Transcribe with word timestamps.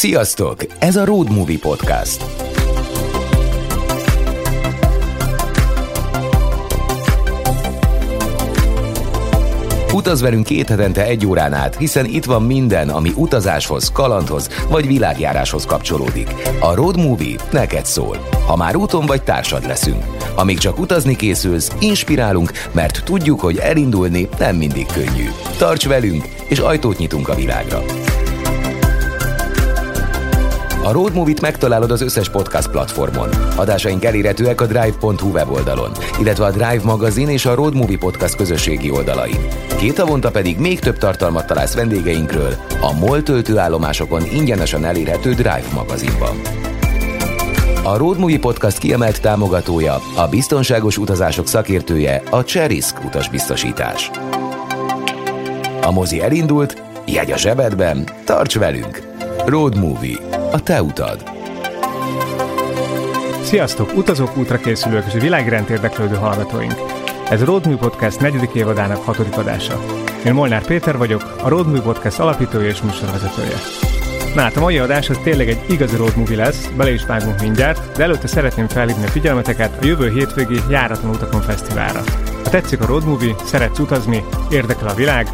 Sziasztok! 0.00 0.56
Ez 0.78 0.96
a 0.96 1.04
Road 1.04 1.32
Movie 1.32 1.58
Podcast. 1.58 2.24
Utaz 9.92 10.20
velünk 10.20 10.44
két 10.44 10.68
hetente 10.68 11.04
egy 11.04 11.26
órán 11.26 11.52
át, 11.52 11.76
hiszen 11.76 12.04
itt 12.04 12.24
van 12.24 12.42
minden, 12.42 12.88
ami 12.88 13.12
utazáshoz, 13.16 13.90
kalandhoz 13.92 14.48
vagy 14.68 14.86
világjáráshoz 14.86 15.66
kapcsolódik. 15.66 16.34
A 16.60 16.74
Road 16.74 16.96
Movie 16.96 17.36
neked 17.52 17.86
szól. 17.86 18.28
Ha 18.46 18.56
már 18.56 18.76
úton 18.76 19.06
vagy, 19.06 19.22
társad 19.22 19.66
leszünk. 19.66 20.04
Amíg 20.36 20.58
csak 20.58 20.78
utazni 20.78 21.16
készülsz, 21.16 21.72
inspirálunk, 21.80 22.50
mert 22.72 23.04
tudjuk, 23.04 23.40
hogy 23.40 23.58
elindulni 23.58 24.28
nem 24.38 24.56
mindig 24.56 24.86
könnyű. 24.86 25.28
Tarts 25.58 25.86
velünk, 25.86 26.24
és 26.48 26.58
ajtót 26.58 26.98
nyitunk 26.98 27.28
a 27.28 27.34
világra. 27.34 27.82
A 30.90 30.92
Road 30.92 31.14
Movie-t 31.14 31.40
megtalálod 31.40 31.90
az 31.90 32.00
összes 32.00 32.28
podcast 32.30 32.70
platformon. 32.70 33.28
Adásaink 33.56 34.04
elérhetőek 34.04 34.60
a 34.60 34.66
drive.hu 34.66 35.30
weboldalon, 35.30 35.90
illetve 36.20 36.44
a 36.44 36.50
Drive 36.50 36.80
magazin 36.84 37.28
és 37.28 37.46
a 37.46 37.54
Road 37.54 37.74
Movie 37.74 37.98
Podcast 37.98 38.36
közösségi 38.36 38.90
oldalain. 38.90 39.46
Két 39.78 39.98
havonta 39.98 40.30
pedig 40.30 40.58
még 40.58 40.78
több 40.78 40.98
tartalmat 40.98 41.46
találsz 41.46 41.74
vendégeinkről 41.74 42.54
a 42.80 42.92
MOL 42.92 43.22
töltőállomásokon 43.22 44.22
ingyenesen 44.32 44.84
elérhető 44.84 45.32
Drive 45.32 45.64
magazinban. 45.74 46.40
A 47.82 47.96
Road 47.96 48.18
Movie 48.18 48.38
Podcast 48.38 48.78
kiemelt 48.78 49.20
támogatója, 49.20 50.00
a 50.16 50.28
biztonságos 50.28 50.98
utazások 50.98 51.46
szakértője, 51.46 52.22
a 52.30 52.44
Cserisk 52.44 53.04
utasbiztosítás. 53.04 54.10
A 55.82 55.90
mozi 55.90 56.22
elindult, 56.22 56.82
jegy 57.06 57.30
a 57.30 57.36
zsebedben, 57.36 58.08
tarts 58.24 58.58
velünk! 58.58 59.02
Road 59.46 59.76
a 60.52 60.62
te 60.62 60.82
utad. 60.82 61.30
Sziasztok, 63.42 63.96
utazók, 63.96 64.36
útra 64.36 64.58
készülők 64.58 65.04
és 65.06 65.20
világrend 65.20 65.70
érdeklődő 65.70 66.14
hallgatóink. 66.14 66.74
Ez 67.30 67.42
a 67.42 67.44
Roadmű 67.44 67.76
Podcast 67.76 68.20
negyedik 68.20 68.54
évadának 68.54 69.04
hatodik 69.04 69.36
adása. 69.36 69.80
Én 70.24 70.34
Molnár 70.34 70.64
Péter 70.64 70.96
vagyok, 70.96 71.36
a 71.42 71.48
Roadmű 71.48 71.80
Podcast 71.80 72.18
alapítója 72.18 72.68
és 72.68 72.82
műsorvezetője. 72.82 73.56
Na 74.34 74.40
hát 74.40 74.56
a 74.56 74.60
mai 74.60 74.78
adás 74.78 75.08
az 75.08 75.18
tényleg 75.22 75.48
egy 75.48 75.64
igazi 75.68 75.96
road 75.96 76.16
movie 76.16 76.36
lesz, 76.36 76.68
bele 76.76 76.92
is 76.92 77.04
vágunk 77.04 77.40
mindjárt, 77.40 77.96
de 77.96 78.02
előtte 78.02 78.26
szeretném 78.26 78.68
felhívni 78.68 79.04
a 79.04 79.08
figyelmeteket 79.08 79.82
a 79.82 79.86
jövő 79.86 80.10
hétvégi 80.10 80.60
Járatlan 80.70 81.10
Utakon 81.10 81.40
Fesztiválra. 81.40 82.00
Ha 82.44 82.50
tetszik 82.50 82.80
a 82.80 82.86
road 82.86 83.04
movie, 83.04 83.34
szeretsz 83.44 83.78
utazni, 83.78 84.24
érdekel 84.50 84.88
a 84.88 84.94
világ, 84.94 85.28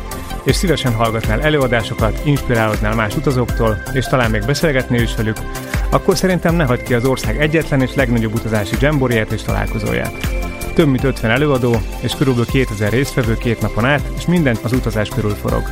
és 0.47 0.57
szívesen 0.57 0.95
hallgatnál 0.95 1.41
előadásokat, 1.41 2.21
inspirálódnál 2.25 2.95
más 2.95 3.17
utazóktól, 3.17 3.83
és 3.93 4.05
talán 4.05 4.31
még 4.31 4.45
beszélgetnél 4.47 5.03
is 5.03 5.15
velük, 5.15 5.37
akkor 5.91 6.17
szerintem 6.17 6.55
ne 6.55 6.65
hagyd 6.65 6.83
ki 6.83 6.95
az 6.95 7.05
ország 7.05 7.41
egyetlen 7.41 7.81
és 7.81 7.95
legnagyobb 7.95 8.35
utazási 8.35 8.77
dzsemboriát 8.77 9.33
és 9.33 9.43
találkozóját. 9.43 10.29
Több 10.75 10.89
mint 10.89 11.05
50 11.05 11.31
előadó, 11.31 11.77
és 12.01 12.13
körülbelül 12.13 12.51
2000 12.51 12.91
résztvevő 12.91 13.37
két 13.37 13.61
napon 13.61 13.85
át, 13.85 14.03
és 14.17 14.27
minden 14.27 14.57
az 14.63 14.73
utazás 14.73 15.09
körül 15.09 15.35
forog. 15.35 15.63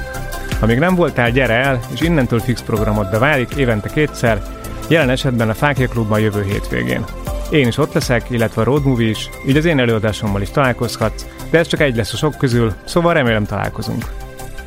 Ha 0.61 0.67
még 0.67 0.79
nem 0.79 0.95
voltál, 0.95 1.31
gyere 1.31 1.55
el, 1.55 1.81
és 1.95 2.01
innentől 2.01 2.41
fix 2.41 2.63
programodba 2.63 3.19
válik 3.19 3.55
évente 3.55 3.89
kétszer, 3.89 4.43
jelen 4.89 5.11
esetben 5.11 5.49
a 5.49 5.55
Fákja 5.55 5.89
Klubban 5.89 6.21
jövő 6.21 6.43
hétvégén. 6.43 7.05
Én 7.51 7.67
is 7.67 7.79
ott 7.79 7.93
leszek, 7.93 8.31
illetve 8.31 8.61
a 8.61 8.65
Road 8.65 8.85
Movie 8.85 9.09
is, 9.09 9.29
így 9.47 9.57
az 9.57 9.65
én 9.65 9.79
előadásommal 9.79 10.43
is 10.43 10.51
találkozhatsz, 10.51 11.27
de 11.51 11.59
ez 11.59 11.67
csak 11.67 11.81
egy 11.81 11.97
lesz 11.97 12.13
a 12.13 12.17
sok 12.17 12.35
közül, 12.39 12.73
szóval 12.85 13.15
remélem 13.15 13.45
találkozunk. 13.45 14.24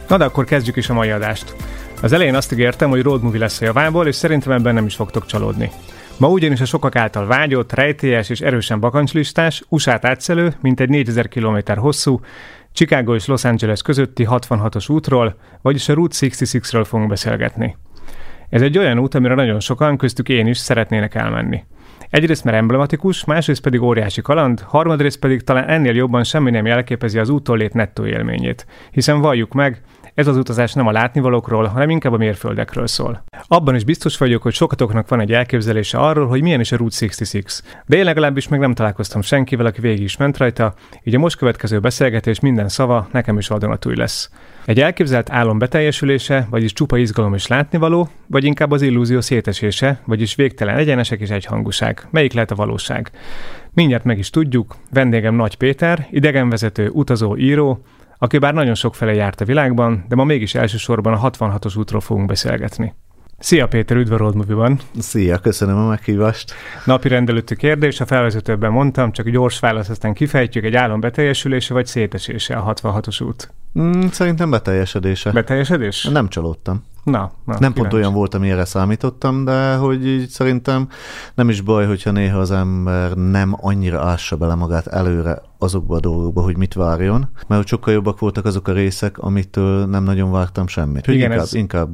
Na 0.08 0.17
de 0.17 0.25
akkor 0.25 0.45
kezdjük 0.45 0.75
is 0.75 0.89
a 0.89 0.94
mai 0.94 1.09
adást. 1.09 1.55
Az 2.02 2.13
elején 2.13 2.36
azt 2.36 2.52
ígértem, 2.52 2.89
hogy 2.89 3.02
road 3.02 3.23
movie 3.23 3.39
lesz 3.39 3.61
a 3.61 3.66
javából, 3.66 4.08
és 4.08 4.16
szerintem 4.16 4.52
ebben 4.52 4.73
nem 4.73 4.86
is 4.86 4.95
fogtok 4.95 5.25
csalódni. 5.25 5.72
Ma 6.17 6.27
ugyanis 6.30 6.61
a 6.61 6.66
sokak 6.66 6.95
által 6.95 7.25
vágyott, 7.25 7.73
rejtélyes 7.73 8.30
és 8.30 8.41
erősen 8.41 8.80
bakancslistás, 8.80 9.64
usa 9.69 9.99
átszelő, 10.02 10.53
mint 10.61 10.80
egy 10.80 10.89
4000 10.89 11.27
km 11.27 11.58
hosszú, 11.75 12.20
Chicago 12.71 13.15
és 13.15 13.26
Los 13.26 13.43
Angeles 13.43 13.82
közötti 13.82 14.27
66-os 14.30 14.92
útról, 14.92 15.36
vagyis 15.61 15.89
a 15.89 15.93
Route 15.93 16.15
66-ről 16.20 16.86
fogunk 16.87 17.09
beszélgetni. 17.09 17.77
Ez 18.49 18.61
egy 18.61 18.77
olyan 18.77 18.99
út, 18.99 19.15
amire 19.15 19.36
nagyon 19.36 19.59
sokan, 19.59 19.98
köztük 19.98 20.30
én 20.30 20.48
is 20.48 20.58
szeretnének 20.58 21.15
elmenni. 21.15 21.64
Egyrészt 22.09 22.43
mert 22.43 22.58
emblematikus, 22.58 23.26
másrészt 23.26 23.61
pedig 23.61 23.82
óriási 23.82 24.21
kaland, 24.21 24.59
harmadrészt 24.59 25.20
pedig 25.20 25.43
talán 25.43 25.70
ennél 25.70 25.95
jobban 25.95 26.23
semmi 26.23 26.52
nem 26.52 26.65
jelképezi 26.65 27.20
az 27.20 27.30
úttól 27.30 27.58
lét 27.58 27.73
nettó 27.73 28.05
élményét. 28.05 28.65
Hiszen 28.92 29.21
valljuk 29.21 29.53
meg, 29.53 29.82
ez 30.17 30.28
az 30.28 30.38
utazás 30.38 30.73
nem 30.73 30.88
a 30.88 30.92
látnivalókról, 30.92 31.66
hanem 31.66 31.89
inkább 31.89 32.14
a 32.14 32.17
mérföldekről 32.17 32.88
szól. 32.88 33.23
Abban 33.48 33.76
is 33.76 33.83
biztos 33.83 34.17
vagyok, 34.17 34.42
hogy 34.42 34.54
sokatoknak 34.54 35.08
van 35.08 35.20
egy 35.20 35.32
elképzelése 35.32 35.98
arról, 35.98 36.28
hogy 36.28 36.42
milyen 36.42 36.60
is 36.60 36.72
a 36.72 36.78
Route 36.78 36.95
66. 37.00 37.64
De 37.86 37.98
én 37.98 38.04
legalábbis 38.04 38.48
meg 38.48 38.60
nem 38.60 38.73
találkoztam 38.73 39.22
senkivel, 39.22 39.66
aki 39.66 39.82
végig 39.82 40.04
is 40.04 40.17
ment 40.17 40.38
rajta, 40.38 40.73
így 41.04 41.16
a 41.16 41.20
most 41.20 41.38
következő 41.38 41.80
beszélgetés 41.80 42.39
minden 42.39 42.70
szava 42.70 43.08
nekem 43.11 43.38
is 43.38 43.48
vadonatúj 43.48 43.95
lesz. 43.95 44.30
Egy 44.66 44.80
elképzelt 44.80 45.30
álom 45.30 45.58
beteljesülése, 45.58 46.48
vagyis 46.50 46.73
csupa 46.73 46.98
izgalom 46.98 47.33
és 47.33 47.48
látnivaló, 47.48 48.10
vagy 48.27 48.44
inkább 48.44 48.72
az 48.72 48.82
illúzió 48.82 49.22
szétesése, 49.22 50.00
vagyis 50.06 50.36
végtelen 50.36 50.77
egyenesek 50.77 51.20
és 51.20 51.30
egyhangúság. 51.30 52.08
Melyik 52.10 52.33
lehet 52.33 52.52
a 52.52 52.56
valóság? 52.56 53.11
Mindjárt 53.73 54.04
meg 54.04 54.17
is 54.17 54.30
tudjuk, 54.30 54.76
vendégem 54.94 55.36
Nagy 55.36 55.56
Péter, 55.56 56.08
idegenvezető, 56.11 56.89
utazó, 56.89 57.38
író, 57.38 57.82
aki 58.17 58.38
bár 58.38 58.54
nagyon 58.54 58.76
sok 58.76 58.95
fele 58.95 59.14
járt 59.14 59.42
a 59.42 59.45
világban, 59.45 60.05
de 60.08 60.16
ma 60.16 60.23
mégis 60.23 60.55
elsősorban 60.55 61.14
a 61.14 61.30
66-os 61.30 61.78
útról 61.78 62.02
fogunk 62.02 62.28
beszélgetni. 62.28 62.94
Szia 63.39 63.67
Péter, 63.67 63.98
üdv 63.98 64.14
a 64.14 64.17
Road 64.17 64.36
Movie-ban! 64.36 64.80
Szia, 65.00 65.38
köszönöm 65.38 65.78
a 65.78 65.88
meghívást! 65.88 66.54
Napi 66.86 67.08
rendelőtti 67.08 67.56
kérdés, 67.56 68.00
a 68.00 68.06
felvezetőben 68.06 68.72
mondtam, 68.72 69.11
csak 69.11 69.30
gyors 69.30 69.60
válasz, 69.60 69.89
aztán 69.89 70.14
kifejtjük 70.14 70.64
egy 70.64 70.76
álom 70.76 71.00
beteljesülése 71.00 71.73
vagy 71.73 71.86
szétesése 71.86 72.56
a 72.56 72.73
66-os 72.73 73.23
út. 73.23 73.54
Mm, 73.80 74.08
szerintem 74.11 74.50
beteljesedése. 74.50 75.32
Beteljesedés? 75.32 76.04
Nem 76.04 76.27
csalódtam. 76.27 76.86
Na, 77.12 77.32
na 77.45 77.56
nem 77.60 77.73
pont 77.73 77.94
olyan 77.94 78.14
volt, 78.14 78.34
amire 78.34 78.66
számítottam, 78.66 79.45
de 79.45 79.76
hogy 79.76 80.08
így 80.08 80.30
szerintem 80.30 80.88
nem 81.36 81.50
is 81.50 81.62
baj, 81.62 81.86
hogyha 81.86 82.12
néha 82.12 82.40
az 82.40 82.52
ember 82.52 83.14
nem 83.14 83.56
annyira 83.62 84.02
ássa 84.02 84.36
bele 84.36 84.56
magát 84.56 84.88
előre 84.88 85.42
azokba 85.60 85.95
a 85.95 86.00
dolgokba, 86.00 86.42
hogy 86.42 86.58
mit 86.58 86.73
várjon, 86.73 87.30
mert 87.48 87.62
hogy 87.62 87.68
sokkal 87.68 87.94
jobbak 87.94 88.20
voltak 88.20 88.45
azok 88.45 88.68
a 88.68 88.72
részek, 88.72 89.18
amitől 89.18 89.86
nem 89.86 90.04
nagyon 90.04 90.32
vártam 90.32 90.68
semmit. 90.68 91.06
Hogy 91.06 91.16
Igen, 91.16 91.30
inkább, 91.32 91.45
ez... 91.45 91.54
inkább 91.54 91.90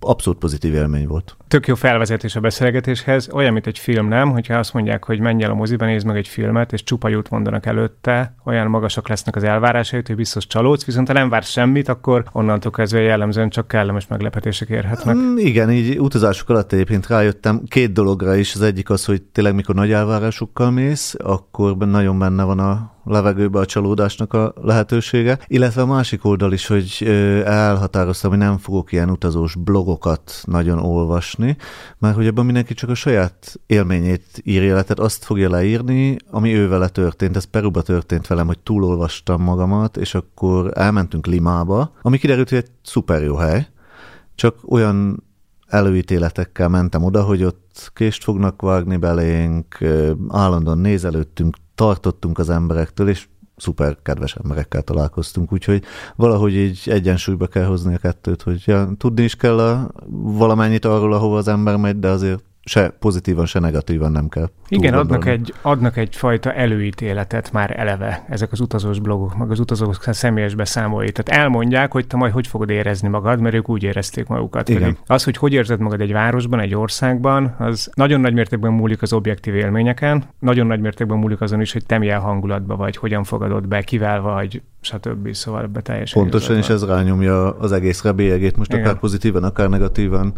abszolút 0.00 0.38
pozitív 0.38 0.74
élmény 0.74 1.06
volt. 1.06 1.36
Tök 1.48 1.66
jó 1.66 1.74
felvezetés 1.74 2.36
a 2.36 2.40
beszélgetéshez, 2.40 3.28
olyan, 3.32 3.52
mint 3.52 3.66
egy 3.66 3.78
film, 3.78 4.08
nem? 4.08 4.30
Hogyha 4.30 4.58
azt 4.58 4.72
mondják, 4.72 5.04
hogy 5.04 5.20
menj 5.20 5.42
el 5.42 5.50
a 5.50 5.54
moziba, 5.54 5.84
nézd 5.84 6.06
meg 6.06 6.16
egy 6.16 6.28
filmet, 6.28 6.72
és 6.72 6.84
csupa 6.84 7.08
jót 7.08 7.30
mondanak 7.30 7.66
előtte, 7.66 8.34
olyan 8.44 8.66
magasak 8.66 9.08
lesznek 9.08 9.36
az 9.36 9.44
elvárásai, 9.44 10.02
hogy 10.06 10.16
biztos 10.16 10.46
csalódsz, 10.46 10.84
viszont 10.84 11.06
ha 11.06 11.12
nem 11.12 11.28
vársz 11.28 11.50
semmit, 11.50 11.88
akkor 11.88 12.24
onnantól 12.32 12.70
kezdve 12.70 13.00
jellemzően 13.00 13.48
csak 13.48 13.68
kellemes 13.68 14.06
meglepetések 14.20 14.68
érhetnek. 14.68 15.16
Mm, 15.16 15.36
igen, 15.36 15.70
így 15.70 16.00
utazások 16.00 16.48
alatt 16.48 16.72
egyébként 16.72 17.06
rájöttem 17.06 17.62
két 17.64 17.92
dologra 17.92 18.34
is. 18.34 18.54
Az 18.54 18.62
egyik 18.62 18.90
az, 18.90 19.04
hogy 19.04 19.22
tényleg 19.22 19.54
mikor 19.54 19.74
nagy 19.74 19.92
elvárásokkal 19.92 20.70
mész, 20.70 21.14
akkor 21.18 21.76
nagyon 21.76 22.18
benne 22.18 22.44
van 22.44 22.58
a 22.58 22.98
levegőbe 23.04 23.58
a 23.58 23.66
csalódásnak 23.66 24.32
a 24.32 24.54
lehetősége, 24.62 25.38
illetve 25.46 25.82
a 25.82 25.86
másik 25.86 26.24
oldal 26.24 26.52
is, 26.52 26.66
hogy 26.66 27.04
elhatároztam, 27.44 28.30
hogy 28.30 28.38
nem 28.38 28.58
fogok 28.58 28.92
ilyen 28.92 29.10
utazós 29.10 29.54
blogokat 29.54 30.42
nagyon 30.44 30.78
olvasni, 30.78 31.56
mert 31.98 32.14
hogy 32.14 32.26
ebben 32.26 32.44
mindenki 32.44 32.74
csak 32.74 32.90
a 32.90 32.94
saját 32.94 33.60
élményét 33.66 34.24
írja 34.42 34.74
le, 34.74 34.82
tehát 34.82 34.98
azt 34.98 35.24
fogja 35.24 35.50
leírni, 35.50 36.16
ami 36.30 36.54
ő 36.54 36.68
vele 36.68 36.88
történt. 36.88 37.36
Ez 37.36 37.44
Peruba 37.44 37.82
történt 37.82 38.26
velem, 38.26 38.46
hogy 38.46 38.58
túlolvastam 38.58 39.42
magamat, 39.42 39.96
és 39.96 40.14
akkor 40.14 40.70
elmentünk 40.74 41.26
Limába, 41.26 41.92
ami 42.02 42.18
kiderült, 42.18 42.48
hogy 42.48 42.58
egy 42.58 42.70
szuper 42.82 43.22
jó 43.22 43.36
hely, 43.36 43.68
csak 44.40 44.56
olyan 44.66 45.22
előítéletekkel 45.66 46.68
mentem 46.68 47.04
oda, 47.04 47.22
hogy 47.22 47.42
ott 47.44 47.90
kést 47.94 48.24
fognak 48.24 48.62
vágni 48.62 48.96
belénk, 48.96 49.78
állandóan 50.28 50.78
nézelődtünk, 50.78 51.56
tartottunk 51.74 52.38
az 52.38 52.50
emberektől, 52.50 53.08
és 53.08 53.28
szuper 53.56 53.98
kedves 54.02 54.34
emberekkel 54.34 54.82
találkoztunk, 54.82 55.52
úgyhogy 55.52 55.84
valahogy 56.16 56.54
így 56.54 56.82
egyensúlyba 56.84 57.46
kell 57.46 57.64
hozni 57.64 57.94
a 57.94 57.98
kettőt, 57.98 58.42
hogy 58.42 58.62
ja, 58.66 58.92
tudni 58.96 59.22
is 59.22 59.36
kell 59.36 59.58
a, 59.58 59.90
valamennyit 60.22 60.84
arról, 60.84 61.12
ahova 61.12 61.36
az 61.36 61.48
ember 61.48 61.76
megy, 61.76 61.98
de 61.98 62.08
azért 62.08 62.44
se 62.64 62.88
pozitívan, 62.98 63.46
se 63.46 63.58
negatívan 63.58 64.12
nem 64.12 64.28
kell. 64.28 64.50
Igen, 64.68 64.94
adnak, 64.94 65.26
egy, 65.26 65.54
adnak 65.62 65.96
egyfajta 65.96 66.52
előítéletet 66.52 67.52
már 67.52 67.78
eleve 67.78 68.24
ezek 68.28 68.52
az 68.52 68.60
utazós 68.60 68.98
blogok, 68.98 69.36
meg 69.36 69.50
az 69.50 69.60
utazók 69.60 69.94
személyes 70.02 70.54
beszámolói. 70.54 71.10
Tehát 71.12 71.42
elmondják, 71.42 71.92
hogy 71.92 72.06
te 72.06 72.16
majd 72.16 72.32
hogy 72.32 72.46
fogod 72.46 72.70
érezni 72.70 73.08
magad, 73.08 73.40
mert 73.40 73.54
ők 73.54 73.68
úgy 73.68 73.82
érezték 73.82 74.26
magukat. 74.26 74.68
Igen. 74.68 74.80
Pedig 74.80 74.96
az, 75.06 75.24
hogy 75.24 75.36
hogy 75.36 75.52
érzed 75.52 75.80
magad 75.80 76.00
egy 76.00 76.12
városban, 76.12 76.60
egy 76.60 76.74
országban, 76.74 77.54
az 77.58 77.90
nagyon 77.94 78.20
nagy 78.20 78.32
mértékben 78.32 78.72
múlik 78.72 79.02
az 79.02 79.12
objektív 79.12 79.54
élményeken, 79.54 80.24
nagyon 80.38 80.66
nagy 80.66 80.80
mértékben 80.80 81.18
múlik 81.18 81.40
azon 81.40 81.60
is, 81.60 81.72
hogy 81.72 81.86
te 81.86 81.98
milyen 81.98 82.20
hangulatban 82.20 82.76
vagy, 82.76 82.96
hogyan 82.96 83.24
fogadod 83.24 83.68
be, 83.68 83.82
kivel 83.82 84.20
vagy, 84.20 84.62
stb. 84.80 85.32
Szóval 85.34 85.62
ebbe 85.62 85.80
teljesen 85.80 86.22
Pontosan, 86.22 86.56
és 86.56 86.68
ez 86.68 86.84
rányomja 86.84 87.58
az 87.58 87.72
egészre 87.72 88.12
bélyegét, 88.12 88.56
most 88.56 88.72
Igen. 88.72 88.84
akár 88.84 88.98
pozitívan, 88.98 89.44
akár 89.44 89.68
negatívan 89.68 90.34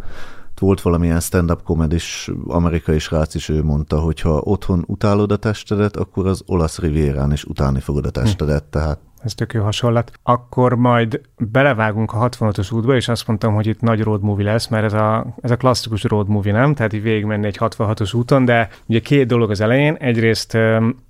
Volt 0.61 0.81
valamilyen 0.81 1.21
stand-up 1.21 1.63
komedis 1.63 2.31
amerikai 2.47 2.99
srác 2.99 3.35
is, 3.35 3.49
ő 3.49 3.63
mondta, 3.63 4.01
hogy 4.01 4.21
ha 4.21 4.41
otthon 4.45 4.85
utálod 4.87 5.33
a 5.33 5.37
testedet, 5.37 5.97
akkor 5.97 6.27
az 6.27 6.43
olasz 6.47 6.79
rivérán 6.79 7.33
is 7.33 7.45
utálni 7.45 7.81
fogod 7.81 8.07
a 8.07 8.11
testedet, 8.11 8.65
tehát 8.65 8.99
ez 9.25 9.35
tök 9.35 9.53
jó 9.53 9.63
hasonlat. 9.63 10.13
Akkor 10.23 10.75
majd 10.75 11.21
belevágunk 11.39 12.13
a 12.13 12.29
65-os 12.29 12.75
útba, 12.75 12.95
és 12.95 13.09
azt 13.09 13.27
mondtam, 13.27 13.55
hogy 13.55 13.67
itt 13.67 13.81
nagy 13.81 14.03
road 14.03 14.23
movie 14.23 14.53
lesz, 14.53 14.69
mert 14.69 14.85
ez 14.85 14.93
a, 14.93 15.27
ez 15.41 15.51
a 15.51 15.57
klasszikus 15.57 16.03
road 16.03 16.29
movie, 16.29 16.53
nem? 16.53 16.75
Tehát 16.75 16.93
így 16.93 17.03
végigmenni 17.03 17.47
egy 17.47 17.57
66-os 17.61 18.17
úton, 18.17 18.45
de 18.45 18.69
ugye 18.87 19.01
két 19.01 19.27
dolog 19.27 19.51
az 19.51 19.61
elején. 19.61 19.95
Egyrészt 19.95 20.59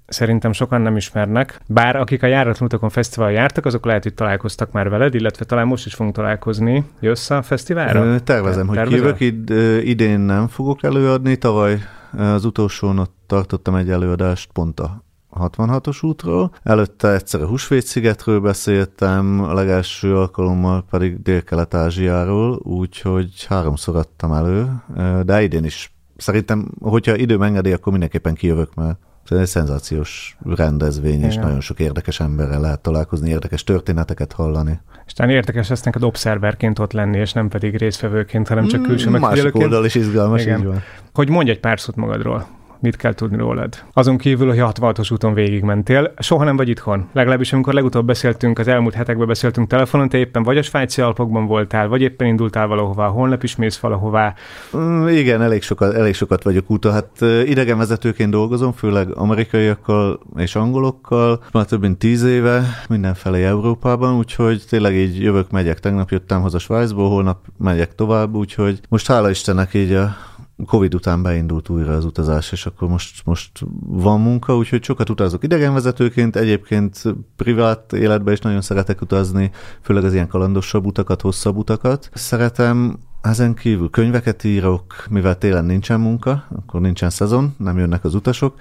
szerintem 0.07 0.53
sokan 0.53 0.81
nem 0.81 0.97
ismernek, 0.97 1.61
bár 1.67 1.97
akik 1.97 2.23
a 2.23 2.27
járatlan 2.27 2.67
utakon 2.67 2.89
fesztivál 2.89 3.33
jártak, 3.33 3.67
azok 3.67 3.85
lehet, 3.85 4.03
hogy 4.03 4.15
találkoztak 4.15 4.73
már 4.73 4.89
veled, 4.89 5.15
illetve 5.15 5.45
talán 5.45 5.67
most 5.67 5.87
is 5.87 5.95
fogunk 5.95 6.15
találkozni. 6.15 6.85
Jössz 7.01 7.31
a 7.31 7.43
fesztiválra? 7.43 8.21
Tervezem, 8.21 8.67
hogy 8.67 8.83
kijövök, 8.83 9.21
id, 9.21 9.51
idén 9.83 10.21
nem 10.21 10.49
fogok 10.49 10.83
előadni, 10.83 11.37
tavaly 11.37 11.79
az 12.19 12.45
utolsón 12.45 12.99
ott 12.99 13.15
tartottam 13.27 13.75
egy 13.75 13.91
előadást 13.91 14.51
pont 14.53 14.81
a 14.81 15.05
66-os 15.41 16.05
útról. 16.05 16.55
Előtte 16.63 17.13
egyszer 17.13 17.43
a 17.43 17.47
Húsvét-szigetről 17.47 18.41
beszéltem, 18.41 19.41
a 19.41 19.55
legelső 19.55 20.17
alkalommal 20.17 20.85
pedig 20.91 21.23
Dél-Kelet-Ázsiáról, 21.23 22.61
úgyhogy 22.63 23.47
háromszor 23.49 23.97
adtam 23.97 24.33
elő, 24.33 24.83
de 25.25 25.43
idén 25.43 25.65
is 25.65 25.93
szerintem, 26.17 26.71
hogyha 26.81 27.17
időm 27.17 27.43
engedi, 27.43 27.73
akkor 27.73 27.93
mindenképpen 27.93 28.35
kijövök, 28.35 28.75
mert 28.75 28.99
ez 29.31 29.39
egy 29.39 29.47
szenzációs 29.47 30.37
rendezvény, 30.45 31.19
Igen. 31.19 31.29
és 31.29 31.37
nagyon 31.37 31.61
sok 31.61 31.81
érdekes 31.81 32.21
emberrel 32.21 32.61
lehet 32.61 32.81
találkozni, 32.81 33.31
érdekes 33.31 33.65
történeteket 33.65 34.33
hallani. 34.33 34.81
És 35.07 35.13
talán 35.13 35.33
érdekes 35.33 35.71
ezt 35.71 35.85
neked 35.85 36.03
obszerverként 36.03 36.79
ott 36.79 36.93
lenni, 36.93 37.19
és 37.19 37.33
nem 37.33 37.49
pedig 37.49 37.77
résztvevőként, 37.77 38.49
hanem 38.49 38.67
csak 38.67 38.83
külső 38.83 39.09
mm, 39.09 39.13
megfigyelőként. 39.13 39.55
Másik 39.55 39.73
oldal 39.73 39.85
is 39.85 39.95
izgalmas, 39.95 40.43
Igen. 40.43 40.59
így 40.59 40.67
van. 40.67 40.83
Hogy 41.15 41.29
mondj 41.29 41.51
egy 41.51 41.61
pár 41.61 41.81
szót 41.81 41.97
magadról 41.97 42.47
mit 42.83 42.97
kell 42.97 43.15
tudni 43.15 43.37
rólad? 43.37 43.85
Azon 43.93 44.19
kívül, 44.19 44.49
hogy 44.49 44.59
66-os 44.61 45.13
úton 45.13 45.35
végigmentél, 45.35 46.13
soha 46.19 46.45
nem 46.45 46.57
vagy 46.57 46.69
itthon. 46.69 47.09
Legalábbis 47.13 47.53
amikor 47.53 47.75
legutóbb 47.75 48.07
beszéltünk, 48.07 48.59
az 48.59 48.69
elmúlt 48.69 48.95
hetekben 48.95 49.27
beszéltünk 49.27 49.69
telefonon, 49.69 50.09
te 50.09 50.19
éppen 50.19 50.43
vagy 50.43 50.59
a 50.59 50.63
svájci 50.63 51.01
alpokban 51.01 51.47
voltál, 51.47 51.89
vagy 51.89 52.03
éppen 52.03 52.27
indultál 52.27 52.67
valahová, 52.67 53.07
holnap 53.07 53.43
is 53.43 53.57
mész 53.57 53.79
valahová. 53.79 54.35
Mm, 54.77 55.07
igen, 55.07 55.43
elég 55.43 55.63
sokat, 55.63 55.95
elég 55.95 56.15
sokat 56.15 56.43
vagyok 56.43 56.71
úton. 56.71 56.93
Hát 56.93 57.21
idegenvezetőként 57.47 58.31
dolgozom, 58.31 58.73
főleg 58.73 59.09
amerikaiakkal 59.15 60.21
és 60.37 60.57
angolokkal. 60.57 61.43
Már 61.53 61.65
több 61.65 61.81
mint 61.81 61.99
tíz 61.99 62.25
éve 62.25 62.63
mindenfelé 62.89 63.45
Európában, 63.45 64.17
úgyhogy 64.17 64.63
tényleg 64.69 64.95
így 64.95 65.23
jövök, 65.23 65.51
megyek. 65.51 65.81
Tegnap 65.81 66.11
jöttem 66.11 66.41
haza 66.41 66.59
Svájcból, 66.59 67.09
holnap 67.09 67.39
megyek 67.59 67.95
tovább, 67.95 68.35
úgyhogy 68.35 68.81
most 68.89 69.07
hála 69.07 69.31
Istennek 69.31 69.75
így 69.75 69.93
a 69.93 70.17
Covid 70.67 70.95
után 70.95 71.23
beindult 71.23 71.69
újra 71.69 71.93
az 71.93 72.05
utazás, 72.05 72.53
és 72.53 72.67
akkor 72.67 72.89
most, 72.89 73.23
most 73.25 73.51
van 73.87 74.21
munka, 74.21 74.57
úgyhogy 74.57 74.83
sokat 74.83 75.11
utazok 75.11 75.45
idegenvezetőként, 75.45 76.37
egyébként 76.37 77.03
privát 77.37 77.93
életben 77.93 78.35
is 78.35 78.41
nagyon 78.41 78.61
szeretek 78.61 79.01
utazni, 79.01 79.51
főleg 79.81 80.05
az 80.05 80.13
ilyen 80.13 80.29
kalandosabb 80.29 80.87
utakat, 80.87 81.21
hosszabb 81.21 81.57
utakat. 81.57 82.11
Szeretem 82.15 82.99
ezen 83.23 83.55
kívül 83.55 83.91
könyveket 83.91 84.45
írok, 84.45 85.07
mivel 85.11 85.39
télen 85.39 85.65
nincsen 85.65 86.01
munka, 86.01 86.47
akkor 86.57 86.81
nincsen 86.81 87.11
szezon, 87.11 87.55
nem 87.59 87.79
jönnek 87.79 88.05
az 88.05 88.15
utasok, 88.15 88.55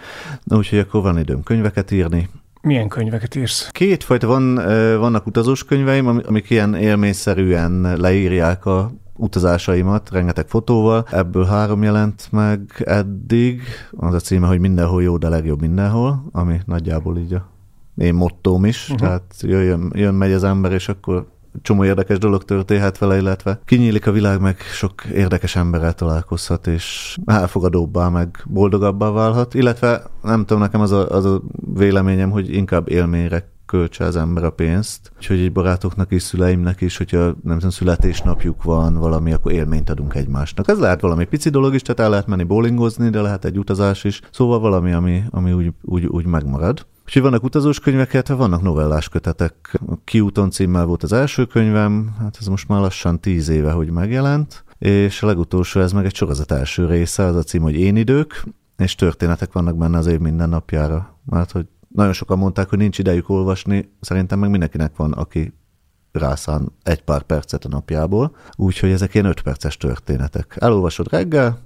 úgyhogy 0.45 0.79
akkor 0.79 1.01
van 1.01 1.19
időm 1.19 1.43
könyveket 1.43 1.91
írni, 1.91 2.29
milyen 2.61 2.87
könyveket 2.87 3.35
írsz? 3.35 3.69
Kétfajta 3.71 4.27
van, 4.27 4.55
vannak 4.99 5.27
utazós 5.27 5.65
könyveim, 5.65 6.07
amik 6.07 6.49
ilyen 6.49 6.75
élményszerűen 6.75 7.97
leírják 7.97 8.65
a 8.65 8.91
utazásaimat, 9.21 10.09
rengeteg 10.09 10.47
fotóval. 10.47 11.05
Ebből 11.11 11.45
három 11.45 11.83
jelent 11.83 12.27
meg 12.31 12.81
eddig. 12.85 13.61
Az 13.91 14.13
a 14.13 14.19
címe, 14.19 14.47
hogy 14.47 14.59
mindenhol 14.59 15.03
jó, 15.03 15.17
de 15.17 15.29
legjobb 15.29 15.61
mindenhol, 15.61 16.23
ami 16.31 16.59
nagyjából 16.65 17.17
így 17.17 17.33
a 17.33 17.49
én 17.97 18.13
mottóm 18.13 18.65
is, 18.65 18.83
uh-huh. 18.83 18.99
tehát 18.99 19.33
jöjjön, 19.39 19.91
jön, 19.95 20.13
megy 20.13 20.31
az 20.31 20.43
ember, 20.43 20.71
és 20.71 20.89
akkor 20.89 21.25
csomó 21.61 21.83
érdekes 21.83 22.17
dolog 22.17 22.43
történhet 22.43 22.97
vele, 22.97 23.17
illetve 23.17 23.59
kinyílik 23.65 24.07
a 24.07 24.11
világ, 24.11 24.41
meg 24.41 24.59
sok 24.59 25.05
érdekes 25.05 25.55
emberrel 25.55 25.93
találkozhat, 25.93 26.67
és 26.67 27.17
elfogadóbbá, 27.25 28.09
meg 28.09 28.43
boldogabbá 28.47 29.09
válhat, 29.09 29.53
illetve 29.53 30.03
nem 30.23 30.45
tudom, 30.45 30.61
nekem 30.61 30.81
az 30.81 30.91
a, 30.91 31.09
az 31.09 31.25
a 31.25 31.41
véleményem, 31.73 32.29
hogy 32.29 32.53
inkább 32.53 32.89
élményre 32.89 33.49
költse 33.71 34.05
az 34.05 34.15
ember 34.15 34.43
a 34.43 34.49
pénzt. 34.49 35.11
Úgyhogy 35.17 35.39
egy 35.39 35.51
barátoknak 35.51 36.11
és 36.11 36.21
szüleimnek 36.21 36.81
is, 36.81 36.97
hogyha 36.97 37.19
nem 37.43 37.55
tudom, 37.55 37.69
születésnapjuk 37.69 38.63
van 38.63 38.97
valami, 38.97 39.33
akkor 39.33 39.51
élményt 39.51 39.89
adunk 39.89 40.15
egymásnak. 40.15 40.67
Ez 40.67 40.79
lehet 40.79 41.01
valami 41.01 41.25
pici 41.25 41.49
dolog 41.49 41.73
is, 41.73 41.81
tehát 41.81 41.99
el 41.99 42.09
lehet 42.09 42.27
menni 42.27 42.43
bowlingozni, 42.43 43.09
de 43.09 43.21
lehet 43.21 43.45
egy 43.45 43.57
utazás 43.57 44.03
is. 44.03 44.21
Szóval 44.31 44.59
valami, 44.59 44.91
ami, 44.91 45.23
ami 45.29 45.53
úgy, 45.53 45.73
úgy, 45.81 46.05
úgy 46.05 46.25
megmarad. 46.25 46.85
Úgyhogy 47.05 47.21
vannak 47.21 47.43
utazós 47.43 47.79
könyvek, 47.79 48.13
illetve 48.13 48.33
vannak 48.33 48.61
novellás 48.61 49.09
kötetek. 49.09 49.79
A 49.87 49.93
Kiúton 50.03 50.49
címmel 50.49 50.85
volt 50.85 51.03
az 51.03 51.13
első 51.13 51.45
könyvem, 51.45 52.15
hát 52.19 52.37
ez 52.39 52.47
most 52.47 52.67
már 52.67 52.79
lassan 52.79 53.19
tíz 53.19 53.49
éve, 53.49 53.71
hogy 53.71 53.89
megjelent, 53.89 54.63
és 54.77 55.23
a 55.23 55.27
legutolsó 55.27 55.79
ez 55.79 55.91
meg 55.91 56.05
egy 56.05 56.15
sorozat 56.15 56.51
első 56.51 56.85
része, 56.85 57.23
az 57.23 57.35
a 57.35 57.43
cím, 57.43 57.61
hogy 57.61 57.75
Én 57.75 57.95
idők, 57.95 58.43
és 58.77 58.95
történetek 58.95 59.53
vannak 59.53 59.77
benne 59.77 59.97
az 59.97 60.07
év 60.07 60.19
minden 60.19 60.49
napjára. 60.49 61.19
Mert 61.25 61.51
hogy 61.51 61.65
nagyon 61.93 62.13
sokan 62.13 62.37
mondták, 62.37 62.69
hogy 62.69 62.77
nincs 62.77 62.99
idejük 62.99 63.29
olvasni, 63.29 63.91
szerintem 63.99 64.39
meg 64.39 64.49
mindenkinek 64.49 64.95
van, 64.95 65.11
aki 65.11 65.53
rászán 66.11 66.71
egy 66.83 67.03
pár 67.03 67.21
percet 67.21 67.65
a 67.65 67.69
napjából, 67.69 68.35
úgyhogy 68.55 68.91
ezek 68.91 69.13
ilyen 69.13 69.25
öt 69.25 69.41
perces 69.41 69.77
történetek. 69.77 70.55
Elolvasod 70.59 71.11
reggel, 71.11 71.59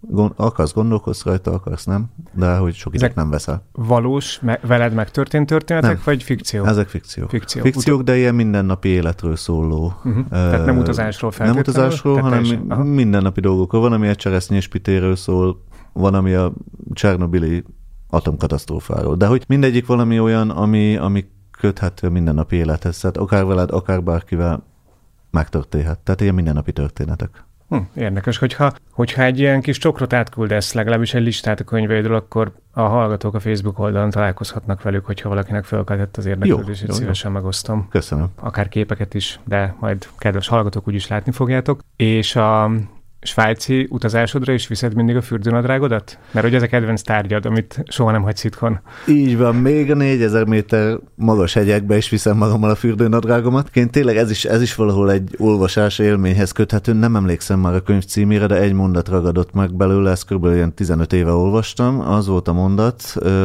gond, 0.00 0.32
akarsz, 0.36 0.72
gondolkodsz 0.72 1.24
rajta, 1.24 1.52
akarsz, 1.52 1.84
nem? 1.84 2.10
De 2.32 2.56
hogy 2.56 2.74
sok 2.74 2.94
időt 2.94 3.14
nem 3.14 3.30
veszel. 3.30 3.64
Valós, 3.72 4.40
me- 4.40 4.60
veled 4.66 4.94
megtörtént 4.94 5.46
történetek, 5.46 5.90
nem. 5.90 6.00
vagy 6.04 6.22
fikció? 6.22 6.64
Ezek 6.64 6.88
fikció. 6.88 7.26
Fikció. 7.26 7.62
Fikciók, 7.62 8.02
de 8.02 8.16
ilyen 8.16 8.34
mindennapi 8.34 8.88
életről 8.88 9.36
szóló. 9.36 9.94
Uh-huh. 10.04 10.28
Tehát 10.28 10.64
nem 10.66 10.78
utazásról 10.78 11.30
feltétlenül? 11.30 11.72
Nem 11.74 11.82
utazásról, 11.82 12.20
hanem 12.20 12.42
teljesen. 12.42 12.86
mindennapi 12.86 13.40
dolgokról. 13.40 13.80
Van, 13.80 13.92
ami 13.92 14.08
a 14.08 14.14
cseresznyespitéről 14.14 15.16
szól, 15.16 15.64
van, 15.92 16.14
ami 16.14 16.32
a 16.32 16.52
Csernobili 16.92 17.64
atomkatasztrófáról. 18.10 19.16
De 19.16 19.26
hogy 19.26 19.44
mindegyik 19.48 19.86
valami 19.86 20.20
olyan, 20.20 20.50
ami, 20.50 20.96
ami 20.96 21.24
köthető 21.60 22.08
mindennapi 22.08 22.56
élethez. 22.56 22.98
Tehát 22.98 23.16
akár 23.16 23.44
veled, 23.44 23.70
akár 23.70 24.02
bárkivel 24.02 24.62
megtörténhet. 25.30 25.98
Tehát 25.98 26.20
ilyen 26.20 26.34
mindennapi 26.34 26.72
történetek. 26.72 27.44
Hm, 27.68 27.76
érdekes, 27.94 28.38
hogyha, 28.38 28.72
hogyha 28.92 29.22
egy 29.22 29.38
ilyen 29.38 29.60
kis 29.60 29.78
csokrot 29.78 30.12
átküldesz, 30.12 30.72
legalábbis 30.72 31.14
egy 31.14 31.22
listát 31.22 31.60
a 31.60 31.64
könyveidről, 31.64 32.14
akkor 32.14 32.52
a 32.72 32.80
hallgatók 32.80 33.34
a 33.34 33.40
Facebook 33.40 33.78
oldalon 33.78 34.10
találkozhatnak 34.10 34.82
velük, 34.82 35.06
hogyha 35.06 35.28
valakinek 35.28 35.64
felkeltett 35.64 36.16
az 36.16 36.26
érdeklődését, 36.26 36.92
szívesen 36.92 37.30
jó. 37.30 37.36
megosztom. 37.36 37.88
Köszönöm. 37.90 38.28
Akár 38.40 38.68
képeket 38.68 39.14
is, 39.14 39.40
de 39.44 39.74
majd 39.80 40.08
kedves 40.18 40.48
hallgatók 40.48 40.88
úgyis 40.88 41.06
látni 41.06 41.32
fogjátok. 41.32 41.80
És 41.96 42.36
a 42.36 42.70
svájci 43.22 43.86
utazásodra 43.90 44.52
is 44.52 44.66
viszed 44.66 44.94
mindig 44.94 45.16
a 45.16 45.22
fürdőnadrágodat? 45.22 46.18
Mert 46.30 46.46
hogy 46.46 46.54
ez 46.54 46.62
a 46.62 46.66
kedvenc 46.66 47.02
tárgyad, 47.02 47.46
amit 47.46 47.82
soha 47.88 48.10
nem 48.10 48.22
hagysz 48.22 48.44
itthon. 48.44 48.80
Így 49.08 49.36
van, 49.36 49.54
még 49.54 49.90
a 49.90 49.94
4000 49.94 50.46
méter 50.46 50.98
magas 51.14 51.52
hegyekbe 51.52 51.96
is 51.96 52.10
viszem 52.10 52.36
magammal 52.36 52.70
a 52.70 52.74
fürdőnadrágomat. 52.74 53.76
Én 53.76 53.90
tényleg 53.90 54.16
ez 54.16 54.30
is, 54.30 54.44
ez 54.44 54.62
is 54.62 54.74
valahol 54.74 55.12
egy 55.12 55.34
olvasás 55.38 55.98
élményhez 55.98 56.52
köthető, 56.52 56.92
nem 56.92 57.16
emlékszem 57.16 57.60
már 57.60 57.74
a 57.74 57.82
könyv 57.82 58.04
címére, 58.04 58.46
de 58.46 58.60
egy 58.60 58.72
mondat 58.72 59.08
ragadott 59.08 59.52
meg 59.52 59.74
belőle, 59.74 60.10
ezt 60.10 60.26
kb. 60.26 60.44
ilyen 60.44 60.74
15 60.74 61.12
éve 61.12 61.32
olvastam. 61.32 62.00
Az 62.00 62.26
volt 62.26 62.48
a 62.48 62.52
mondat, 62.52 63.02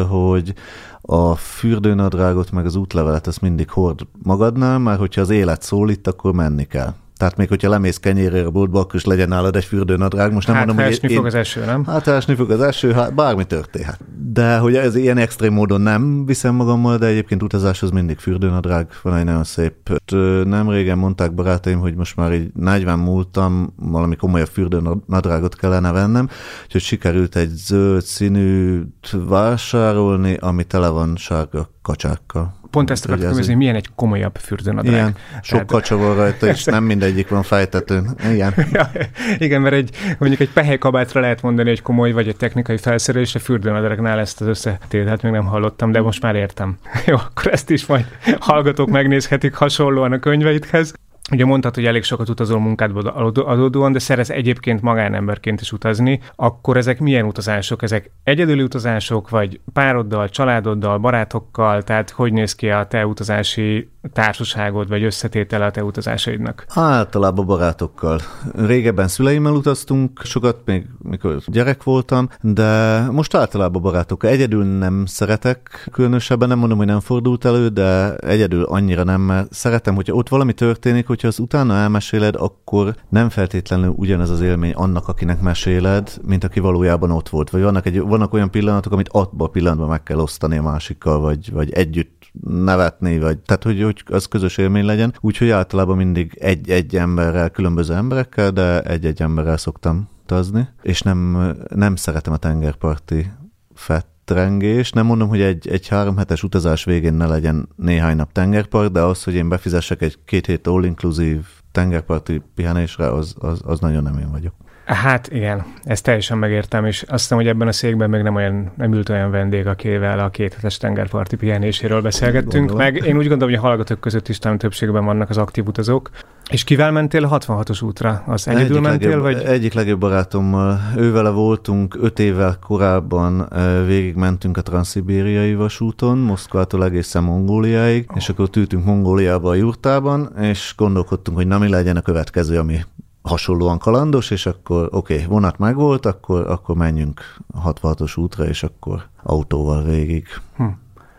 hogy 0.10 0.54
a 1.02 1.36
fürdőnadrágot 1.36 2.52
meg 2.52 2.66
az 2.66 2.76
útlevelet 2.76 3.28
ezt 3.28 3.42
mindig 3.42 3.70
hord 3.70 4.00
magadnál, 4.24 4.80
már 4.80 4.98
hogyha 4.98 5.22
az 5.22 5.30
élet 5.30 5.62
szólít, 5.62 6.08
akkor 6.08 6.34
menni 6.34 6.64
kell. 6.64 6.94
Tehát 7.18 7.38
még 7.38 7.48
hogyha 7.48 7.70
lemész 7.70 7.98
kenyérre 7.98 8.46
a 8.46 8.52
boltba, 8.52 8.80
akkor 8.80 8.96
is 8.96 9.06
legyen 9.06 9.28
nálad 9.28 9.56
egy 9.56 9.66
fürdőnadrág. 9.66 10.34
Most 10.34 10.48
nem 10.48 10.56
hát, 10.56 10.66
mondom, 10.66 10.86
hogy 10.86 11.00
én... 11.02 11.16
fog 11.16 11.26
az 11.26 11.36
eső, 11.36 11.66
nem? 11.66 11.86
Hát 11.86 12.08
esni 12.08 12.36
fog 12.36 12.52
az 12.52 12.62
eső, 12.62 12.92
hát 12.92 13.16
bármi 13.16 13.44
történhet. 13.44 14.00
De 14.32 14.58
hogy 14.58 14.76
ez 14.76 14.96
ilyen 14.96 15.18
extrém 15.18 15.54
módon 15.54 15.82
nem 15.82 16.26
viszem 16.26 16.56
magammal, 16.56 16.98
de 16.98 17.06
egyébként 17.06 17.44
utazáshoz 17.44 17.90
mindig 17.90 18.18
fürdőnadrág. 18.18 18.88
Van 19.02 19.16
egy 19.16 19.26
nagyon 19.26 19.44
szép. 19.44 20.02
Nem 20.44 20.70
régen 20.70 20.98
mondták 20.98 21.34
barátaim, 21.34 21.80
hogy 21.80 21.96
most 21.96 22.16
már 22.16 22.34
így 22.34 22.52
40 22.54 23.00
múltam, 23.00 23.74
valami 23.76 24.16
komolyabb 24.16 24.48
fürdőnadrágot 24.48 25.56
kellene 25.56 25.92
vennem, 25.92 26.30
úgyhogy 26.64 26.82
sikerült 26.82 27.36
egy 27.36 27.50
zöld 27.50 28.04
színű 28.04 28.82
vásárolni, 29.28 30.38
ami 30.40 30.64
tele 30.64 30.90
van 30.90 31.16
sárga 31.16 31.74
kacsákkal. 31.86 32.54
Pont 32.72 32.92
ezt 32.92 33.06
akartam 33.06 33.26
kérdezni, 33.26 33.52
hogy 33.52 33.62
milyen 33.62 33.76
egy 33.76 33.90
komolyabb 33.96 34.36
fürdőnadrág. 34.36 34.94
Igen, 34.94 35.16
sok 35.42 35.44
Tehát... 35.52 35.66
kacsa 35.66 35.98
van 35.98 36.16
rajta, 36.16 36.48
és 36.48 36.64
nem 36.76 36.84
mindegyik 36.84 37.30
van 37.30 37.44
fejtetőn. 37.44 38.16
Igen. 38.32 38.54
ja, 38.72 38.92
igen, 39.38 39.62
mert 39.62 39.76
egy, 39.76 39.90
mondjuk 40.18 40.42
egy 40.42 40.50
pehelykabátra 40.50 41.22
lehet 41.22 41.42
mondani, 41.42 41.70
hogy 41.70 41.82
komoly 41.82 42.12
vagy 42.12 42.28
egy 42.28 42.36
technikai 42.36 42.78
felszerelés, 42.78 43.36
a 43.36 43.40
fürdőnadrágnál 43.40 44.20
ezt 44.20 44.42
az 44.42 44.48
összetételt 44.48 45.22
még 45.22 45.32
nem 45.32 45.46
hallottam, 45.46 45.92
de 45.92 46.02
most 46.02 46.22
már 46.22 46.36
értem. 46.36 46.78
Jó, 47.08 47.16
akkor 47.16 47.52
ezt 47.52 47.70
is 47.70 47.86
majd 47.86 48.06
hallgatók 48.40 48.90
megnézhetik 48.90 49.54
hasonlóan 49.54 50.12
a 50.12 50.20
könyveidhez. 50.20 50.94
Ugye 51.32 51.46
mondtad, 51.46 51.76
hogy 51.76 51.86
elég 51.86 52.04
sokat 52.04 52.30
utazol 52.30 52.60
munkádból 52.60 53.08
adódóan, 53.36 53.92
de 53.92 54.00
szerez 54.00 54.30
egyébként 54.30 54.82
magánemberként 54.82 55.62
is 55.62 55.72
utazni, 55.72 56.20
akkor 56.36 56.78
ezek 56.78 57.00
milyen 57.00 57.26
utazások? 57.26 57.84
Ezek 57.84 58.12
egyedüli 58.24 58.64
utazások, 58.64 59.30
vagy 59.30 59.60
pároddal, 59.74 60.30
családoddal, 60.30 60.98
barátokkal? 60.98 61.84
Tehát 61.84 62.10
hogy 62.10 62.34
néz 62.34 62.56
ki 62.56 62.70
a 62.70 62.88
te 62.88 63.06
utazási 63.06 63.90
társaságod, 64.14 64.88
vagy 64.88 65.04
összetétele 65.04 65.66
a 65.66 65.72
te 65.72 65.84
utazásaidnak? 65.84 66.66
Általában 66.70 67.46
barátokkal. 67.46 68.20
Régebben 68.56 69.08
szüleimmel 69.08 69.54
utaztunk, 69.54 70.22
sokat 70.24 70.58
még 70.66 70.86
mikor 70.98 71.38
gyerek 71.46 71.84
voltam, 71.84 72.30
de 72.42 73.02
most 73.12 73.36
általában 73.36 73.82
barátokkal. 73.82 74.30
Egyedül 74.30 74.64
nem 74.64 75.06
szeretek, 75.06 75.88
különösebben 75.92 76.48
nem 76.48 76.60
mondom, 76.60 76.78
hogy 76.78 76.88
nem 76.88 77.00
fordult 77.00 77.46
elő, 77.46 77.68
de 77.68 78.16
egyedül 78.16 78.64
annyira 78.64 79.04
nem, 79.04 79.22
mert 79.22 79.54
szeretem, 79.54 79.96
hogyha 79.96 80.14
ott 80.14 80.30
valami 80.30 80.54
történik, 80.54 81.06
hogyha 81.16 81.30
az 81.30 81.40
utána 81.40 81.74
elmeséled, 81.74 82.36
akkor 82.36 82.96
nem 83.10 83.30
feltétlenül 83.30 83.90
ugyanaz 83.90 84.30
az 84.30 84.42
élmény 84.42 84.74
annak, 84.74 85.08
akinek 85.08 85.42
meséled, 85.42 86.18
mint 86.26 86.44
aki 86.44 86.60
valójában 86.60 87.12
ott 87.12 87.30
volt. 87.30 87.50
Vagy 87.50 87.62
vannak, 87.62 87.86
egy, 87.86 88.00
vannak 88.00 88.34
olyan 88.34 88.52
pillanatok, 88.52 88.92
amit 88.92 89.10
abban 89.10 89.48
a 89.48 89.52
pillanatban 89.52 89.90
meg 89.90 90.04
kell 90.04 90.20
osztani 90.20 90.58
a 90.58 90.62
másikkal, 90.62 91.20
vagy, 91.20 91.52
vagy 91.52 91.72
együtt 91.72 92.32
nevetni, 92.48 93.20
vagy 93.20 93.38
tehát, 93.38 93.64
hogy, 93.64 93.82
hogy 93.82 94.04
az 94.06 94.26
közös 94.26 94.58
élmény 94.58 94.86
legyen. 94.86 95.14
Úgyhogy 95.20 95.50
általában 95.50 95.98
mindig 95.98 96.38
egy-egy 96.40 96.96
emberrel, 96.96 97.50
különböző 97.50 97.94
emberekkel, 97.94 98.52
de 98.52 98.82
egy-egy 98.82 99.22
emberrel 99.22 99.58
szoktam 99.58 100.08
utazni, 100.24 100.68
és 100.82 101.02
nem, 101.02 101.54
nem 101.70 101.96
szeretem 101.96 102.34
a 102.34 102.38
tengerparti 102.38 103.32
fett 103.74 104.15
trengés. 104.26 104.92
Nem 104.92 105.06
mondom, 105.06 105.28
hogy 105.28 105.42
egy, 105.42 105.68
egy 105.68 105.88
három 105.88 106.18
hetes 106.18 106.44
utazás 106.44 106.84
végén 106.84 107.14
ne 107.14 107.28
legyen 107.28 107.70
néhány 107.76 108.16
nap 108.16 108.32
tengerpart, 108.32 108.92
de 108.92 109.02
az, 109.02 109.24
hogy 109.24 109.34
én 109.34 109.50
befizessek 109.50 110.02
egy 110.02 110.18
két 110.26 110.46
hét 110.46 110.68
all-inclusive 110.68 111.42
tengerparti 111.72 112.42
pihenésre, 112.56 113.12
az, 113.12 113.36
az, 113.40 113.62
az 113.66 113.80
nagyon 113.80 114.04
nem 114.04 114.18
én 114.18 114.32
vagyok. 114.32 114.54
Hát 114.86 115.32
igen, 115.32 115.66
ezt 115.84 116.04
teljesen 116.04 116.38
megértem, 116.38 116.86
és 116.86 117.02
azt 117.02 117.22
hiszem, 117.22 117.38
hogy 117.38 117.48
ebben 117.48 117.68
a 117.68 117.72
székben 117.72 118.10
még 118.10 118.22
nem, 118.22 118.36
olyan, 118.36 118.72
nem 118.78 118.94
ült 118.94 119.10
olyan 119.10 119.32
vendég, 119.32 119.68
akivel 119.68 120.20
a 120.20 120.30
kéthetes 120.30 120.78
tengerparti 120.78 121.36
pihenéséről 121.36 122.02
beszélgettünk. 122.02 122.68
Gondolom. 122.68 122.78
Meg 122.78 122.96
én 122.96 123.18
úgy 123.18 123.28
gondolom, 123.28 123.54
hogy 123.54 123.64
a 123.64 123.68
hallgatók 123.68 124.00
között 124.00 124.28
is 124.28 124.40
talán 124.40 124.58
többségben 124.58 125.06
vannak 125.06 125.30
az 125.30 125.38
aktív 125.38 125.68
utazók. 125.68 126.10
És 126.50 126.64
kivel 126.64 126.92
mentél 126.92 127.24
a 127.24 127.38
66-os 127.40 127.84
útra? 127.84 128.24
Az 128.28 128.48
egyedül 128.48 128.70
egyik 128.70 128.82
mentél, 128.82 129.10
legjobb, 129.10 129.24
vagy? 129.24 129.44
Egyik 129.44 129.74
legjobb 129.74 130.00
barátommal. 130.00 130.80
Ővele 130.98 131.30
voltunk 131.30 131.98
öt 132.02 132.20
évvel 132.20 132.58
korábban, 132.62 133.50
végig 133.86 134.16
mentünk 134.16 134.58
a 134.58 134.62
transzibériai 134.62 135.56
vasúton, 135.56 136.18
Moszkvától 136.18 136.84
egészen 136.84 137.24
Mongóliáig, 137.24 138.06
oh. 138.10 138.18
és 138.18 138.30
akkor 138.30 138.50
tűtünk 138.50 138.86
Mongóliába 138.86 139.50
a 139.50 139.56
jurtában, 139.56 140.38
és 140.42 140.74
gondolkodtunk, 140.78 141.38
hogy 141.38 141.48
na 141.48 141.58
mi 141.58 141.70
legyen 141.70 141.98
a 141.98 142.02
következő, 142.02 142.60
ami 142.60 142.80
hasonlóan 143.26 143.78
kalandos, 143.78 144.32
és 144.32 144.46
akkor 144.46 144.90
oké, 144.92 145.14
okay, 145.14 145.26
vonat 145.26 145.58
megvolt, 145.58 146.06
akkor, 146.06 146.48
akkor 146.48 146.76
menjünk 146.76 147.22
a 147.48 147.74
66-os 147.74 148.20
útra, 148.20 148.46
és 148.46 148.64
akkor 148.64 149.10
autóval 149.24 149.84
végig. 149.84 150.28
Hm. 150.56 150.64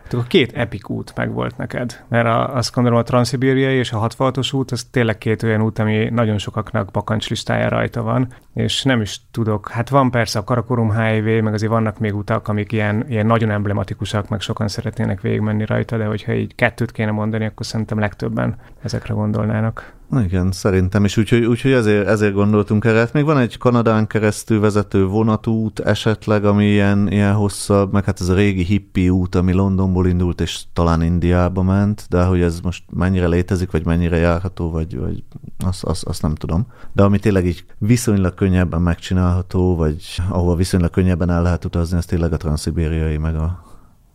Tehát 0.07 0.27
két 0.27 0.51
epik 0.51 0.89
út 0.89 1.13
meg 1.15 1.33
volt 1.33 1.57
neked, 1.57 2.05
mert 2.07 2.49
azt 2.53 2.73
gondolom 2.73 2.99
a 2.99 3.03
Transzibériai 3.03 3.75
és 3.75 3.91
a 3.91 4.07
66-os 4.07 4.55
út, 4.55 4.71
az 4.71 4.83
tényleg 4.91 5.17
két 5.17 5.43
olyan 5.43 5.61
út, 5.61 5.79
ami 5.79 6.09
nagyon 6.09 6.37
sokaknak 6.37 6.91
bakancslistája 6.91 7.69
rajta 7.69 8.01
van, 8.01 8.33
és 8.53 8.83
nem 8.83 9.01
is 9.01 9.21
tudok, 9.31 9.69
hát 9.69 9.89
van 9.89 10.11
persze 10.11 10.39
a 10.39 10.43
Karakorum 10.43 10.91
Highway, 10.91 11.41
meg 11.41 11.53
azért 11.53 11.71
vannak 11.71 11.99
még 11.99 12.15
utak, 12.15 12.47
amik 12.47 12.71
ilyen, 12.71 13.05
ilyen 13.09 13.25
nagyon 13.25 13.49
emblematikusak, 13.49 14.29
meg 14.29 14.41
sokan 14.41 14.67
szeretnének 14.67 15.21
végigmenni 15.21 15.65
rajta, 15.65 15.97
de 15.97 16.05
hogyha 16.05 16.33
így 16.33 16.55
kettőt 16.55 16.91
kéne 16.91 17.11
mondani, 17.11 17.45
akkor 17.45 17.65
szerintem 17.65 17.99
legtöbben 17.99 18.55
ezekre 18.81 19.13
gondolnának. 19.13 19.95
Igen, 20.15 20.51
szerintem 20.51 21.05
is, 21.05 21.17
úgyhogy, 21.17 21.45
úgyhogy 21.45 21.71
ezért, 21.71 22.07
ezért 22.07 22.33
gondoltunk 22.33 22.85
erre. 22.85 22.97
Hát 22.97 23.13
még 23.13 23.23
van 23.23 23.37
egy 23.37 23.57
Kanadán 23.57 24.07
keresztül 24.07 24.59
vezető 24.59 25.05
vonatút 25.05 25.79
esetleg, 25.79 26.45
ami 26.45 26.65
ilyen, 26.65 27.11
ilyen 27.11 27.33
hosszabb, 27.33 27.91
meg 27.91 28.03
hát 28.03 28.21
ez 28.21 28.29
a 28.29 28.33
régi 28.33 28.63
hippi 28.63 29.09
út, 29.09 29.35
ami 29.35 29.53
Londonból 29.53 30.07
indult, 30.07 30.41
és 30.41 30.61
talán 30.73 31.01
Indiába 31.01 31.63
ment, 31.63 32.05
de 32.09 32.23
hogy 32.23 32.41
ez 32.41 32.59
most 32.59 32.83
mennyire 32.93 33.27
létezik, 33.27 33.71
vagy 33.71 33.85
mennyire 33.85 34.17
járható, 34.17 34.71
vagy, 34.71 34.97
vagy 34.97 35.23
azt, 35.65 35.83
azt, 35.83 36.03
azt 36.03 36.21
nem 36.21 36.35
tudom. 36.35 36.67
De 36.93 37.03
ami 37.03 37.19
tényleg 37.19 37.45
így 37.45 37.65
viszonylag 37.77 38.33
könnyebben 38.33 38.81
megcsinálható, 38.81 39.75
vagy 39.75 40.21
ahova 40.29 40.55
viszonylag 40.55 40.89
könnyebben 40.89 41.29
el 41.29 41.41
lehet 41.41 41.65
utazni, 41.65 41.97
ez 41.97 42.05
tényleg 42.05 42.33
a 42.33 42.37
transzibériai, 42.37 43.17
meg 43.17 43.35
a, 43.35 43.66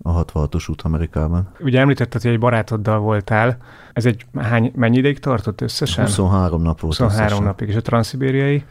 a 0.03 0.25
66-os 0.25 0.71
út 0.71 0.83
Amerikában. 0.83 1.49
Ugye 1.61 1.81
említetted, 1.81 2.23
hogy 2.23 2.31
egy 2.31 2.39
barátoddal 2.39 2.99
voltál. 2.99 3.57
Ez 3.93 4.07
egy 4.07 4.27
hány, 4.39 4.73
mennyi 4.75 4.97
ideig 4.97 5.19
tartott 5.19 5.61
összesen? 5.61 6.05
23 6.05 6.63
nap 6.63 6.81
volt 6.81 6.97
23 6.97 7.27
összesen. 7.27 7.45
napig. 7.45 7.69
És 7.69 7.77
a 7.77 7.83
transzibériai? 7.83 8.65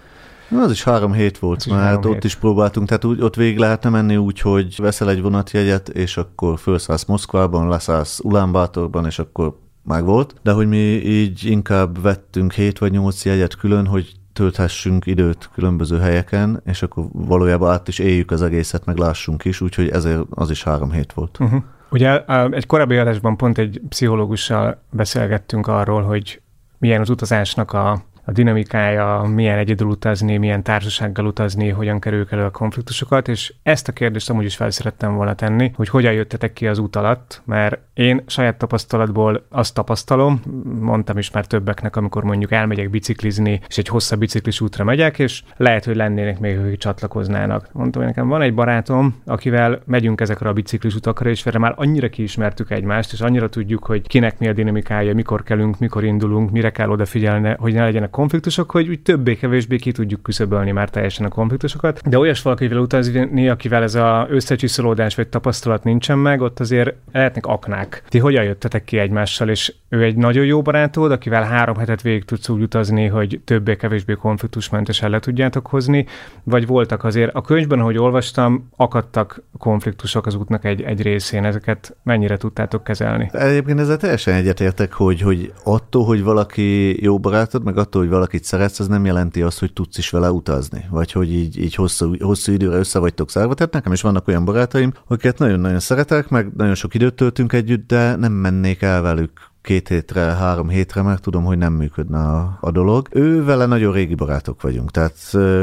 Az 0.59 0.71
is 0.71 0.83
három 0.83 1.13
hét 1.13 1.39
volt, 1.39 1.67
mert 1.67 1.81
három 1.81 2.03
ott 2.05 2.13
hét. 2.13 2.23
is 2.23 2.35
próbáltunk, 2.35 2.87
tehát 2.87 3.05
úgy, 3.05 3.21
ott 3.21 3.35
végig 3.35 3.57
lehetne 3.57 3.89
menni 3.89 4.17
úgy, 4.17 4.39
hogy 4.39 4.75
veszel 4.77 5.09
egy 5.09 5.21
vonatjegyet, 5.21 5.89
és 5.89 6.17
akkor 6.17 6.59
felszállsz 6.59 7.05
Moszkvában, 7.05 7.67
leszállsz 7.67 8.19
Ulánbátorban, 8.19 9.05
és 9.05 9.19
akkor 9.19 9.59
meg 9.83 10.05
volt, 10.05 10.35
de 10.43 10.51
hogy 10.51 10.67
mi 10.67 10.77
így 11.05 11.45
inkább 11.45 12.01
vettünk 12.01 12.53
7 12.53 12.79
vagy 12.79 12.91
8 12.91 13.25
jegyet 13.25 13.55
külön, 13.55 13.87
hogy 13.87 14.11
tölthessünk 14.33 15.05
időt 15.05 15.49
különböző 15.53 15.99
helyeken, 15.99 16.61
és 16.65 16.81
akkor 16.81 17.05
valójában 17.11 17.71
át 17.71 17.87
is 17.87 17.99
éljük 17.99 18.31
az 18.31 18.41
egészet, 18.41 18.85
meg 18.85 18.97
lássunk 18.97 19.45
is, 19.45 19.61
úgyhogy 19.61 19.89
ezért 19.89 20.21
az 20.29 20.49
is 20.49 20.63
három 20.63 20.91
hét 20.91 21.13
volt. 21.13 21.37
Uh-huh. 21.39 21.63
Ugye 21.89 22.23
egy 22.49 22.65
korábbi 22.65 22.97
adásban 22.97 23.37
pont 23.37 23.57
egy 23.57 23.81
pszichológussal 23.89 24.81
beszélgettünk 24.91 25.67
arról, 25.67 26.01
hogy 26.01 26.41
milyen 26.77 27.01
az 27.01 27.09
utazásnak 27.09 27.73
a 27.73 28.03
a 28.25 28.31
dinamikája, 28.31 29.21
milyen 29.33 29.57
egyedül 29.57 29.87
utazni, 29.87 30.37
milyen 30.37 30.63
társasággal 30.63 31.25
utazni, 31.25 31.69
hogyan 31.69 31.99
kerüljük 31.99 32.31
elő 32.31 32.43
a 32.43 32.51
konfliktusokat, 32.51 33.27
és 33.27 33.53
ezt 33.63 33.87
a 33.87 33.91
kérdést 33.91 34.29
amúgy 34.29 34.45
is 34.45 34.55
fel 34.55 34.69
szerettem 34.69 35.15
volna 35.15 35.33
tenni, 35.33 35.71
hogy 35.75 35.89
hogyan 35.89 36.13
jöttetek 36.13 36.53
ki 36.53 36.67
az 36.67 36.77
út 36.77 36.95
alatt, 36.95 37.41
mert 37.45 37.79
én 37.93 38.23
saját 38.27 38.57
tapasztalatból 38.57 39.45
azt 39.49 39.73
tapasztalom, 39.73 40.41
mondtam 40.79 41.17
is 41.17 41.31
már 41.31 41.45
többeknek, 41.45 41.95
amikor 41.95 42.23
mondjuk 42.23 42.51
elmegyek 42.51 42.89
biciklizni, 42.89 43.61
és 43.67 43.77
egy 43.77 43.87
hosszabb 43.87 44.19
biciklis 44.19 44.61
útra 44.61 44.83
megyek, 44.83 45.19
és 45.19 45.43
lehet, 45.57 45.85
hogy 45.85 45.95
lennének 45.95 46.39
még, 46.39 46.59
hogy 46.59 46.77
csatlakoznának. 46.77 47.69
Mondtam, 47.71 48.01
hogy 48.01 48.11
nekem 48.11 48.27
van 48.27 48.41
egy 48.41 48.53
barátom, 48.53 49.21
akivel 49.25 49.81
megyünk 49.85 50.21
ezekre 50.21 50.49
a 50.49 50.53
biciklis 50.53 50.95
utakra, 50.95 51.29
és 51.29 51.43
vele 51.43 51.57
már 51.57 51.73
annyira 51.75 52.09
kiismertük 52.09 52.71
egymást, 52.71 53.13
és 53.13 53.21
annyira 53.21 53.49
tudjuk, 53.49 53.85
hogy 53.85 54.07
kinek 54.07 54.39
mi 54.39 54.47
a 54.47 54.53
dinamikája, 54.53 55.13
mikor 55.13 55.43
kelünk, 55.43 55.79
mikor 55.79 56.03
indulunk, 56.03 56.51
mire 56.51 56.69
kell 56.69 56.89
odafigyelni, 56.89 57.55
hogy 57.57 57.73
ne 57.73 57.83
legyenek 57.83 58.10
konfliktusok, 58.11 58.71
hogy 58.71 58.89
úgy 58.89 59.01
többé-kevésbé 59.01 59.75
ki 59.75 59.91
tudjuk 59.91 60.21
küszöbölni 60.21 60.71
már 60.71 60.89
teljesen 60.89 61.25
a 61.25 61.29
konfliktusokat. 61.29 62.09
De 62.09 62.17
olyas 62.17 62.41
valakivel 62.41 62.77
utazni, 62.77 63.49
akivel 63.49 63.83
ez 63.83 63.95
a 63.95 64.27
összecsiszolódás 64.29 65.15
vagy 65.15 65.27
tapasztalat 65.27 65.83
nincsen 65.83 66.17
meg, 66.17 66.41
ott 66.41 66.59
azért 66.59 66.95
lehetnek 67.11 67.45
aknák. 67.45 68.03
Ti 68.09 68.19
hogyan 68.19 68.43
jöttetek 68.43 68.83
ki 68.83 68.97
egymással, 68.97 69.49
és 69.49 69.73
ő 69.91 70.03
egy 70.03 70.15
nagyon 70.15 70.45
jó 70.45 70.61
barátod, 70.61 71.11
akivel 71.11 71.43
három 71.43 71.75
hetet 71.75 72.01
végig 72.01 72.25
tudsz 72.25 72.49
úgy 72.49 72.61
utazni, 72.61 73.07
hogy 73.07 73.41
többé-kevésbé 73.45 74.13
konfliktusmentesen 74.13 75.09
le 75.09 75.19
tudjátok 75.19 75.67
hozni, 75.67 76.05
vagy 76.43 76.67
voltak 76.67 77.03
azért 77.03 77.33
a 77.33 77.41
könyvben, 77.41 77.79
ahogy 77.79 77.97
olvastam, 77.97 78.69
akadtak 78.75 79.43
konfliktusok 79.57 80.25
az 80.25 80.35
útnak 80.35 80.65
egy, 80.65 80.81
egy 80.81 81.01
részén, 81.01 81.45
ezeket 81.45 81.95
mennyire 82.03 82.37
tudtátok 82.37 82.83
kezelni? 82.83 83.29
Egyébként 83.33 83.79
ezzel 83.79 83.97
teljesen 83.97 84.33
egyetértek, 84.33 84.93
hogy, 84.93 85.21
hogy 85.21 85.53
attól, 85.63 86.05
hogy 86.05 86.23
valaki 86.23 87.01
jó 87.03 87.19
barátod, 87.19 87.63
meg 87.63 87.77
attól, 87.77 88.01
hogy 88.01 88.11
valakit 88.11 88.43
szeretsz, 88.43 88.79
az 88.79 88.87
nem 88.87 89.05
jelenti 89.05 89.41
azt, 89.41 89.59
hogy 89.59 89.73
tudsz 89.73 89.97
is 89.97 90.09
vele 90.09 90.31
utazni, 90.31 90.85
vagy 90.89 91.11
hogy 91.11 91.33
így, 91.33 91.59
így 91.59 91.75
hosszú, 91.75 92.15
hosszú 92.19 92.51
időre 92.51 92.77
össze 92.77 92.99
vagytok 92.99 93.29
szárva. 93.29 93.53
Tehát 93.53 93.73
nekem 93.73 93.91
is 93.91 94.01
vannak 94.01 94.27
olyan 94.27 94.45
barátaim, 94.45 94.93
akiket 95.07 95.37
nagyon-nagyon 95.37 95.79
szeretek, 95.79 96.29
meg 96.29 96.51
nagyon 96.55 96.75
sok 96.75 96.93
időt 96.93 97.13
töltünk 97.13 97.53
együtt, 97.53 97.87
de 97.87 98.15
nem 98.15 98.31
mennék 98.31 98.81
el 98.81 99.01
velük 99.01 99.50
két 99.61 99.87
hétre, 99.87 100.21
három 100.21 100.69
hétre, 100.69 101.01
mert 101.01 101.21
tudom, 101.21 101.43
hogy 101.43 101.57
nem 101.57 101.73
működne 101.73 102.19
a, 102.19 102.57
a 102.61 102.71
dolog. 102.71 103.07
Ő 103.11 103.43
vele 103.43 103.65
nagyon 103.65 103.93
régi 103.93 104.15
barátok 104.15 104.61
vagyunk, 104.61 104.91
tehát 104.91 105.15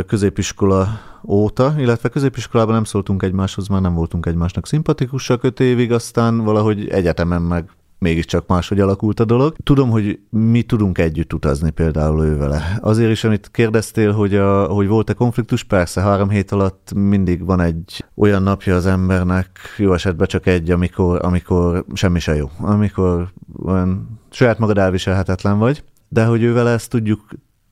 középiskola 0.06 1.00
óta, 1.24 1.74
illetve 1.78 2.08
középiskolában 2.08 2.74
nem 2.74 2.84
szóltunk 2.84 3.22
egymáshoz, 3.22 3.68
már 3.68 3.80
nem 3.80 3.94
voltunk 3.94 4.26
egymásnak 4.26 4.66
szimpatikusak 4.66 5.42
öt 5.42 5.60
évig, 5.60 5.92
aztán 5.92 6.38
valahogy 6.38 6.88
egyetemen 6.88 7.42
meg 7.42 7.68
mégiscsak 7.98 8.46
máshogy 8.46 8.80
alakult 8.80 9.20
a 9.20 9.24
dolog. 9.24 9.56
Tudom, 9.62 9.90
hogy 9.90 10.20
mi 10.30 10.62
tudunk 10.62 10.98
együtt 10.98 11.32
utazni 11.32 11.70
például 11.70 12.24
ő 12.24 12.36
vele. 12.36 12.78
Azért 12.80 13.10
is, 13.10 13.24
amit 13.24 13.50
kérdeztél, 13.52 14.12
hogy, 14.12 14.34
a, 14.34 14.64
hogy 14.64 14.86
volt-e 14.88 15.12
konfliktus, 15.12 15.64
persze 15.64 16.00
három 16.00 16.28
hét 16.28 16.52
alatt 16.52 16.92
mindig 16.94 17.44
van 17.44 17.60
egy 17.60 18.04
olyan 18.14 18.42
napja 18.42 18.74
az 18.74 18.86
embernek, 18.86 19.58
jó 19.76 19.92
esetben 19.92 20.26
csak 20.26 20.46
egy, 20.46 20.70
amikor, 20.70 21.24
amikor 21.24 21.84
semmi 21.92 22.18
se 22.18 22.34
jó, 22.34 22.50
amikor 22.60 23.28
olyan 23.64 24.20
saját 24.30 24.58
magad 24.58 24.78
elviselhetetlen 24.78 25.58
vagy, 25.58 25.84
de 26.08 26.24
hogy 26.24 26.42
ő 26.42 26.52
vele 26.52 26.70
ezt 26.70 26.90
tudjuk 26.90 27.20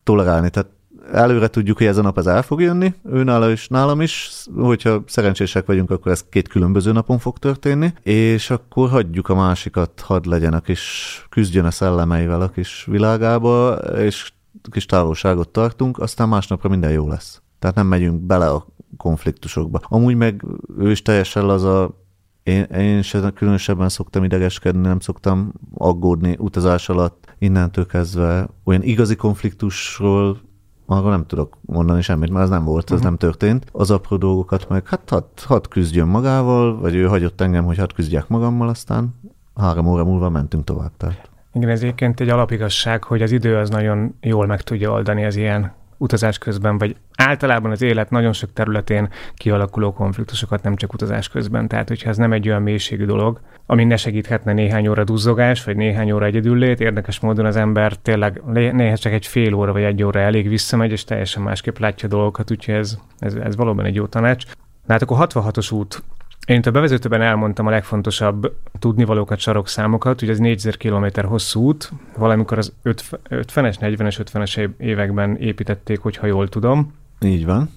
tolerálni, 0.03 0.51
tehát 0.51 0.71
előre 1.13 1.49
tudjuk, 1.49 1.77
hogy 1.77 1.87
ez 1.87 1.97
a 1.97 2.03
nap 2.03 2.19
ez 2.19 2.27
el 2.27 2.43
fog 2.43 2.61
jönni, 2.61 2.95
ő 3.05 3.23
nála 3.23 3.51
is, 3.51 3.69
nálam 3.69 4.01
is, 4.01 4.31
hogyha 4.57 5.03
szerencsések 5.07 5.67
vagyunk, 5.67 5.91
akkor 5.91 6.13
ez 6.13 6.25
két 6.29 6.49
különböző 6.49 6.93
napon 6.93 7.19
fog 7.19 7.39
történni, 7.39 7.93
és 8.03 8.51
akkor 8.51 8.89
hagyjuk 8.89 9.29
a 9.29 9.35
másikat, 9.35 10.01
hadd 10.01 10.29
legyen 10.29 10.53
a 10.53 10.61
kis, 10.61 11.27
küzdjön 11.31 11.65
a 11.65 11.71
szellemeivel 11.71 12.41
a 12.41 12.49
kis 12.49 12.85
világába, 12.91 13.75
és 13.99 14.33
kis 14.71 14.87
távolságot 14.87 15.49
tartunk, 15.49 15.99
aztán 15.99 16.29
másnapra 16.29 16.69
minden 16.69 16.91
jó 16.91 17.09
lesz. 17.09 17.43
Tehát 17.59 17.77
nem 17.77 17.87
megyünk 17.87 18.21
bele 18.21 18.51
a 18.51 18.67
konfliktusokba. 18.97 19.81
Amúgy 19.83 20.15
meg 20.15 20.45
ő 20.79 20.91
is 20.91 21.03
teljesen 21.03 21.49
az 21.49 21.63
a 21.65 22.05
én, 22.47 22.63
én 22.63 23.03
sem 23.03 23.33
különösebben 23.33 23.89
szoktam 23.89 24.25
idegeskedni, 24.25 24.81
nem 24.81 25.01
szoktam 25.01 25.53
aggódni 25.75 26.37
utazás 26.39 26.89
alatt. 26.89 27.35
Innentől 27.39 27.87
kezdve 27.87 28.49
olyan 28.65 28.83
igazi 28.83 29.17
konfliktusról 29.17 30.41
arról 30.87 31.11
nem 31.11 31.27
tudok 31.27 31.57
mondani 31.61 32.03
semmit, 32.03 32.31
mert 32.31 32.45
ez 32.45 32.51
nem 32.51 32.65
volt, 32.65 32.85
ez 32.85 32.91
uh-huh. 32.91 33.05
nem 33.05 33.17
történt. 33.17 33.67
Az 33.73 33.91
apró 33.91 34.17
dolgokat 34.17 34.69
meg, 34.69 34.89
hát 34.89 35.11
hadd 35.11 35.23
had 35.47 35.69
küzdjön 35.69 36.07
magával, 36.07 36.79
vagy 36.81 36.95
ő 36.95 37.07
hagyott 37.07 37.41
engem, 37.41 37.65
hogy 37.65 37.79
hadd 37.79 37.95
küzdjek 37.95 38.29
magammal, 38.29 38.69
aztán 38.69 39.15
három 39.57 39.87
óra 39.87 40.05
múlva 40.05 40.29
mentünk 40.29 40.65
tovább. 40.65 40.93
Tehát. 40.97 41.31
Igen, 41.53 41.69
ez 41.69 41.83
egyébként 41.83 42.21
egy 42.21 42.29
alapigasság, 42.29 43.05
hogy 43.05 43.23
az 43.23 43.33
idő 43.33 43.57
az 43.57 43.71
nagyon 43.71 44.15
jól 44.21 44.47
meg 44.47 44.63
tudja 44.63 44.91
oldani 44.91 45.25
az 45.25 45.37
ilyen 45.37 45.73
utazás 45.99 46.39
közben, 46.39 46.79
vagy 46.79 46.97
általában 47.17 47.71
az 47.71 47.83
élet 47.83 48.11
nagyon 48.11 48.33
sok 48.33 48.53
területén 48.53 49.09
kialakuló 49.35 49.93
konfliktusokat, 49.93 50.63
nem 50.63 50.77
csak 50.77 50.93
utazás 50.93 51.29
közben. 51.29 51.69
Tehát, 51.69 51.89
hogyha 51.89 52.09
ez 52.09 52.17
nem 52.17 52.33
egy 52.33 52.49
olyan 52.49 52.63
mélységű 52.63 53.05
dolog, 53.05 53.41
ami 53.67 53.85
ne 53.85 53.97
segíthetne 53.97 54.53
néhány 54.53 54.89
óra 54.89 55.05
duzzogás, 55.05 55.65
vagy 55.65 55.77
néhány 55.77 56.11
óra 56.11 56.25
egyedüllét, 56.25 56.81
érdekes 56.81 57.21
módon 57.21 57.47
az 57.47 57.57
ember 57.57 57.93
tényleg 57.97 58.43
néha 58.53 58.97
csak 58.97 59.13
egy 59.13 59.27
fél 59.27 59.55
óra 59.55 59.73
vagy 59.73 59.83
egy 59.83 60.03
óra 60.03 60.21
elég 60.21 60.49
visszamegy, 60.49 60.91
és 60.91 61.05
teljesen 61.05 61.43
másképp 61.43 61.79
látja 61.79 62.09
dolgokat, 62.09 62.51
úgyhogy 62.51 62.75
ez, 62.75 62.99
ez, 63.19 63.35
ez 63.35 63.57
valóban 63.57 63.85
egy 63.85 63.95
jó 63.95 64.07
tanács. 64.07 64.45
Na 64.87 64.93
hát 64.93 65.03
akkor 65.03 65.27
66-os 65.29 65.73
út 65.73 66.03
én 66.47 66.57
itt 66.57 66.67
a 66.67 66.71
bevezetőben 66.71 67.23
elmondtam 67.23 67.67
a 67.67 67.71
legfontosabb 67.71 68.57
tudnivalókat, 68.79 69.39
sarokszámokat, 69.39 70.23
ugye 70.23 70.33
ez 70.33 70.39
4000 70.39 70.77
km 70.77 71.27
hosszú 71.27 71.61
út, 71.61 71.93
valamikor 72.17 72.59
az 72.59 72.73
50-es, 72.85 73.77
40-es, 73.81 74.27
50-es 74.33 74.71
években 74.79 75.37
építették, 75.37 76.01
hogyha 76.01 76.27
jól 76.27 76.49
tudom. 76.49 76.95
Így 77.21 77.45
van. 77.45 77.71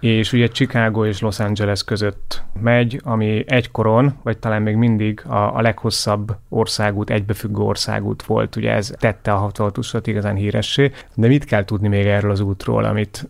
És 0.00 0.32
ugye 0.32 0.48
Chicago 0.48 1.06
és 1.06 1.20
Los 1.20 1.38
Angeles 1.38 1.84
között 1.84 2.42
megy, 2.60 3.00
ami 3.04 3.44
egykoron, 3.46 4.14
vagy 4.22 4.38
talán 4.38 4.62
még 4.62 4.76
mindig 4.76 5.22
a, 5.26 5.56
a 5.56 5.60
leghosszabb 5.60 6.36
országút, 6.48 7.10
egybefüggő 7.10 7.60
országút 7.60 8.22
volt. 8.22 8.56
Ugye 8.56 8.72
ez 8.72 8.92
tette 8.98 9.32
a 9.32 9.36
66 9.36 10.06
igazán 10.06 10.34
híressé. 10.34 10.90
De 11.14 11.26
mit 11.26 11.44
kell 11.44 11.64
tudni 11.64 11.88
még 11.88 12.06
erről 12.06 12.30
az 12.30 12.40
útról, 12.40 12.84
amit 12.84 13.28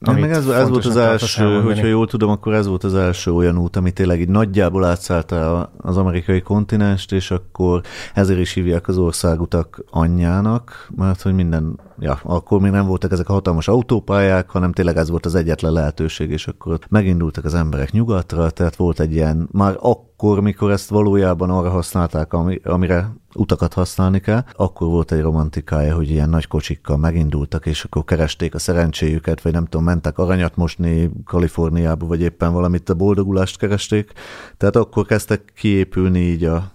amit 0.00 0.20
meg 0.20 0.30
ez, 0.30 0.46
ez 0.46 0.68
volt 0.68 0.84
az 0.84 0.96
első, 0.96 1.60
hogyha 1.60 1.86
jól 1.86 2.06
tudom, 2.06 2.30
akkor 2.30 2.54
ez 2.54 2.66
volt 2.66 2.84
az 2.84 2.94
első 2.94 3.32
olyan 3.32 3.58
út, 3.58 3.76
ami 3.76 3.90
tényleg 3.90 4.20
így 4.20 4.28
nagyjából 4.28 4.84
átszállta 4.84 5.70
az 5.78 5.96
amerikai 5.96 6.40
kontinenst, 6.40 7.12
és 7.12 7.30
akkor 7.30 7.80
ezért 8.14 8.38
is 8.38 8.52
hívják 8.52 8.88
az 8.88 8.98
országutak 8.98 9.84
anyjának, 9.90 10.88
mert 10.96 11.22
hogy 11.22 11.34
minden, 11.34 11.80
ja, 11.98 12.20
akkor 12.22 12.60
még 12.60 12.70
nem 12.70 12.86
voltak 12.86 13.12
ezek 13.12 13.28
a 13.28 13.32
hatalmas 13.32 13.68
autópályák, 13.68 14.50
hanem 14.50 14.72
tényleg 14.72 14.96
ez 14.96 15.10
volt 15.10 15.26
az 15.26 15.34
egyetlen 15.34 15.72
lehetőség, 15.72 16.30
és 16.30 16.46
akkor 16.46 16.78
megindultak 16.88 17.44
az 17.44 17.54
emberek 17.54 17.92
nyugatra, 17.92 18.50
tehát 18.50 18.76
volt 18.76 19.00
egy 19.00 19.12
ilyen, 19.12 19.48
már 19.52 19.76
akkor, 19.80 20.40
mikor 20.40 20.70
ezt 20.70 20.88
valójában 20.88 21.50
arra 21.50 21.70
használták, 21.70 22.32
ami, 22.32 22.60
amire 22.64 23.14
utakat 23.36 23.74
használni 23.74 24.20
kell, 24.20 24.44
akkor 24.52 24.88
volt 24.88 25.12
egy 25.12 25.20
romantikája, 25.20 25.94
hogy 25.94 26.10
ilyen 26.10 26.28
nagy 26.28 26.46
kocsikkal 26.46 26.96
megindultak, 26.96 27.66
és 27.66 27.84
akkor 27.84 28.04
keresték 28.04 28.54
a 28.54 28.58
szerencséjüket, 28.58 29.42
vagy 29.42 29.52
nem 29.52 29.64
tudom, 29.64 29.84
mentek 29.84 30.18
aranyat 30.18 30.56
mosni 30.56 31.10
Kaliforniába, 31.24 32.06
vagy 32.06 32.20
éppen 32.20 32.52
valamit 32.52 32.88
a 32.88 32.94
boldogulást 32.94 33.58
keresték. 33.58 34.12
Tehát 34.56 34.76
akkor 34.76 35.06
kezdtek 35.06 35.52
kiépülni 35.56 36.18
így 36.18 36.44
a 36.44 36.70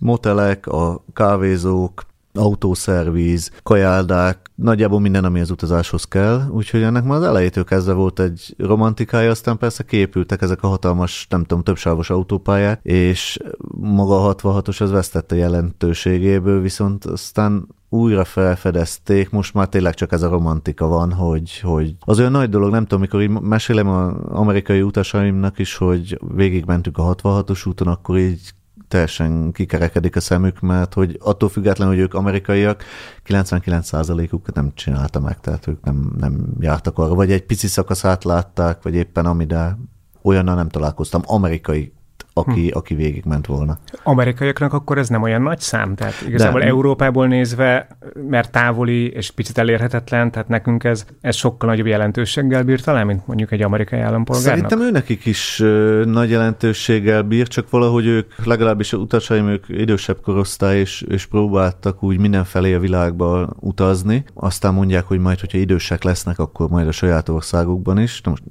motelek, 0.00 0.66
a 0.66 1.04
kávézók, 1.12 2.06
autószervíz, 2.34 3.50
kajáldák, 3.62 4.45
nagyjából 4.56 5.00
minden, 5.00 5.24
ami 5.24 5.40
az 5.40 5.50
utazáshoz 5.50 6.04
kell, 6.04 6.48
úgyhogy 6.50 6.82
ennek 6.82 7.04
már 7.04 7.16
az 7.16 7.24
elejétől 7.24 7.64
kezdve 7.64 7.92
volt 7.92 8.20
egy 8.20 8.54
romantikája, 8.58 9.30
aztán 9.30 9.58
persze 9.58 9.82
képültek 9.82 10.42
ezek 10.42 10.62
a 10.62 10.68
hatalmas, 10.68 11.26
nem 11.30 11.44
tudom, 11.44 11.62
többsávos 11.62 12.10
autópályák, 12.10 12.80
és 12.82 13.38
maga 13.80 14.28
a 14.28 14.34
66-os 14.34 14.80
az 14.80 14.90
vesztette 14.90 15.36
jelentőségéből, 15.36 16.60
viszont 16.60 17.04
aztán 17.04 17.66
újra 17.88 18.24
felfedezték, 18.24 19.30
most 19.30 19.54
már 19.54 19.68
tényleg 19.68 19.94
csak 19.94 20.12
ez 20.12 20.22
a 20.22 20.28
romantika 20.28 20.86
van, 20.86 21.12
hogy, 21.12 21.60
hogy 21.60 21.94
az 22.00 22.18
olyan 22.18 22.30
nagy 22.30 22.48
dolog, 22.48 22.70
nem 22.70 22.82
tudom, 22.82 23.00
mikor 23.00 23.22
így 23.22 23.40
mesélem 23.40 23.88
az 23.88 24.12
amerikai 24.28 24.82
utasaimnak 24.82 25.58
is, 25.58 25.76
hogy 25.76 26.18
végigmentünk 26.34 26.98
a 26.98 27.14
66-os 27.14 27.68
úton, 27.68 27.88
akkor 27.88 28.18
így 28.18 28.54
teljesen 28.88 29.52
kikerekedik 29.52 30.16
a 30.16 30.20
szemük, 30.20 30.60
mert 30.60 30.94
hogy 30.94 31.18
attól 31.20 31.48
függetlenül, 31.48 31.94
hogy 31.94 32.02
ők 32.02 32.14
amerikaiak, 32.14 32.84
99%-uk 33.26 34.54
nem 34.54 34.72
csinálta 34.74 35.20
meg, 35.20 35.40
tehát 35.40 35.66
ők 35.66 35.84
nem, 35.84 36.12
nem 36.18 36.46
jártak 36.60 36.98
arra, 36.98 37.14
vagy 37.14 37.32
egy 37.32 37.44
pici 37.44 37.66
szakaszát 37.66 38.24
látták, 38.24 38.82
vagy 38.82 38.94
éppen 38.94 39.26
ami, 39.26 39.44
de 39.44 39.78
olyannal 40.22 40.54
nem 40.54 40.68
találkoztam, 40.68 41.22
amerikai 41.24 41.92
aki, 42.38 42.68
hm. 42.68 42.76
aki 42.76 42.94
végigment 42.94 43.46
volna. 43.46 43.78
Amerikaiaknak 44.02 44.72
akkor 44.72 44.98
ez 44.98 45.08
nem 45.08 45.22
olyan 45.22 45.42
nagy 45.42 45.60
szám? 45.60 45.94
Tehát 45.94 46.14
igazából 46.26 46.60
De, 46.60 46.66
Európából 46.66 47.26
nézve, 47.26 47.88
mert 48.28 48.50
távoli 48.50 49.10
és 49.10 49.30
picit 49.30 49.58
elérhetetlen, 49.58 50.30
tehát 50.30 50.48
nekünk 50.48 50.84
ez, 50.84 51.06
ez 51.20 51.36
sokkal 51.36 51.68
nagyobb 51.68 51.86
jelentőséggel 51.86 52.62
bír 52.62 52.80
talán, 52.80 53.06
mint 53.06 53.26
mondjuk 53.26 53.52
egy 53.52 53.62
amerikai 53.62 54.00
állampolgárnak? 54.00 54.54
Szerintem 54.54 54.80
őnekik 54.80 55.26
is 55.26 55.60
ö, 55.60 56.02
nagy 56.04 56.30
jelentőséggel 56.30 57.22
bír, 57.22 57.48
csak 57.48 57.70
valahogy 57.70 58.06
ők, 58.06 58.46
legalábbis 58.46 58.92
a 58.92 58.96
utasaim, 58.96 59.48
ők 59.48 59.64
idősebb 59.68 60.20
korosztály, 60.20 60.78
és, 60.78 61.04
és 61.08 61.26
próbáltak 61.26 62.02
úgy 62.02 62.18
mindenfelé 62.18 62.74
a 62.74 62.80
világba 62.80 63.48
utazni. 63.60 64.24
Aztán 64.34 64.74
mondják, 64.74 65.04
hogy 65.04 65.18
majd, 65.18 65.40
hogyha 65.40 65.58
idősek 65.58 66.02
lesznek, 66.02 66.38
akkor 66.38 66.68
majd 66.68 66.88
a 66.88 66.92
saját 66.92 67.28
országukban 67.28 67.98
is. 67.98 68.20
Most 68.24 68.42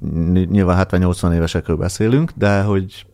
nyilván 0.48 0.86
70-80 0.90 1.34
évesekről 1.34 1.76
beszélünk, 1.76 2.32
de 2.34 2.62
hogy 2.62 3.06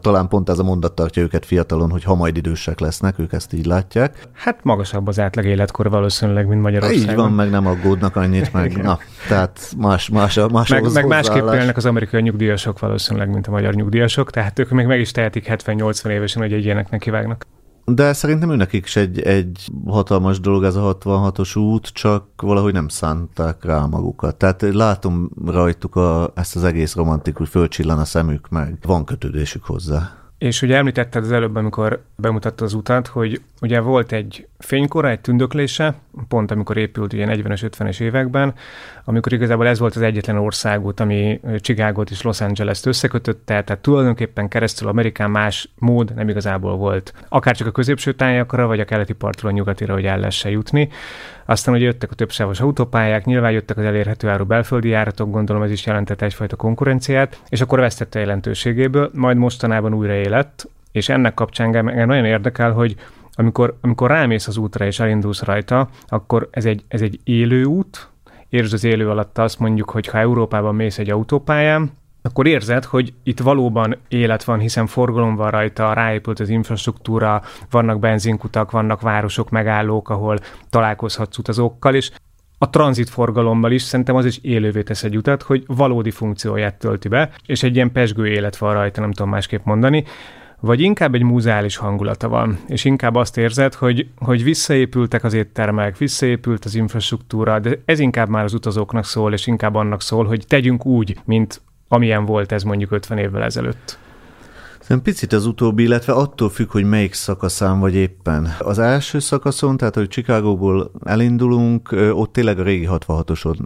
talán, 0.00 0.28
pont 0.28 0.48
ez 0.48 0.58
a 0.58 0.62
mondat 0.62 0.92
tartja 0.92 1.22
őket 1.22 1.46
fiatalon, 1.46 1.90
hogy 1.90 2.04
ha 2.04 2.14
majd 2.14 2.36
idősek 2.36 2.80
lesznek, 2.80 3.18
ők 3.18 3.32
ezt 3.32 3.52
így 3.52 3.66
látják. 3.66 4.28
Hát 4.32 4.58
magasabb 4.62 5.06
az 5.06 5.20
átlag 5.20 5.44
életkor 5.44 5.90
valószínűleg, 5.90 6.46
mint 6.46 6.62
Magyarországon. 6.62 7.10
Így 7.10 7.16
van, 7.16 7.32
meg 7.32 7.50
nem 7.50 7.66
aggódnak 7.66 8.16
annyit, 8.16 8.52
meg 8.52 8.82
na, 8.82 8.98
tehát 9.28 9.72
más, 9.78 10.08
más, 10.08 10.40
más 10.52 10.68
Meg, 10.68 10.92
meg 10.92 11.06
másképp 11.06 11.52
élnek 11.52 11.76
az 11.76 11.86
amerikai 11.86 12.22
nyugdíjasok 12.22 12.78
valószínűleg, 12.78 13.28
mint 13.28 13.46
a 13.46 13.50
magyar 13.50 13.74
nyugdíjasok, 13.74 14.30
tehát 14.30 14.58
ők 14.58 14.70
még 14.70 14.86
meg 14.86 15.00
is 15.00 15.10
tehetik 15.10 15.46
70-80 15.48 16.08
évesen, 16.08 16.42
hogy 16.42 16.52
egy 16.52 16.64
ilyeneknek 16.64 17.00
kivágnak. 17.00 17.46
De 17.86 18.12
szerintem 18.12 18.50
őnek 18.50 18.72
is 18.72 18.96
egy, 18.96 19.20
egy 19.20 19.68
hatalmas 19.86 20.40
dolog 20.40 20.64
ez 20.64 20.76
a 20.76 20.98
66-os 20.98 21.58
út, 21.58 21.86
csak 21.86 22.26
valahogy 22.36 22.72
nem 22.72 22.88
szánták 22.88 23.64
rá 23.64 23.86
magukat. 23.86 24.36
Tehát 24.36 24.62
látom 24.62 25.30
rajtuk 25.46 25.96
a, 25.96 26.32
ezt 26.34 26.56
az 26.56 26.64
egész 26.64 26.94
romantikus, 26.94 27.48
fölcsillan 27.48 27.98
a 27.98 28.04
szemük, 28.04 28.48
meg 28.48 28.78
van 28.82 29.04
kötődésük 29.04 29.64
hozzá. 29.64 30.23
És 30.44 30.62
ugye 30.62 30.76
említetted 30.76 31.22
az 31.22 31.32
előbb, 31.32 31.56
amikor 31.56 32.02
bemutatta 32.16 32.64
az 32.64 32.74
utat, 32.74 33.06
hogy 33.06 33.40
ugye 33.60 33.80
volt 33.80 34.12
egy 34.12 34.46
fénykora, 34.58 35.08
egy 35.10 35.20
tündöklése, 35.20 35.94
pont 36.28 36.50
amikor 36.50 36.76
épült 36.76 37.12
ugye 37.12 37.26
40-es, 37.28 37.70
50-es 37.78 38.00
években, 38.00 38.54
amikor 39.04 39.32
igazából 39.32 39.66
ez 39.66 39.78
volt 39.78 39.96
az 39.96 40.02
egyetlen 40.02 40.36
országút, 40.36 41.00
ami 41.00 41.40
Chicago-t 41.56 42.10
és 42.10 42.22
Los 42.22 42.40
Angeles-t 42.40 42.86
összekötötte, 42.86 43.64
tehát 43.64 43.82
tulajdonképpen 43.82 44.48
keresztül 44.48 44.88
Amerikán 44.88 45.30
más 45.30 45.68
mód 45.78 46.14
nem 46.14 46.28
igazából 46.28 46.76
volt. 46.76 47.12
Akár 47.28 47.56
csak 47.56 47.66
a 47.66 47.72
középső 47.72 48.12
tájakra, 48.12 48.66
vagy 48.66 48.80
a 48.80 48.84
keleti 48.84 49.12
partról 49.12 49.50
a 49.50 49.54
nyugatira, 49.54 49.94
hogy 49.94 50.04
el 50.04 50.18
lehessen 50.18 50.50
jutni. 50.50 50.88
Aztán 51.46 51.74
ugye 51.74 51.84
jöttek 51.84 52.10
a 52.10 52.14
többsávos 52.14 52.60
autópályák, 52.60 53.24
nyilván 53.24 53.52
jöttek 53.52 53.76
az 53.76 53.84
elérhető 53.84 54.28
áru 54.28 54.44
belföldi 54.44 54.88
járatok, 54.88 55.30
gondolom 55.30 55.62
ez 55.62 55.70
is 55.70 55.86
jelentett 55.86 56.22
egyfajta 56.22 56.56
konkurenciát, 56.56 57.42
és 57.48 57.60
akkor 57.60 57.78
vesztette 57.78 58.18
jelentőségéből, 58.18 59.10
majd 59.12 59.36
mostanában 59.36 59.94
újra 59.94 60.12
élet, 60.12 60.68
és 60.92 61.08
ennek 61.08 61.34
kapcsán 61.34 61.66
engem 61.66 62.06
nagyon 62.06 62.24
érdekel, 62.24 62.72
hogy 62.72 62.94
amikor, 63.34 63.76
amikor 63.80 64.10
rámész 64.10 64.46
az 64.46 64.56
útra 64.56 64.84
és 64.84 65.00
elindulsz 65.00 65.42
rajta, 65.42 65.88
akkor 66.06 66.48
ez 66.50 66.64
egy, 66.64 66.84
ez 66.88 67.00
egy 67.00 67.20
élő 67.24 67.64
út, 67.64 68.08
értsd 68.48 68.72
az 68.72 68.84
élő 68.84 69.08
alatt 69.10 69.38
azt 69.38 69.58
mondjuk, 69.58 69.90
hogy 69.90 70.06
ha 70.06 70.18
Európában 70.18 70.74
mész 70.74 70.98
egy 70.98 71.10
autópályán, 71.10 71.90
akkor 72.28 72.46
érzed, 72.46 72.84
hogy 72.84 73.12
itt 73.22 73.40
valóban 73.40 73.96
élet 74.08 74.44
van, 74.44 74.58
hiszen 74.58 74.86
forgalom 74.86 75.34
van 75.34 75.50
rajta, 75.50 75.92
ráépült 75.92 76.40
az 76.40 76.48
infrastruktúra, 76.48 77.42
vannak 77.70 77.98
benzinkutak, 77.98 78.70
vannak 78.70 79.00
városok, 79.00 79.50
megállók, 79.50 80.08
ahol 80.08 80.38
találkozhatsz 80.70 81.38
utazókkal, 81.38 81.94
és 81.94 82.10
a 82.58 82.70
tranzit 82.70 83.08
forgalommal 83.08 83.72
is 83.72 83.82
szerintem 83.82 84.14
az 84.14 84.24
is 84.24 84.38
élővé 84.42 84.82
tesz 84.82 85.02
egy 85.02 85.16
utat, 85.16 85.42
hogy 85.42 85.64
valódi 85.66 86.10
funkcióját 86.10 86.78
tölti 86.78 87.08
be, 87.08 87.30
és 87.46 87.62
egy 87.62 87.74
ilyen 87.74 87.92
pesgő 87.92 88.26
élet 88.26 88.56
van 88.56 88.72
rajta, 88.72 89.00
nem 89.00 89.12
tudom 89.12 89.30
másképp 89.30 89.64
mondani. 89.64 90.04
vagy 90.60 90.80
inkább 90.80 91.14
egy 91.14 91.22
múzeális 91.22 91.76
hangulata 91.76 92.28
van, 92.28 92.58
és 92.66 92.84
inkább 92.84 93.14
azt 93.14 93.36
érzed, 93.36 93.74
hogy, 93.74 94.08
hogy 94.18 94.44
visszaépültek 94.44 95.24
az 95.24 95.32
éttermek, 95.32 95.98
visszaépült 95.98 96.64
az 96.64 96.74
infrastruktúra, 96.74 97.58
de 97.58 97.78
ez 97.84 97.98
inkább 97.98 98.28
már 98.28 98.44
az 98.44 98.54
utazóknak 98.54 99.04
szól, 99.04 99.32
és 99.32 99.46
inkább 99.46 99.74
annak 99.74 100.02
szól, 100.02 100.24
hogy 100.24 100.44
tegyünk 100.48 100.86
úgy, 100.86 101.16
mint 101.24 101.60
amilyen 101.88 102.24
volt 102.24 102.52
ez 102.52 102.62
mondjuk 102.62 102.90
50 102.90 103.18
évvel 103.18 103.42
ezelőtt. 103.42 103.98
Szerintem 104.80 105.12
picit 105.12 105.32
az 105.32 105.46
utóbbi, 105.46 105.82
illetve 105.82 106.12
attól 106.12 106.50
függ, 106.50 106.70
hogy 106.70 106.84
melyik 106.84 107.12
szakaszán 107.12 107.80
vagy 107.80 107.94
éppen. 107.94 108.54
Az 108.58 108.78
első 108.78 109.18
szakaszon, 109.18 109.76
tehát 109.76 109.94
hogy 109.94 110.08
Chicagóból 110.08 110.90
elindulunk, 111.04 111.94
ott 112.12 112.32
tényleg 112.32 112.58
a 112.58 112.62
régi 112.62 112.88
66-oson 112.90 113.56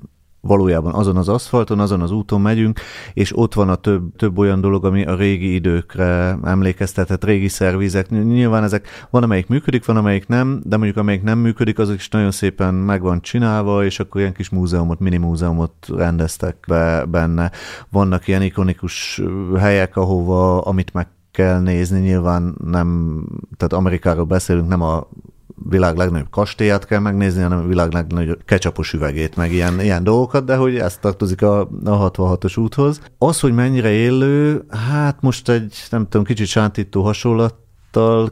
valójában 0.40 0.94
azon 0.94 1.16
az 1.16 1.28
aszfalton, 1.28 1.80
azon 1.80 2.00
az 2.00 2.10
úton 2.10 2.40
megyünk, 2.40 2.80
és 3.12 3.38
ott 3.38 3.54
van 3.54 3.68
a 3.68 3.74
több, 3.74 4.16
több 4.16 4.38
olyan 4.38 4.60
dolog, 4.60 4.84
ami 4.84 5.04
a 5.04 5.14
régi 5.14 5.54
időkre 5.54 6.38
emlékeztetett, 6.42 7.24
régi 7.24 7.48
szervizek. 7.48 8.10
Nyilván 8.10 8.62
ezek 8.62 8.88
van, 9.10 9.22
amelyik 9.22 9.48
működik, 9.48 9.84
van, 9.84 9.96
amelyik 9.96 10.26
nem, 10.26 10.60
de 10.64 10.76
mondjuk 10.76 10.96
amelyik 10.96 11.22
nem 11.22 11.38
működik, 11.38 11.78
azok 11.78 11.96
is 11.96 12.08
nagyon 12.08 12.30
szépen 12.30 12.74
meg 12.74 13.02
van 13.02 13.20
csinálva, 13.20 13.84
és 13.84 14.00
akkor 14.00 14.20
ilyen 14.20 14.32
kis 14.32 14.48
múzeumot, 14.48 14.98
mini 14.98 15.16
múzeumot 15.16 15.72
rendeztek 15.96 16.56
be 16.68 17.04
benne. 17.04 17.50
Vannak 17.90 18.28
ilyen 18.28 18.42
ikonikus 18.42 19.22
helyek, 19.58 19.96
ahova, 19.96 20.60
amit 20.60 20.92
meg 20.92 21.08
kell 21.30 21.60
nézni, 21.60 22.00
nyilván 22.00 22.54
nem, 22.64 23.22
tehát 23.56 23.72
Amerikáról 23.72 24.24
beszélünk, 24.24 24.68
nem 24.68 24.82
a 24.82 25.08
világ 25.68 25.96
legnagyobb 25.96 26.30
kastélyát 26.30 26.86
kell 26.86 27.00
megnézni, 27.00 27.42
hanem 27.42 27.58
a 27.58 27.66
világ 27.66 27.92
legnagyobb 27.92 28.40
kecsapos 28.44 28.92
üvegét, 28.92 29.36
meg 29.36 29.52
ilyen, 29.52 29.80
ilyen 29.80 30.04
dolgokat, 30.04 30.44
de 30.44 30.56
hogy 30.56 30.76
ez 30.76 30.96
tartozik 30.96 31.42
a, 31.42 31.60
a 31.60 32.10
66-os 32.10 32.58
úthoz. 32.58 33.00
Az, 33.18 33.40
hogy 33.40 33.52
mennyire 33.52 33.90
élő, 33.90 34.64
hát 34.90 35.20
most 35.20 35.48
egy, 35.48 35.86
nem 35.90 36.08
tudom, 36.08 36.24
kicsit 36.24 36.46
sántító 36.46 37.02
hasonlat, 37.02 37.54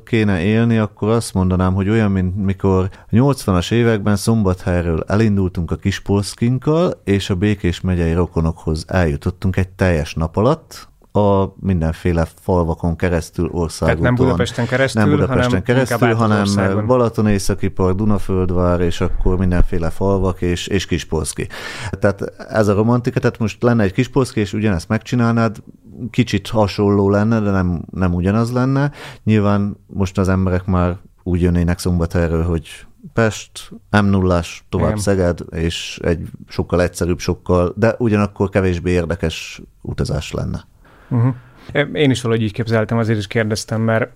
kéne 0.05 0.41
élni, 0.41 0.79
akkor 0.79 1.09
azt 1.09 1.35
mondanám, 1.35 1.75
hogy 1.75 1.89
olyan, 1.89 2.11
mint 2.11 2.37
mikor 2.45 2.89
a 3.11 3.15
80-as 3.15 3.73
években 3.73 4.17
Szombathelyről 4.17 5.05
elindultunk 5.07 5.71
a 5.71 5.77
Kispolszkinkkal, 5.77 7.01
és 7.05 7.31
a 7.31 7.35
Békés 7.35 7.81
megyei 7.81 8.13
rokonokhoz 8.13 8.85
eljutottunk 8.89 9.57
egy 9.57 9.69
teljes 9.69 10.15
nap 10.15 10.37
alatt, 10.37 10.89
a 11.17 11.55
mindenféle 11.61 12.27
falvakon 12.41 12.97
keresztül 12.97 13.49
országúton. 13.53 14.03
Tehát 14.03 14.17
nem 14.17 14.27
Budapesten 14.27 14.67
keresztül, 14.67 15.03
nem 15.03 15.11
Budapesten 15.11 15.45
hanem 15.49 15.63
keresztül, 15.63 16.15
hanem 16.15 16.87
Balaton 16.87 17.27
északi 17.27 17.69
park, 17.69 17.97
Dunaföldvár, 17.97 18.81
és 18.81 19.01
akkor 19.01 19.39
mindenféle 19.39 19.91
falvak, 19.91 20.43
és, 20.43 20.67
és 20.67 20.87
Kispolszki. 20.87 21.49
Tehát 21.91 22.23
ez 22.49 22.69
a 22.69 22.75
romantika, 22.75 23.21
tehát 23.21 23.39
most 23.39 23.63
lenne 23.63 23.83
egy 23.83 23.93
Kispolszki, 23.93 24.41
és 24.41 24.53
ugyanezt 24.53 24.89
megcsinálnád, 24.89 25.57
kicsit 26.11 26.49
hasonló 26.49 27.11
lenne, 27.11 27.41
de 27.41 27.51
nem, 27.51 27.85
nem 27.91 28.15
ugyanaz 28.15 28.53
lenne. 28.53 28.93
Nyilván 29.25 29.77
most 29.87 30.19
az 30.19 30.29
emberek 30.29 30.65
már 30.65 30.97
úgy 31.23 31.41
jönnének 31.41 31.79
erről, 32.13 32.45
hogy 32.45 32.87
Pest, 33.13 33.71
m 33.91 34.05
0 34.05 34.43
tovább 34.69 34.89
Igen. 34.89 35.01
Szeged, 35.01 35.41
és 35.51 35.99
egy 36.03 36.29
sokkal 36.49 36.83
egyszerűbb, 36.83 37.19
sokkal, 37.19 37.75
de 37.77 37.95
ugyanakkor 37.99 38.49
kevésbé 38.49 38.91
érdekes 38.91 39.63
utazás 39.83 40.33
lenne. 40.33 40.65
Uh-huh. 41.09 41.35
Én 41.93 42.11
is 42.11 42.23
valahogy 42.23 42.45
így 42.45 42.53
képzeltem, 42.53 42.99
azért 42.99 43.19
is 43.19 43.27
kérdeztem, 43.27 43.81
mert 43.81 44.13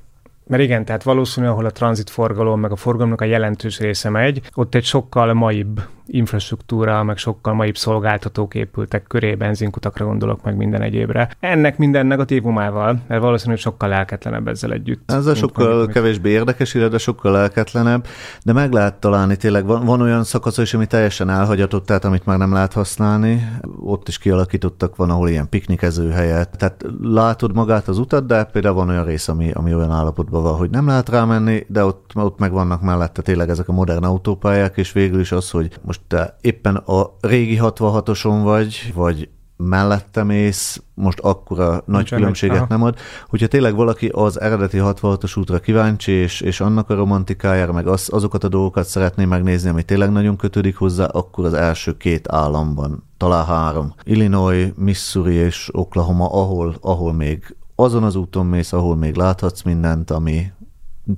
mert 0.50 0.62
igen, 0.62 0.84
tehát 0.84 1.02
valószínű, 1.02 1.46
ahol 1.46 1.64
a 1.64 1.70
tranzitforgalom, 1.70 2.60
meg 2.60 2.72
a 2.72 2.76
forgalomnak 2.76 3.20
a 3.20 3.24
jelentős 3.24 3.78
része 3.78 4.10
megy, 4.10 4.40
ott 4.54 4.74
egy 4.74 4.84
sokkal 4.84 5.32
maibb 5.34 5.80
infrastruktúra, 6.06 7.02
meg 7.02 7.16
sokkal 7.16 7.54
maibb 7.54 7.76
szolgáltatók 7.76 8.54
épültek 8.54 9.02
köré, 9.02 9.34
benzinkutakra 9.34 10.04
gondolok, 10.04 10.44
meg 10.44 10.56
minden 10.56 10.82
egyébre. 10.82 11.30
Ennek 11.40 11.78
minden 11.78 12.06
negatívumával, 12.06 13.00
mert 13.06 13.22
valószínűleg 13.22 13.60
sokkal 13.60 13.88
lelketlenebb 13.88 14.48
ezzel 14.48 14.72
együtt. 14.72 15.10
Ez 15.10 15.26
a 15.26 15.34
sokkal 15.34 15.68
mondjuk, 15.68 15.90
kevésbé 15.90 16.30
érdekes, 16.30 16.72
de 16.72 16.98
sokkal 16.98 17.32
lelketlenebb, 17.32 18.06
de 18.42 18.52
meg 18.52 18.72
lehet 18.72 18.94
találni 18.94 19.36
tényleg. 19.36 19.66
Van, 19.66 19.84
van 19.84 20.00
olyan 20.00 20.24
szakasz 20.24 20.58
is, 20.58 20.74
ami 20.74 20.86
teljesen 20.86 21.30
elhagyatott, 21.30 21.86
tehát 21.86 22.04
amit 22.04 22.26
már 22.26 22.38
nem 22.38 22.52
lehet 22.52 22.72
használni. 22.72 23.48
Ott 23.80 24.08
is 24.08 24.18
kialakítottak, 24.18 24.96
van, 24.96 25.10
ahol 25.10 25.28
ilyen 25.28 25.48
piknikező 25.48 26.10
helyet. 26.10 26.58
Tehát 26.58 26.84
látod 27.02 27.54
magát 27.54 27.88
az 27.88 27.98
utat, 27.98 28.26
de 28.26 28.44
például 28.44 28.74
van 28.74 28.88
olyan 28.88 29.04
rész, 29.04 29.28
ami, 29.28 29.50
ami 29.52 29.74
olyan 29.74 29.90
állapotban 29.90 30.39
van, 30.42 30.56
hogy 30.56 30.70
nem 30.70 30.86
lehet 30.86 31.08
rámenni, 31.08 31.66
de 31.68 31.84
ott, 31.84 32.10
ott 32.14 32.38
meg 32.38 32.52
vannak 32.52 32.82
mellette 32.82 33.22
tényleg 33.22 33.48
ezek 33.48 33.68
a 33.68 33.72
modern 33.72 34.04
autópályák, 34.04 34.76
és 34.76 34.92
végül 34.92 35.20
is 35.20 35.32
az, 35.32 35.50
hogy 35.50 35.78
most 35.82 36.00
te 36.08 36.36
éppen 36.40 36.76
a 36.76 37.16
régi 37.20 37.58
66-oson 37.60 38.40
vagy, 38.42 38.92
vagy 38.94 39.28
mellette 39.60 40.22
mész, 40.22 40.82
most 40.94 41.18
akkora 41.20 41.70
nagy 41.70 41.84
Nincs 41.86 42.10
különbséget 42.10 42.68
nem 42.68 42.82
ad. 42.82 42.98
Hogyha 43.28 43.46
tényleg 43.46 43.74
valaki 43.74 44.08
az 44.08 44.40
eredeti 44.40 44.78
66-os 44.80 45.38
útra 45.38 45.58
kíváncsi, 45.58 46.12
és, 46.12 46.40
és 46.40 46.60
annak 46.60 46.90
a 46.90 46.94
romantikájára, 46.94 47.72
meg 47.72 47.86
az, 47.86 48.08
azokat 48.12 48.44
a 48.44 48.48
dolgokat 48.48 48.86
szeretné 48.86 49.24
megnézni, 49.24 49.68
ami 49.68 49.82
tényleg 49.82 50.12
nagyon 50.12 50.36
kötődik 50.36 50.76
hozzá, 50.76 51.04
akkor 51.04 51.44
az 51.44 51.54
első 51.54 51.96
két 51.96 52.28
államban, 52.28 53.04
talán 53.16 53.44
három. 53.44 53.94
Illinois, 54.04 54.72
Missouri 54.76 55.34
és 55.34 55.68
Oklahoma, 55.72 56.26
ahol, 56.26 56.74
ahol 56.80 57.12
még 57.12 57.56
azon 57.82 58.02
az 58.02 58.16
úton 58.16 58.46
mész, 58.46 58.72
ahol 58.72 58.96
még 58.96 59.14
láthatsz 59.14 59.62
mindent, 59.62 60.10
ami, 60.10 60.52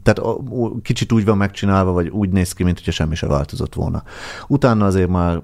tehát 0.02 0.20
kicsit 0.82 1.12
úgy 1.12 1.24
van 1.24 1.36
megcsinálva, 1.36 1.92
vagy 1.92 2.08
úgy 2.08 2.30
néz 2.30 2.52
ki, 2.52 2.64
mint 2.64 2.76
hogyha 2.76 2.92
semmi 2.92 3.14
se 3.14 3.26
változott 3.26 3.74
volna. 3.74 4.02
Utána 4.48 4.86
azért 4.86 5.08
már 5.08 5.42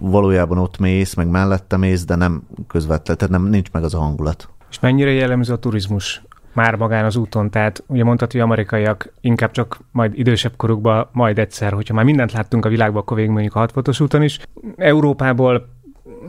valójában 0.00 0.58
ott 0.58 0.78
mész, 0.78 1.14
meg 1.14 1.28
mellette 1.28 1.76
mész, 1.76 2.04
de 2.04 2.14
nem 2.14 2.42
közvetlen, 2.66 3.16
tehát 3.16 3.32
nem, 3.32 3.46
nincs 3.46 3.70
meg 3.72 3.84
az 3.84 3.94
a 3.94 3.98
hangulat. 3.98 4.48
És 4.70 4.80
mennyire 4.80 5.10
jellemző 5.10 5.52
a 5.52 5.58
turizmus 5.58 6.22
már 6.52 6.74
magán 6.74 7.04
az 7.04 7.16
úton? 7.16 7.50
Tehát 7.50 7.84
ugye 7.86 8.04
mondtad, 8.04 8.32
hogy 8.32 8.40
amerikaiak 8.40 9.12
inkább 9.20 9.50
csak 9.50 9.78
majd 9.92 10.18
idősebb 10.18 10.56
korukban, 10.56 11.08
majd 11.12 11.38
egyszer, 11.38 11.72
hogyha 11.72 11.94
már 11.94 12.04
mindent 12.04 12.32
láttunk 12.32 12.64
a 12.64 12.68
világban, 12.68 13.00
akkor 13.00 13.16
végig 13.16 13.32
mondjuk 13.32 13.54
a 13.54 13.58
hatfotos 13.58 14.00
úton 14.00 14.22
is. 14.22 14.40
Európából 14.76 15.73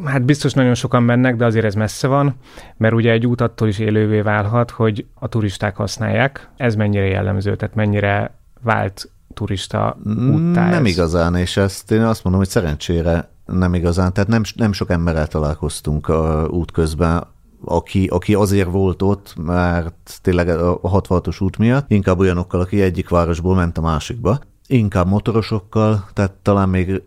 Hát 0.04 0.24
biztos 0.24 0.54
nagyon 0.54 0.74
sokan 0.74 1.04
mennek, 1.04 1.36
de 1.36 1.46
azért 1.46 1.66
ez 1.66 1.76
messze 1.76 2.08
van, 2.08 2.36
mert 2.78 2.94
ugye 2.94 3.12
egy 3.12 3.26
út 3.26 3.42
attól 3.42 3.68
is 3.68 3.80
élővé 3.80 4.22
válhat, 4.22 4.72
hogy 4.72 5.06
a 5.14 5.28
turisták 5.28 5.76
használják. 5.76 6.50
Ez 6.58 6.76
mennyire 6.76 7.06
jellemző, 7.06 7.56
tehát 7.56 7.76
mennyire 7.76 8.32
vált 8.62 9.10
turista 9.34 9.98
úttá 10.06 10.70
Nem 10.70 10.86
ez? 10.86 10.92
igazán, 10.92 11.36
és 11.36 11.58
ezt 11.58 11.92
én 11.92 12.02
azt 12.02 12.24
mondom, 12.24 12.42
hogy 12.42 12.52
szerencsére 12.52 13.30
nem 13.46 13.74
igazán. 13.74 14.14
Tehát 14.14 14.30
nem, 14.30 14.42
nem 14.56 14.72
sok 14.72 14.90
emberrel 14.90 15.28
találkoztunk 15.28 16.08
a 16.08 16.48
út 16.50 16.72
közben, 16.72 17.24
aki, 17.66 18.08
aki 18.08 18.34
azért 18.34 18.72
volt 18.72 19.02
ott, 19.02 19.34
mert 19.38 20.20
tényleg 20.22 20.50
a 20.50 20.80
66-os 20.82 21.44
út 21.44 21.58
miatt, 21.58 21.92
inkább 21.92 22.20
olyanokkal, 22.20 22.60
aki 22.60 22.82
egyik 22.82 23.10
városból 23.10 23.56
ment 23.56 23.78
a 23.78 23.82
másikba. 23.82 24.40
Inkább 24.68 25.08
motorosokkal, 25.08 26.06
tehát 26.14 26.32
talán 26.32 26.70
még 26.70 27.02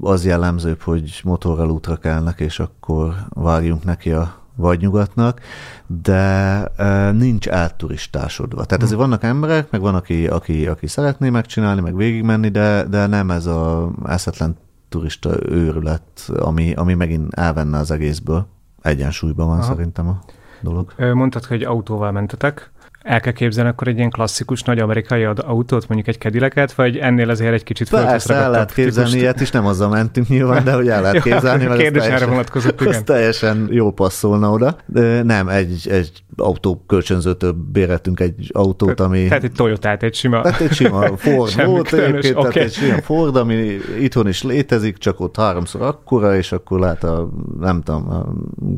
az 0.00 0.24
jellemzőbb, 0.24 0.80
hogy 0.80 1.20
motorral 1.24 1.70
útra 1.70 1.96
kelnek, 1.96 2.40
és 2.40 2.60
akkor 2.60 3.14
vágjunk 3.28 3.84
neki 3.84 4.12
a 4.12 4.40
vagy 4.56 4.80
nyugatnak, 4.80 5.40
de 5.86 6.60
nincs 7.12 7.48
átturistásodva. 7.48 8.64
Tehát 8.64 8.82
ezért 8.82 9.00
vannak 9.00 9.22
emberek, 9.22 9.70
meg 9.70 9.80
van, 9.80 9.94
aki, 9.94 10.26
aki, 10.26 10.66
aki 10.66 10.86
szeretné 10.86 11.30
megcsinálni, 11.30 11.80
meg 11.80 11.96
végigmenni, 11.96 12.48
de, 12.48 12.84
de 12.84 13.06
nem 13.06 13.30
ez 13.30 13.46
a 13.46 13.90
eszetlen 14.04 14.56
turista 14.88 15.50
őrület, 15.50 16.30
ami, 16.36 16.72
ami 16.74 16.94
megint 16.94 17.34
elvenne 17.34 17.78
az 17.78 17.90
egészből. 17.90 18.46
Egyensúlyban 18.82 19.46
van 19.46 19.58
Aha. 19.58 19.66
szerintem 19.66 20.08
a 20.08 20.18
dolog. 20.60 20.92
Mondtad, 21.14 21.44
hogy 21.44 21.62
autóval 21.62 22.12
mentetek 22.12 22.71
el 23.02 23.20
kell 23.20 23.32
képzelni 23.32 23.70
akkor 23.70 23.88
egy 23.88 23.96
ilyen 23.96 24.10
klasszikus 24.10 24.62
nagy 24.62 24.78
amerikai 24.78 25.24
autót, 25.24 25.88
mondjuk 25.88 26.08
egy 26.08 26.18
kedileket, 26.18 26.72
vagy 26.72 26.96
ennél 26.96 27.30
azért 27.30 27.52
egy 27.52 27.64
kicsit 27.64 27.90
Persze, 27.90 28.34
el 28.34 28.50
lehet 28.50 28.72
képzelni 28.72 29.18
ilyet 29.18 29.40
is, 29.40 29.50
nem 29.50 29.66
azzal 29.66 29.88
mentünk 29.88 30.28
nyilván, 30.28 30.64
de 30.64 30.72
hogy 30.72 30.88
el 30.88 31.02
lehet 31.02 31.22
képzelni. 31.28 31.64
Mert 31.64 31.80
kérdés 31.80 32.04
erre 32.04 32.26
vonatkozott, 32.26 32.80
igen. 32.80 32.92
Ez 32.92 33.02
teljesen 33.02 33.68
jól 33.70 33.92
passzolna 33.92 34.50
oda. 34.50 34.76
De 34.86 35.22
nem, 35.22 35.48
egy, 35.48 35.88
egy 35.90 36.22
autó 36.36 36.84
kölcsönzőtől 36.86 37.52
béreltünk 37.72 38.20
egy 38.20 38.50
autót, 38.52 39.00
ami... 39.00 39.26
Tehát 39.28 39.44
egy 39.44 39.52
toyota 39.52 39.96
egy 39.96 40.14
sima... 40.14 40.40
Tehát 40.40 40.60
egy 40.60 40.72
sima 40.72 41.16
Ford 41.16 41.64
volt 41.64 41.92
egyébként, 41.92 42.36
okay. 42.36 42.52
tehát 42.52 42.68
egy 42.68 42.72
sima 42.72 43.02
Ford, 43.02 43.36
ami 43.36 43.76
itthon 44.00 44.28
is 44.28 44.42
létezik, 44.42 44.98
csak 44.98 45.20
ott 45.20 45.36
háromszor 45.36 45.82
akkora, 45.82 46.36
és 46.36 46.52
akkor 46.52 46.80
lehet 46.80 47.04
a, 47.04 47.28
nem 47.60 47.82
tudom, 47.82 48.10
a 48.10 48.32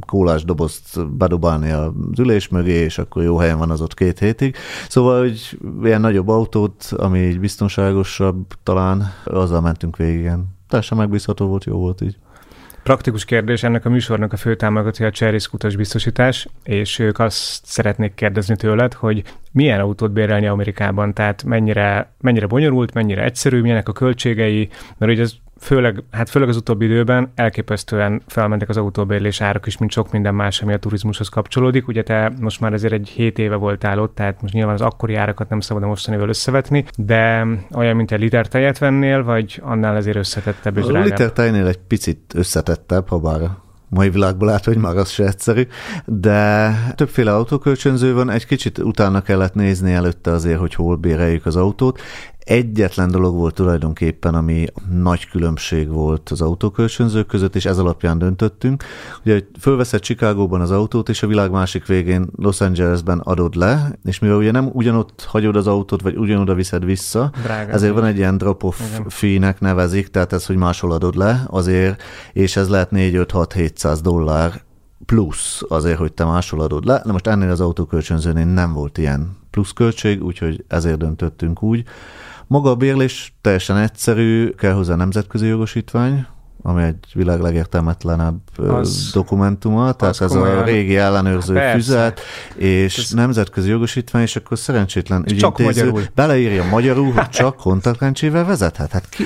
kólás 0.07 0.45
dobozt 0.45 1.09
bedobálni 1.17 1.71
az 1.71 1.91
ülés 2.19 2.49
mögé, 2.49 2.73
és 2.73 2.99
akkor 2.99 3.23
jó 3.23 3.37
helyen 3.37 3.59
van 3.59 3.71
az 3.71 3.81
ott 3.81 3.95
két 3.95 4.14
hétig. 4.19 4.57
Szóval, 4.89 5.21
hogy 5.21 5.59
ilyen 5.83 6.01
nagyobb 6.01 6.29
autót, 6.29 6.85
ami 6.97 7.19
így 7.19 7.41
biztonságosabb 7.41 8.47
talán, 8.63 9.13
azzal 9.25 9.61
mentünk 9.61 9.97
végig. 9.97 10.21
Igen. 10.21 10.47
Teljesen 10.69 10.99
megbízható 10.99 11.47
volt, 11.47 11.65
jó 11.65 11.79
volt 11.79 12.01
így. 12.01 12.17
Praktikus 12.83 13.25
kérdés, 13.25 13.63
ennek 13.63 13.85
a 13.85 13.91
műsornak 13.91 14.33
a 14.33 14.37
főtámogatója 14.37 15.09
a 15.09 15.13
Cserész 15.13 15.49
utas 15.53 15.77
biztosítás, 15.77 16.49
és 16.63 16.99
ők 16.99 17.19
azt 17.19 17.67
szeretnék 17.67 18.15
kérdezni 18.15 18.57
tőled, 18.57 18.93
hogy 18.93 19.23
milyen 19.53 19.81
autót 19.81 20.13
bérelni 20.13 20.47
Amerikában, 20.47 21.15
tehát 21.15 21.43
mennyire, 21.45 22.15
mennyire 22.21 22.47
bonyolult, 22.47 22.95
mennyire 22.95 23.23
egyszerű, 23.25 23.61
milyenek 23.61 23.89
a 23.89 23.93
költségei, 23.93 24.69
mert 24.99 25.13
ugye 25.13 25.23
ez 25.23 25.33
főleg, 25.59 26.03
hát 26.11 26.31
főleg 26.31 26.49
az 26.49 26.57
utóbbi 26.57 26.85
időben 26.85 27.33
elképesztően 27.35 28.23
felmentek 28.27 28.69
az 28.69 28.77
autóbérlés 28.77 29.41
árak 29.41 29.67
is, 29.67 29.79
mint 29.79 29.91
sok 29.91 30.13
minden 30.13 30.35
más, 30.35 30.63
ami 30.63 30.73
a 30.73 30.79
turizmushoz 30.79 31.29
kapcsolódik. 31.29 31.89
Ugye 31.89 32.03
te 32.03 32.33
most 32.41 32.61
már 32.61 32.73
azért 32.73 32.93
egy 32.93 33.09
7 33.09 33.39
éve 33.39 33.57
voltál 33.57 33.99
ott, 33.99 34.15
tehát 34.15 34.43
most 34.43 34.55
nyilván 34.55 34.75
az 34.75 34.81
akkori 34.81 35.15
árakat 35.15 35.49
nem 35.49 35.61
szabad 35.61 35.83
a 35.83 35.87
mostanivel 35.87 36.29
összevetni, 36.29 36.85
de 36.97 37.47
olyan, 37.75 37.97
mint 37.97 38.13
egy 38.13 38.21
liter 38.21 38.47
tejet 38.47 38.79
vennél, 38.79 39.25
vagy 39.25 39.61
annál 39.65 39.97
azért 39.97 40.17
összetettebb 40.17 40.77
és 40.77 40.85
A 40.85 41.01
liter 41.01 41.33
tejnél 41.33 41.67
egy 41.67 41.79
picit 41.79 42.33
összetettebb, 42.35 43.09
ha 43.09 43.19
bár 43.19 43.41
mai 43.95 44.11
világból 44.11 44.51
át, 44.51 44.65
hogy 44.65 44.77
már 44.77 44.97
az 44.97 45.11
se 45.11 45.27
egyszerű, 45.27 45.67
de 46.05 46.71
többféle 46.95 47.35
autókölcsönző 47.35 48.15
van, 48.15 48.31
egy 48.31 48.47
kicsit 48.47 48.79
utána 48.79 49.21
kellett 49.23 49.55
nézni 49.55 49.93
előtte 49.93 50.31
azért, 50.31 50.59
hogy 50.59 50.75
hol 50.75 50.97
béreljük 50.97 51.47
az 51.47 51.57
autót. 51.57 52.01
Egyetlen 52.45 53.11
dolog 53.11 53.35
volt 53.35 53.55
tulajdonképpen, 53.55 54.35
ami 54.35 54.67
nagy 54.91 55.29
különbség 55.29 55.89
volt 55.89 56.29
az 56.29 56.41
autókölcsönzők 56.41 57.27
között, 57.27 57.57
és 57.57 57.65
ez 57.65 57.79
alapján 57.79 58.19
döntöttünk. 58.19 58.85
Ugye 59.25 59.41
fölveszed 59.61 60.01
Chicagóban 60.01 60.61
az 60.61 60.71
autót, 60.71 61.09
és 61.09 61.23
a 61.23 61.27
világ 61.27 61.51
másik 61.51 61.87
végén 61.87 62.27
Los 62.37 62.61
Angelesben 62.61 63.19
adod 63.19 63.55
le, 63.55 63.99
és 64.05 64.19
mivel 64.19 64.37
ugye 64.37 64.51
nem 64.51 64.71
ugyanott 64.73 65.27
hagyod 65.29 65.57
az 65.57 65.67
autót, 65.67 66.03
vagy 66.03 66.17
ugyanoda 66.17 66.55
viszed 66.55 66.85
vissza, 66.85 67.31
Drága 67.43 67.73
ezért 67.73 67.95
van 67.95 68.05
egy 68.05 68.17
ilyen 68.17 68.39
drop-off 68.39 68.81
fee-nek 69.07 69.61
nevezik, 69.61 70.09
tehát 70.09 70.33
ez, 70.33 70.47
hogy 70.47 70.57
máshol 70.57 70.93
adod 70.93 71.17
le 71.17 71.45
azért, 71.47 72.03
és 72.33 72.57
ez 72.57 72.69
lehet 72.69 72.89
4-5-6-700 72.93 73.99
dollár 74.03 74.63
plusz 75.07 75.63
azért, 75.69 75.99
hogy 75.99 76.13
te 76.13 76.25
máshol 76.25 76.61
adod 76.61 76.85
le. 76.85 77.03
Na 77.05 77.13
most 77.13 77.27
ennél 77.27 77.51
az 77.51 77.61
autókölcsönzőnél 77.61 78.45
nem 78.45 78.73
volt 78.73 78.99
ilyen 78.99 79.37
pluszköltség, 79.51 80.25
úgyhogy 80.25 80.65
ezért 80.69 80.99
döntöttünk 80.99 81.63
úgy. 81.63 81.85
Maga 82.47 82.71
a 82.71 82.75
bérlés 82.75 83.35
teljesen 83.41 83.77
egyszerű, 83.77 84.51
kell 84.51 84.73
hozzá 84.73 84.95
nemzetközi 84.95 85.47
jogosítvány, 85.47 86.27
ami 86.63 86.83
egy 86.83 87.07
világ 87.15 87.41
legértelmetlenebb 87.41 88.39
az, 88.57 89.11
dokumentuma, 89.13 89.93
tehát 89.93 90.21
ez 90.21 90.31
komolyan. 90.31 90.59
a 90.59 90.65
régi 90.65 90.97
ellenőrző 90.97 91.55
Persze. 91.55 91.75
füzet, 91.75 92.21
és 92.57 92.99
ez 92.99 93.11
nemzetközi 93.11 93.69
jogosítvány, 93.69 94.23
és 94.23 94.37
akkor 94.37 94.59
szerencsétlen 94.59 95.25
ügyintéző 95.31 96.11
beleírja 96.15 96.65
magyarul, 96.65 97.13
hogy 97.13 97.29
csak 97.29 97.57
kontaktlencsével 97.57 98.45
vezethet. 98.45 98.91
Hát 98.91 99.09
ki, 99.09 99.25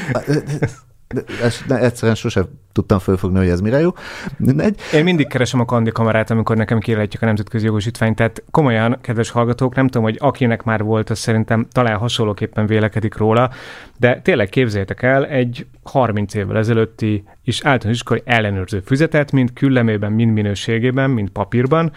ezt 1.43 1.71
egyszerűen 1.71 2.17
sosem 2.17 2.45
tudtam 2.73 2.99
fölfogni, 2.99 3.39
hogy 3.39 3.49
ez 3.49 3.61
mire 3.61 3.79
jó. 3.79 3.91
Mindegy. 4.37 4.81
Én 4.93 5.05
mindig 5.05 5.27
keresem 5.27 5.61
a 5.61 5.65
kandi 5.65 5.91
kamerát, 5.91 6.31
amikor 6.31 6.57
nekem 6.57 6.79
kérhetjük 6.79 7.23
a 7.23 7.27
nemzetközi 7.27 7.65
jogosítványt. 7.65 8.17
Tehát 8.17 8.43
komolyan, 8.51 8.99
kedves 9.01 9.31
hallgatók, 9.31 9.75
nem 9.75 9.87
tudom, 9.87 10.03
hogy 10.03 10.17
akinek 10.21 10.63
már 10.63 10.83
volt, 10.83 11.11
az 11.11 11.19
szerintem 11.19 11.67
talán 11.73 11.97
hasonlóképpen 11.97 12.67
vélekedik 12.67 13.17
róla, 13.17 13.51
de 13.99 14.21
tényleg 14.21 14.49
képzeljétek 14.49 15.03
el 15.03 15.27
egy 15.27 15.67
30 15.83 16.35
évvel 16.35 16.57
ezelőtti 16.57 17.25
is 17.45 17.65
általános 17.65 17.99
iskolai 17.99 18.23
ellenőrző 18.25 18.81
füzetet, 18.81 19.33
mind 19.33 19.53
küllemében, 19.53 20.13
mind 20.13 20.33
minőségében, 20.33 21.11
mind 21.11 21.29
papírban, 21.29 21.93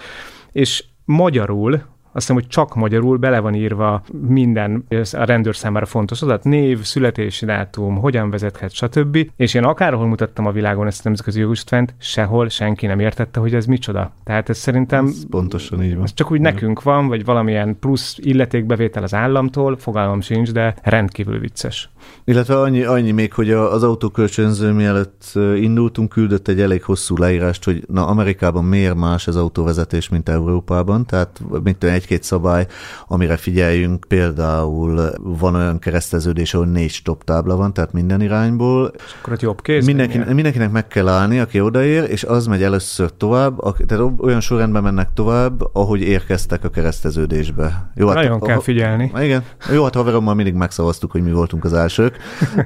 és 0.51 0.83
magyarul 1.05 1.81
azt 2.13 2.27
hiszem, 2.27 2.35
hogy 2.35 2.47
csak 2.47 2.75
magyarul 2.75 3.17
bele 3.17 3.39
van 3.39 3.53
írva 3.53 4.03
minden 4.27 4.85
a 5.11 5.23
rendőr 5.23 5.55
számára 5.55 5.85
fontos 5.85 6.21
adat, 6.21 6.43
név, 6.43 6.81
születési 6.81 7.45
dátum, 7.45 7.97
hogyan 7.97 8.29
vezethet, 8.29 8.71
stb. 8.71 9.29
És 9.35 9.53
én 9.53 9.63
akárhol 9.63 10.07
mutattam 10.07 10.45
a 10.45 10.51
világon 10.51 10.87
ezt 10.87 10.99
a 10.99 11.01
nemzetközi 11.03 11.39
jogosítványt, 11.39 11.95
sehol 11.97 12.49
senki 12.49 12.85
nem 12.85 12.99
értette, 12.99 13.39
hogy 13.39 13.55
ez 13.55 13.65
micsoda. 13.65 14.13
Tehát 14.23 14.49
ez 14.49 14.57
szerintem... 14.57 15.05
Ez 15.05 15.29
pontosan 15.29 15.83
így 15.83 15.95
van. 15.95 16.03
Ez 16.03 16.13
csak 16.13 16.31
úgy 16.31 16.41
nekünk 16.41 16.83
van, 16.83 17.07
vagy 17.07 17.25
valamilyen 17.25 17.77
plusz 17.79 18.17
illetékbevétel 18.17 19.03
az 19.03 19.13
államtól, 19.13 19.77
fogalmam 19.77 20.21
sincs, 20.21 20.51
de 20.51 20.75
rendkívül 20.83 21.39
vicces. 21.39 21.89
Illetve 22.23 22.59
annyi, 22.59 22.83
annyi 22.83 23.11
még, 23.11 23.33
hogy 23.33 23.51
az 23.51 23.83
autókölcsönző 23.83 24.71
mielőtt 24.71 25.23
indultunk, 25.55 26.09
küldött 26.09 26.47
egy 26.47 26.61
elég 26.61 26.83
hosszú 26.83 27.17
leírást, 27.17 27.63
hogy 27.63 27.83
na 27.87 28.07
Amerikában 28.07 28.63
miért 28.63 28.95
más 28.95 29.27
az 29.27 29.35
autóvezetés, 29.35 30.09
mint 30.09 30.29
Európában, 30.29 31.05
tehát 31.05 31.41
mint 31.63 31.83
egy-két 31.83 32.23
szabály, 32.23 32.67
amire 33.07 33.37
figyeljünk, 33.37 34.05
például 34.07 35.11
van 35.19 35.55
olyan 35.55 35.79
kereszteződés, 35.79 36.53
ahol 36.53 36.65
négy 36.65 36.91
stop 36.91 37.23
tábla 37.23 37.55
van, 37.55 37.73
tehát 37.73 37.93
minden 37.93 38.21
irányból. 38.21 38.91
És 38.95 39.15
akkor 39.21 39.33
ott 39.33 39.41
jobb 39.41 39.61
kéz? 39.61 39.85
Mindenki, 39.85 40.17
mindenkinek 40.17 40.71
meg 40.71 40.87
kell 40.87 41.07
állni, 41.07 41.39
aki 41.39 41.61
odaér, 41.61 42.03
és 42.09 42.23
az 42.23 42.47
megy 42.47 42.63
először 42.63 43.11
tovább, 43.17 43.75
tehát 43.85 44.11
olyan 44.17 44.39
sorrendben 44.39 44.83
mennek 44.83 45.09
tovább, 45.13 45.75
ahogy 45.75 46.01
érkeztek 46.01 46.63
a 46.63 46.69
kereszteződésbe. 46.69 47.91
Jó, 47.95 48.07
hát, 48.07 48.15
Nagyon 48.15 48.39
kell 48.39 48.59
figyelni. 48.59 49.11
Igen. 49.19 49.43
Jó, 49.73 49.83
hát 49.83 49.95
haverommal 49.95 50.33
mindig 50.33 50.53
megszavaztuk, 50.53 51.11
hogy 51.11 51.23
mi 51.23 51.31
voltunk 51.31 51.63
az 51.63 51.73
elsők. 51.97 52.17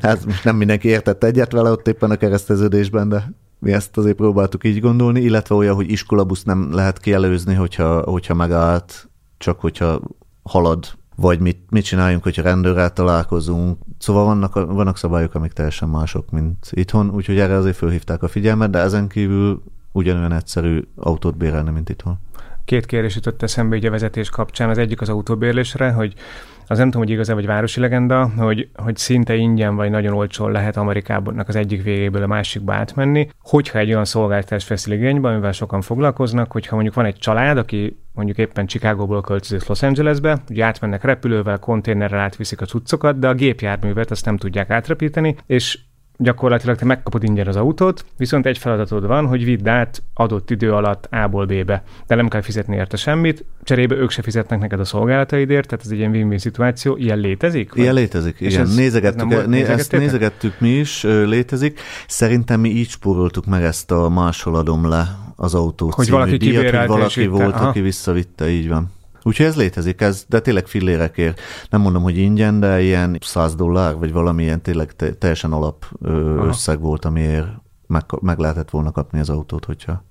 Hát 0.02 0.26
most 0.26 0.44
nem 0.44 0.56
mindenki 0.56 0.88
értett 0.88 1.24
egyet 1.24 1.52
vele 1.52 1.72
ott 1.72 1.88
éppen 1.88 2.12
a 2.12 2.16
kereszteződésben, 2.16 3.10
de 3.10 3.34
mi 3.60 3.74
ezt 3.74 3.98
azért 3.98 4.16
próbáltuk 4.16 4.64
így 4.64 4.80
gondolni, 4.80 5.22
illetve 5.22 5.56
olyan, 5.56 5.76
hogy 5.76 5.92
iskolabusz 5.92 6.44
nem 6.44 6.74
lehet 6.74 7.00
kielőzni, 7.00 7.54
hogyha, 7.54 8.02
hogyha 8.02 8.34
megállt 8.34 9.10
csak 9.38 9.60
hogyha 9.60 10.02
halad, 10.44 10.86
vagy 11.16 11.40
mit, 11.40 11.60
mit 11.70 11.84
csináljunk, 11.84 12.24
hogyha 12.24 12.42
rendőrrel 12.42 12.94
találkozunk. 12.94 13.78
Szóval 13.98 14.26
vannak, 14.26 14.54
vannak 14.54 14.98
szabályok, 14.98 15.36
amik 15.36 15.52
teljesen 15.52 15.90
mások, 15.90 16.32
mint 16.32 16.70
itthon, 16.72 17.10
úgyhogy 17.10 17.40
erre 17.40 17.56
azért 17.56 17.76
fölhívták 17.76 18.24
a 18.24 18.28
figyelmet, 18.28 18.70
de 18.70 18.80
ezen 18.80 19.08
kívül 19.08 19.64
ugyanolyan 19.92 20.34
egyszerű 20.34 20.82
autót 20.96 21.38
bérelni, 21.38 21.70
mint 21.70 21.90
itthon. 21.90 22.20
Két 22.66 22.86
kérdés 22.86 23.16
jutott 23.16 23.42
eszembe 23.42 23.76
így 23.76 23.86
a 23.86 23.92
vezetés 23.92 24.30
kapcsán. 24.30 24.70
Az 24.70 24.78
egyik 24.78 25.02
az 25.02 25.10
autóbérlésre, 25.10 25.92
hogy 25.92 26.14
az 26.68 26.78
nem 26.78 26.88
tudom, 26.90 27.02
hogy 27.02 27.14
igaz-e 27.14 27.34
vagy 27.34 27.46
városi 27.46 27.80
legenda, 27.80 28.30
hogy, 28.38 28.70
hogy 28.76 28.98
szinte 28.98 29.36
ingyen 29.36 29.76
vagy 29.76 29.90
nagyon 29.90 30.14
olcsón 30.14 30.52
lehet 30.52 30.78
Amerikában 30.78 31.44
az 31.48 31.56
egyik 31.56 31.84
végéből 31.84 32.24
a 32.24 32.28
másikba 32.28 32.74
átmenni, 32.74 33.30
hogyha 33.40 33.80
egy 33.80 33.90
olyan 33.90 34.06
szolgáltatást 34.06 34.68
veszel 34.68 34.94
igénybe, 34.94 35.30
amivel 35.30 35.52
sokan 35.52 35.82
foglalkoznak, 35.82 36.52
hogyha 36.52 36.74
mondjuk 36.74 36.96
van 36.96 37.06
egy 37.06 37.18
család, 37.18 37.58
aki 37.58 38.00
mondjuk 38.14 38.38
éppen 38.38 38.68
Chicagóból 38.68 39.22
költözik 39.22 39.68
Los 39.68 39.84
Angelesbe, 39.84 40.38
ugye 40.50 40.66
átmennek 40.66 41.04
repülővel, 41.04 41.60
konténerrel 41.60 42.20
átviszik 42.20 42.62
a 42.62 42.66
cuccokat, 42.66 43.20
de 43.20 43.28
a 43.28 43.34
gépjárművet 43.34 44.12
azt 44.12 44.26
nem 44.26 44.38
tudják 44.38 44.70
átrepíteni, 44.70 45.36
és 45.46 45.80
gyakorlatilag 46.18 46.78
te 46.78 46.86
megkapod 46.86 47.24
ingyen 47.24 47.48
az 47.48 47.56
autót, 47.56 48.06
viszont 48.18 48.46
egy 48.46 48.58
feladatod 48.58 49.08
van, 49.08 49.28
hogy 49.28 49.44
vidd 49.44 49.68
át 49.68 50.04
adott 50.14 50.50
idő 50.52 50.72
alatt 50.72 51.08
A-ból 51.12 51.46
B-be. 51.46 51.84
De 52.08 52.16
nem 52.16 52.28
kell 52.28 52.42
fizetni 52.42 52.76
érte 52.76 52.98
semmit, 52.98 53.46
cserébe 53.64 53.96
ők 53.96 54.10
se 54.10 54.22
fizetnek 54.22 54.60
neked 54.60 54.80
a 54.80 54.86
szolgálataidért, 54.86 55.68
tehát 55.68 55.86
ez 55.86 55.92
egy 55.92 55.98
ilyen 55.98 56.12
win-win 56.12 56.38
szituáció. 56.38 56.96
Ilyen 56.96 57.18
létezik? 57.18 57.70
Vagy? 57.70 57.80
Ilyen 57.80 57.94
létezik, 57.94 58.36
igen. 58.40 58.62
Ez, 58.62 58.76
nézegettük, 58.76 59.32
ez 59.32 59.46
né, 59.46 59.64
ezt 59.64 59.92
nézegettük 59.92 60.60
mi 60.60 60.70
is, 60.70 61.04
létezik. 61.04 61.80
Szerintem 62.08 62.60
mi 62.60 62.70
így 62.70 62.90
spóroltuk 62.90 63.46
meg 63.46 63.64
ezt 63.64 63.92
a 63.92 64.10
máshol 64.10 64.56
adom 64.56 64.88
le 64.88 65.18
az 65.36 65.56
autót 65.56 65.94
hogy 65.94 66.10
valaki 66.10 66.38
díjat, 66.38 66.76
hogy 66.76 66.88
valaki 66.88 67.28
volt, 67.28 67.56
aha. 67.56 67.68
aki 67.68 67.82
visszavitte, 67.82 68.50
így 68.50 68.68
van. 68.68 68.92
Úgyhogy 69.28 69.46
ez 69.46 69.56
létezik, 69.56 70.02
ez, 70.02 70.26
de 70.28 70.40
tényleg 70.40 70.68
fillérekért. 70.68 71.42
Nem 71.70 71.82
mondom, 71.82 72.04
hogy 72.04 72.18
ingyen, 72.18 72.60
de 72.60 72.82
ilyen 72.82 73.18
100 73.22 73.56
dollár, 73.56 73.96
vagy 73.96 74.12
valamilyen 74.12 74.62
tényleg 74.62 74.92
te, 74.96 75.14
teljesen 75.14 75.52
alap 75.52 75.86
ö, 76.02 76.46
összeg 76.48 76.80
volt, 76.80 77.06
amiért 77.06 77.48
meg, 77.88 78.04
meg 78.22 78.38
lehetett 78.38 78.70
volna 78.70 78.92
kapni 78.92 79.20
az 79.20 79.30
autót, 79.30 79.66
hogyha 79.66 80.04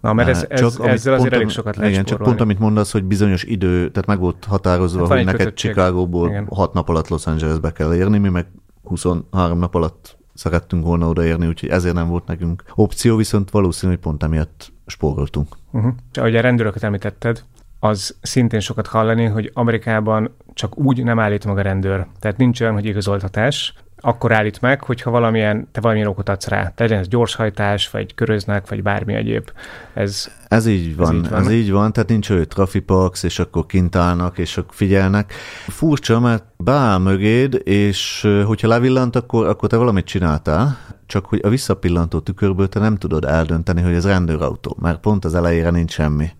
Na, 0.00 0.12
mert 0.12 0.28
ez, 0.28 0.46
ez, 0.48 0.60
csak, 0.60 0.86
ezzel 0.86 1.14
azért 1.14 1.32
elég 1.32 1.48
sokat 1.48 1.76
lehet 1.76 1.92
Igen, 1.92 2.04
csak 2.04 2.22
pont 2.22 2.40
amit 2.40 2.58
mondasz, 2.58 2.92
hogy 2.92 3.04
bizonyos 3.04 3.44
idő, 3.44 3.90
tehát 3.90 4.06
meg 4.06 4.18
volt 4.18 4.44
határozva, 4.44 5.00
hát 5.00 5.16
hogy 5.16 5.24
neked 5.24 5.54
Chicagóból 5.54 6.46
6 6.50 6.72
nap 6.72 6.88
alatt 6.88 7.08
Los 7.08 7.26
Angelesbe 7.26 7.72
kell 7.72 7.94
érni, 7.94 8.18
mi 8.18 8.28
meg 8.28 8.46
23 8.82 9.58
nap 9.58 9.74
alatt 9.74 10.18
szerettünk 10.34 10.84
volna 10.84 11.08
odaérni, 11.08 11.46
úgyhogy 11.46 11.68
ezért 11.68 11.94
nem 11.94 12.08
volt 12.08 12.26
nekünk 12.26 12.62
opció, 12.74 13.16
viszont 13.16 13.50
valószínű, 13.50 13.92
hogy 13.92 14.00
pont 14.00 14.22
emiatt 14.22 14.72
spóroltunk. 14.86 15.56
Uh-huh. 15.70 15.92
Ahogy 16.12 16.36
a 16.36 16.40
rendőröket 16.40 16.82
említetted, 16.82 17.44
az 17.80 18.16
szintén 18.22 18.60
sokat 18.60 18.86
hallani, 18.86 19.24
hogy 19.24 19.50
Amerikában 19.54 20.34
csak 20.54 20.78
úgy 20.78 21.04
nem 21.04 21.18
állít 21.18 21.46
meg 21.46 21.58
a 21.58 21.62
rendőr. 21.62 22.06
Tehát 22.18 22.36
nincs 22.36 22.60
olyan, 22.60 22.74
hogy 22.74 22.84
igazoltatás, 22.84 23.74
akkor 24.02 24.32
állít 24.32 24.60
meg, 24.60 24.82
hogyha 24.82 25.10
valamilyen, 25.10 25.68
te 25.72 25.80
valamilyen 25.80 26.08
okot 26.08 26.28
adsz 26.28 26.48
rá. 26.48 26.72
Legyen 26.76 26.98
ez 26.98 27.08
gyorshajtás, 27.08 27.90
vagy 27.90 28.14
köröznek, 28.14 28.68
vagy 28.68 28.82
bármi 28.82 29.14
egyéb. 29.14 29.50
Ez, 29.94 30.30
ez 30.48 30.66
így 30.66 30.96
van, 30.96 31.14
ez 31.14 31.14
így 31.14 31.30
van, 31.30 31.40
ez 31.40 31.50
így 31.50 31.70
van 31.70 31.92
tehát 31.92 32.08
nincs 32.08 32.30
olyan 32.30 32.48
trafipax, 32.48 33.22
és 33.22 33.38
akkor 33.38 33.66
kint 33.66 33.96
állnak, 33.96 34.38
és 34.38 34.56
akkor 34.56 34.74
figyelnek. 34.74 35.32
Furcsa, 35.68 36.20
mert 36.20 36.44
beáll 36.56 36.98
mögéd, 36.98 37.60
és 37.64 38.28
hogyha 38.46 38.68
levillant, 38.68 39.16
akkor, 39.16 39.46
akkor 39.46 39.68
te 39.68 39.76
valamit 39.76 40.04
csináltál, 40.04 40.78
csak 41.06 41.26
hogy 41.26 41.40
a 41.42 41.48
visszapillantó 41.48 42.20
tükörből 42.20 42.68
te 42.68 42.78
nem 42.78 42.96
tudod 42.96 43.24
eldönteni, 43.24 43.82
hogy 43.82 43.94
ez 43.94 44.06
rendőrautó, 44.06 44.76
mert 44.80 45.00
pont 45.00 45.24
az 45.24 45.34
elejére 45.34 45.70
nincs 45.70 45.92
semmi. 45.92 46.30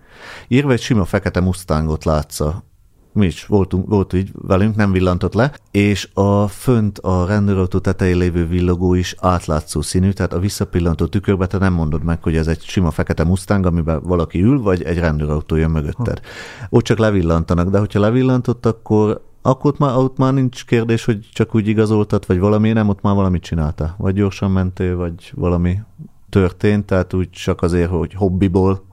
Írva 0.48 0.72
egy 0.72 0.80
sima 0.80 1.04
fekete 1.04 1.40
Mustangot 1.40 2.04
látsza. 2.04 2.64
Mi 3.12 3.26
is 3.26 3.46
voltunk, 3.46 3.88
volt 3.88 4.12
így 4.12 4.30
velünk, 4.35 4.76
nem 4.76 4.92
villantott 4.92 5.35
le, 5.35 5.52
és 5.70 6.09
a 6.14 6.48
fönt 6.48 6.98
a 6.98 7.26
rendőrautó 7.26 7.78
tetején 7.78 8.16
lévő 8.16 8.46
villogó 8.46 8.94
is 8.94 9.14
átlátszó 9.18 9.80
színű, 9.80 10.11
tehát 10.11 10.33
a 10.33 10.38
visszapillantó 10.38 11.06
tükörbe 11.06 11.46
te 11.46 11.59
nem 11.59 11.72
mondod 11.72 12.02
meg, 12.02 12.22
hogy 12.22 12.37
ez 12.37 12.46
egy 12.46 12.62
sima 12.62 12.90
fekete 12.90 13.24
Mustang, 13.24 13.66
amiben 13.66 14.02
valaki 14.02 14.42
ül, 14.42 14.62
vagy 14.62 14.83
egy 14.83 14.98
rendőrautó 14.98 15.56
jön 15.56 15.70
mögötted. 15.70 16.18
Ha. 16.18 16.66
Ott 16.68 16.85
csak 16.85 16.98
levillantanak, 16.98 17.68
de 17.68 17.78
hogyha 17.78 18.00
levillantott, 18.00 18.66
akkor 18.66 19.28
akkor 19.42 19.70
ott 19.70 19.78
már, 19.78 19.96
ott 19.96 20.16
már 20.16 20.33
nincs 20.33 20.64
kérdés, 20.64 21.04
hogy 21.04 21.28
csak 21.33 21.54
úgy 21.54 21.68
igazoltat, 21.68 22.26
vagy 22.26 22.38
valami, 22.38 22.72
nem, 22.72 22.88
ott 22.88 23.00
már 23.00 23.14
valamit 23.14 23.42
csinálta. 23.42 23.94
Vagy 23.98 24.14
gyorsan 24.14 24.50
mentél, 24.50 24.96
vagy 24.96 25.33
valami 25.35 25.78
történt, 26.28 26.87
tehát 26.87 27.14
úgy 27.14 27.30
csak 27.30 27.62
azért, 27.62 27.90
hogy 27.90 28.14
hobbiból, 28.14 28.85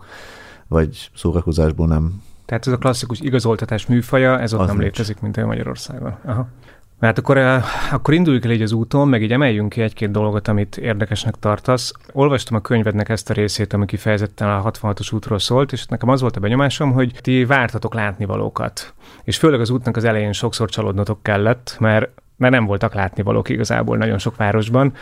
vagy 0.67 1.09
szórakozásból 1.15 1.87
nem. 1.87 2.21
Tehát 2.45 2.67
ez 2.67 2.73
a 2.73 2.77
klasszikus 2.77 3.19
igazoltatás 3.19 3.85
műfaja, 3.85 4.39
ez 4.39 4.53
ott 4.53 4.59
az 4.59 4.67
nem 4.67 4.77
nincs. 4.77 4.91
létezik, 4.91 5.19
mint 5.19 5.45
Magyarországon. 5.45 6.17
Aha. 6.25 6.47
Mert 6.99 7.17
akkor, 7.17 7.37
eh, 7.37 7.63
akkor 7.93 8.13
induljuk 8.13 8.45
el 8.45 8.51
így 8.51 8.61
az 8.61 8.71
úton, 8.71 9.07
meg 9.07 9.21
így 9.21 9.31
emeljünk 9.31 9.69
ki 9.69 9.81
egy-két 9.81 10.11
dolgot, 10.11 10.47
amit 10.47 10.77
érdekesnek 10.77 11.35
tartasz. 11.35 11.91
Olvastam 12.13 12.55
a 12.55 12.61
könyvednek 12.61 13.09
ezt 13.09 13.29
a 13.29 13.33
részét, 13.33 13.73
ami 13.73 13.85
kifejezetten 13.85 14.49
a 14.49 14.61
66-os 14.61 15.13
útról 15.13 15.39
szólt, 15.39 15.71
és 15.71 15.85
nekem 15.85 16.09
az 16.09 16.21
volt 16.21 16.35
a 16.35 16.39
benyomásom, 16.39 16.91
hogy 16.91 17.13
ti 17.21 17.45
vártatok 17.45 17.93
látnivalókat. 17.93 18.93
És 19.23 19.37
főleg 19.37 19.59
az 19.59 19.69
útnak 19.69 19.95
az 19.95 20.03
elején 20.03 20.31
sokszor 20.31 20.69
csalódnotok 20.69 21.23
kellett, 21.23 21.75
mert 21.79 22.09
mert 22.37 22.53
nem 22.53 22.65
voltak 22.65 22.93
látnivalók 22.93 23.49
igazából 23.49 23.97
nagyon 23.97 24.17
sok 24.17 24.35
városban. 24.35 24.93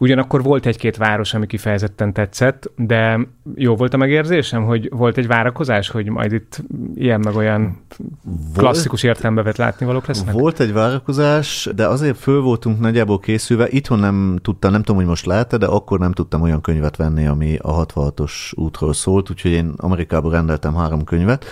Ugyanakkor 0.00 0.42
volt 0.42 0.66
egy-két 0.66 0.96
város, 0.96 1.34
ami 1.34 1.46
kifejezetten 1.46 2.12
tetszett, 2.12 2.70
de 2.76 3.20
jó 3.54 3.76
volt 3.76 3.94
a 3.94 3.96
megérzésem, 3.96 4.64
hogy 4.64 4.88
volt 4.90 5.16
egy 5.16 5.26
várakozás, 5.26 5.88
hogy 5.88 6.08
majd 6.08 6.32
itt 6.32 6.62
ilyen 6.94 7.20
meg 7.20 7.36
olyan 7.36 7.62
volt, 7.62 8.56
klasszikus 8.56 9.02
értelembe 9.02 9.42
vett 9.42 9.56
látnivalók 9.56 10.06
lesznek? 10.06 10.34
Volt 10.34 10.60
egy 10.60 10.72
várakozás, 10.72 11.68
de 11.74 11.86
azért 11.86 12.18
föl 12.18 12.40
voltunk 12.40 12.80
nagyjából 12.80 13.18
készülve. 13.18 13.68
Itthon 13.68 13.98
nem 13.98 14.38
tudtam, 14.42 14.70
nem 14.70 14.82
tudom, 14.82 14.96
hogy 14.96 15.06
most 15.06 15.26
lehet 15.26 15.50
de 15.58 15.66
akkor 15.66 15.98
nem 15.98 16.12
tudtam 16.12 16.42
olyan 16.42 16.60
könyvet 16.60 16.96
venni, 16.96 17.26
ami 17.26 17.56
a 17.60 17.86
66-os 17.86 18.52
útról 18.54 18.92
szólt, 18.92 19.30
úgyhogy 19.30 19.50
én 19.50 19.72
Amerikából 19.76 20.30
rendeltem 20.30 20.74
három 20.74 21.04
könyvet, 21.04 21.44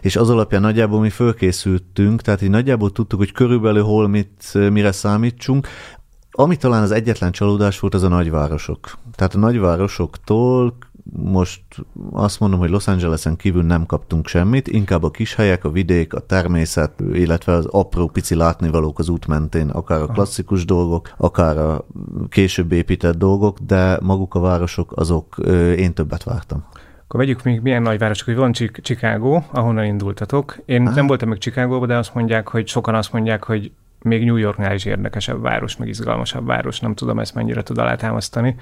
és 0.00 0.16
az 0.16 0.30
alapján 0.30 0.60
nagyjából 0.60 1.00
mi 1.00 1.10
fölkészültünk, 1.10 2.22
tehát 2.22 2.42
így 2.42 2.50
nagyjából 2.50 2.90
tudtuk, 2.90 3.18
hogy 3.18 3.32
körülbelül 3.32 3.82
hol 3.82 4.08
mit, 4.08 4.52
mire 4.82 4.94
számítsunk. 4.94 5.68
Ami 6.30 6.56
talán 6.56 6.82
az 6.82 6.90
egyetlen 6.90 7.32
csalódás 7.32 7.80
volt, 7.80 7.94
az 7.94 8.02
a 8.02 8.08
nagyvárosok. 8.08 8.98
Tehát 9.14 9.34
a 9.34 9.38
nagyvárosoktól 9.38 10.76
most 11.12 11.62
azt 12.12 12.40
mondom, 12.40 12.58
hogy 12.58 12.70
Los 12.70 12.86
Angelesen 12.86 13.36
kívül 13.36 13.62
nem 13.62 13.86
kaptunk 13.86 14.26
semmit, 14.26 14.68
inkább 14.68 15.02
a 15.02 15.10
kis 15.10 15.34
helyek, 15.34 15.64
a 15.64 15.70
vidék, 15.70 16.14
a 16.14 16.20
természet, 16.20 17.00
illetve 17.12 17.52
az 17.52 17.66
apró 17.66 18.08
pici 18.08 18.34
látnivalók 18.34 18.98
az 18.98 19.08
út 19.08 19.26
mentén, 19.26 19.68
akár 19.68 20.00
a 20.00 20.06
klasszikus 20.06 20.64
dolgok, 20.64 21.12
akár 21.16 21.58
a 21.58 21.86
később 22.28 22.72
épített 22.72 23.16
dolgok, 23.16 23.58
de 23.58 23.98
maguk 24.00 24.34
a 24.34 24.40
városok, 24.40 24.92
azok 24.96 25.36
én 25.76 25.92
többet 25.94 26.22
vártam. 26.22 26.64
Akkor 27.04 27.20
vegyük 27.20 27.42
még 27.42 27.60
milyen 27.60 27.82
nagyvárosok, 27.82 28.26
hogy 28.26 28.36
van 28.36 28.52
Chicago, 28.82 29.42
ahonnan 29.50 29.84
indultatok. 29.84 30.58
Én 30.64 30.86
ah. 30.86 30.94
nem 30.94 31.06
voltam 31.06 31.28
még 31.28 31.38
Chicagóban, 31.38 31.88
de 31.88 31.96
azt 31.96 32.14
mondják, 32.14 32.48
hogy 32.48 32.66
sokan 32.68 32.94
azt 32.94 33.12
mondják, 33.12 33.44
hogy 33.44 33.72
még 34.02 34.24
New 34.24 34.36
Yorknál 34.36 34.74
is 34.74 34.84
érdekesebb 34.84 35.42
város, 35.42 35.76
meg 35.76 35.88
izgalmasabb 35.88 36.46
város. 36.46 36.80
Nem 36.80 36.94
tudom 36.94 37.18
ezt 37.18 37.34
mennyire 37.34 37.62
tud 37.62 37.78
alátámasztani. 37.78 38.56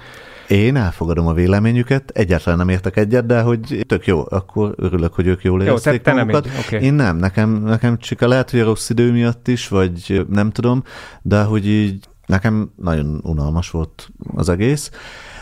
Én 0.47 0.75
elfogadom 0.75 1.27
a 1.27 1.33
véleményüket, 1.33 2.11
egyáltalán 2.13 2.57
nem 2.57 2.69
értek 2.69 2.97
egyet, 2.97 3.25
de 3.25 3.41
hogy 3.41 3.85
tök 3.87 4.05
jó, 4.05 4.23
akkor 4.29 4.73
örülök, 4.77 5.13
hogy 5.13 5.27
ők 5.27 5.43
jól 5.43 5.61
érezték 5.61 5.93
jó, 5.93 5.99
te, 5.99 6.03
te 6.03 6.13
nem 6.13 6.29
így, 6.29 6.51
okay. 6.65 6.81
Én 6.81 6.93
nem, 6.93 7.17
nekem, 7.17 7.49
nekem 7.49 7.97
csak 7.97 8.21
lehet, 8.21 8.51
hogy 8.51 8.59
a 8.59 8.65
rossz 8.65 8.89
idő 8.89 9.11
miatt 9.11 9.47
is, 9.47 9.67
vagy 9.67 10.25
nem 10.29 10.51
tudom, 10.51 10.83
de 11.21 11.43
hogy 11.43 11.67
így 11.67 12.07
nekem 12.25 12.71
nagyon 12.75 13.19
unalmas 13.23 13.69
volt 13.69 14.09
az 14.35 14.49
egész 14.49 14.91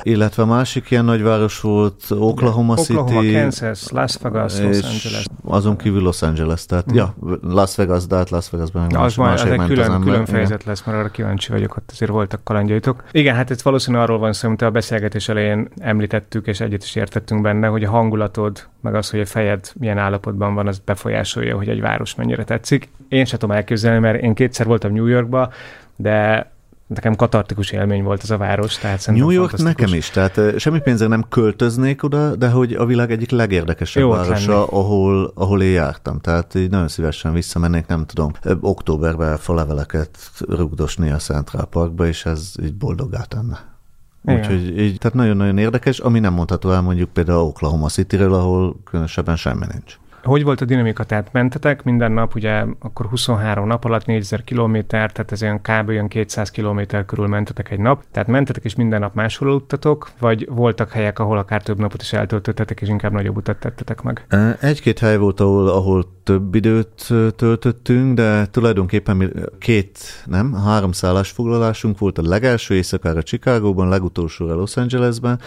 illetve 0.04 0.46
másik 0.46 0.92
ilyen 0.92 1.06
nagyváros 1.06 1.60
volt 1.62 2.04
Oklahoma, 2.10 2.76
City. 2.76 2.98
Oklahoma, 3.00 3.32
Kansas, 3.32 3.90
Las 3.90 4.18
Vegas, 4.22 4.60
Los 4.60 4.82
Angeles. 4.82 5.26
Azon 5.44 5.78
kívül 5.78 6.02
Los 6.02 6.22
Angeles, 6.22 6.66
tehát 6.66 6.92
mm. 6.92 6.96
ja, 6.96 7.16
Las 7.42 7.76
Vegas, 7.76 8.08
de 8.08 8.16
hát 8.16 8.30
Las 8.30 8.50
Vegasban 8.50 8.82
meg 8.82 9.02
az 9.02 9.16
más, 9.16 9.44
az 9.44 9.50
egy 9.50 9.66
külön, 9.66 9.92
az 9.92 10.04
külön 10.04 10.26
fejezet 10.26 10.64
lesz, 10.64 10.84
mert 10.86 10.98
arra 10.98 11.10
kíváncsi 11.10 11.52
vagyok, 11.52 11.76
ott 11.76 11.90
azért 11.92 12.12
voltak 12.12 12.44
kalandjaitok. 12.44 13.04
Igen, 13.12 13.36
hát 13.36 13.52
ez 13.52 13.64
valószínűleg 13.64 14.06
arról 14.06 14.20
van 14.20 14.34
szó, 14.34 14.48
amit 14.48 14.62
a 14.62 14.72
beszélgetés 14.72 15.30
elején 15.30 15.68
említettük, 15.80 16.48
és 16.48 16.60
egyet 16.60 16.84
is 16.84 16.96
értettünk 16.96 17.42
benne, 17.42 17.68
hogy 17.68 17.84
a 17.84 17.90
hangulatod, 17.90 18.68
meg 18.82 18.96
az, 18.96 19.10
hogy 19.10 19.20
a 19.20 19.26
fejed 19.26 19.72
milyen 19.80 19.98
állapotban 19.98 20.54
van, 20.54 20.68
az 20.68 20.80
befolyásolja, 20.80 21.58
hogy 21.58 21.70
egy 21.70 21.82
város 21.82 22.16
mennyire 22.16 22.44
tetszik. 22.44 22.90
Én 23.08 23.26
sem 23.26 23.40
tudom 23.40 23.56
elképzelni, 23.56 24.00
mert 24.00 24.22
én 24.22 24.34
kétszer 24.34 24.66
voltam 24.66 24.94
New 24.94 25.06
Yorkba, 25.06 25.52
de 25.96 26.52
nekem 26.90 27.16
katartikus 27.16 27.72
élmény 27.72 28.04
volt 28.04 28.24
ez 28.24 28.30
a 28.30 28.38
város, 28.38 28.78
tehát 28.78 29.08
New 29.08 29.30
York 29.30 29.58
nekem 29.58 29.94
is, 29.94 30.10
tehát 30.10 30.60
semmi 30.60 30.80
pénzre 30.80 31.08
nem 31.08 31.26
költöznék 31.30 32.04
oda, 32.04 32.36
de 32.36 32.50
hogy 32.50 32.74
a 32.74 32.86
világ 32.86 33.12
egyik 33.12 33.32
legérdekesebb 33.32 34.04
Jó 34.04 34.10
városa, 34.10 34.66
ahol, 34.66 35.32
ahol 35.36 35.62
én 35.62 35.72
jártam. 35.72 36.20
Tehát 36.20 36.56
így 36.56 36.70
nagyon 36.70 36.88
szívesen 36.88 37.34
visszamennék, 37.34 37.88
nem 37.88 38.06
tudom, 38.06 38.32
októberben 38.60 39.38
faleveleket 39.38 40.18
rugdosni 40.48 41.10
a 41.10 41.18
Central 41.18 41.66
Parkba, 41.66 42.08
és 42.08 42.26
ez 42.26 42.54
így 42.64 42.76
boldogá 42.76 43.22
tenne. 43.22 43.78
Úgyhogy 44.22 44.80
így, 44.80 44.98
tehát 44.98 45.18
nagyon-nagyon 45.18 45.58
érdekes, 45.58 46.00
ami 46.00 46.20
nem 46.20 46.34
mondható 46.34 46.72
el 46.72 46.82
mondjuk 46.82 47.10
például 47.10 47.40
Oklahoma 47.40 47.88
City-ről, 47.88 48.34
ahol 48.34 48.76
különösebben 48.84 49.36
semmi 49.36 49.66
nincs. 49.72 49.98
Hogy 50.24 50.44
volt 50.44 50.62
a 50.62 50.66
dinamika? 50.66 51.04
Tehát 51.04 51.32
mentetek 51.32 51.84
minden 51.84 52.12
nap, 52.12 52.36
ugye 52.36 52.66
akkor 52.80 53.06
23 53.06 53.68
nap 53.68 53.86
alatt 53.86 54.06
4000 54.06 54.44
kilométer, 54.44 55.12
tehát 55.12 55.32
ez 55.32 55.42
olyan 55.42 55.62
kb. 55.62 55.90
olyan 55.90 56.08
200 56.08 56.52
kilométer 56.52 57.06
körül 57.06 57.28
mentetek 57.28 57.72
egy 57.72 57.80
nap. 57.80 58.04
Tehát 58.12 58.28
mentetek 58.28 58.64
és 58.64 58.76
minden 58.76 59.00
nap 59.00 59.14
máshol 59.14 59.54
utatok, 59.54 60.10
vagy 60.20 60.48
voltak 60.50 60.92
helyek, 60.92 61.20
ahol 61.20 61.38
akár 61.38 61.62
több 61.62 61.80
napot 61.80 62.02
is 62.02 62.14
eltöltöttetek, 62.14 62.82
és 62.82 62.88
inkább 62.88 63.12
nagyobb 63.12 63.38
utat 63.38 63.58
tettetek 63.60 64.02
meg? 64.02 64.26
Egy-két 64.62 65.00
hely 65.00 65.18
volt, 65.18 65.40
ahol, 65.40 65.70
ahol 65.70 66.18
több 66.24 66.56
időt 66.56 67.08
töltöttünk, 67.36 68.16
de 68.16 68.46
tulajdonképpen 68.46 69.50
két, 69.60 70.00
nem, 70.26 70.54
három 70.54 70.92
szállásfoglalásunk 70.92 72.00
volt 72.00 72.18
a 72.18 72.22
legelső 72.22 72.76
éjszakára 72.76 73.24
Chicagóban, 73.24 73.90
legutolsóra 73.90 74.56
Los 74.56 74.78
Angelesben, 74.78 75.40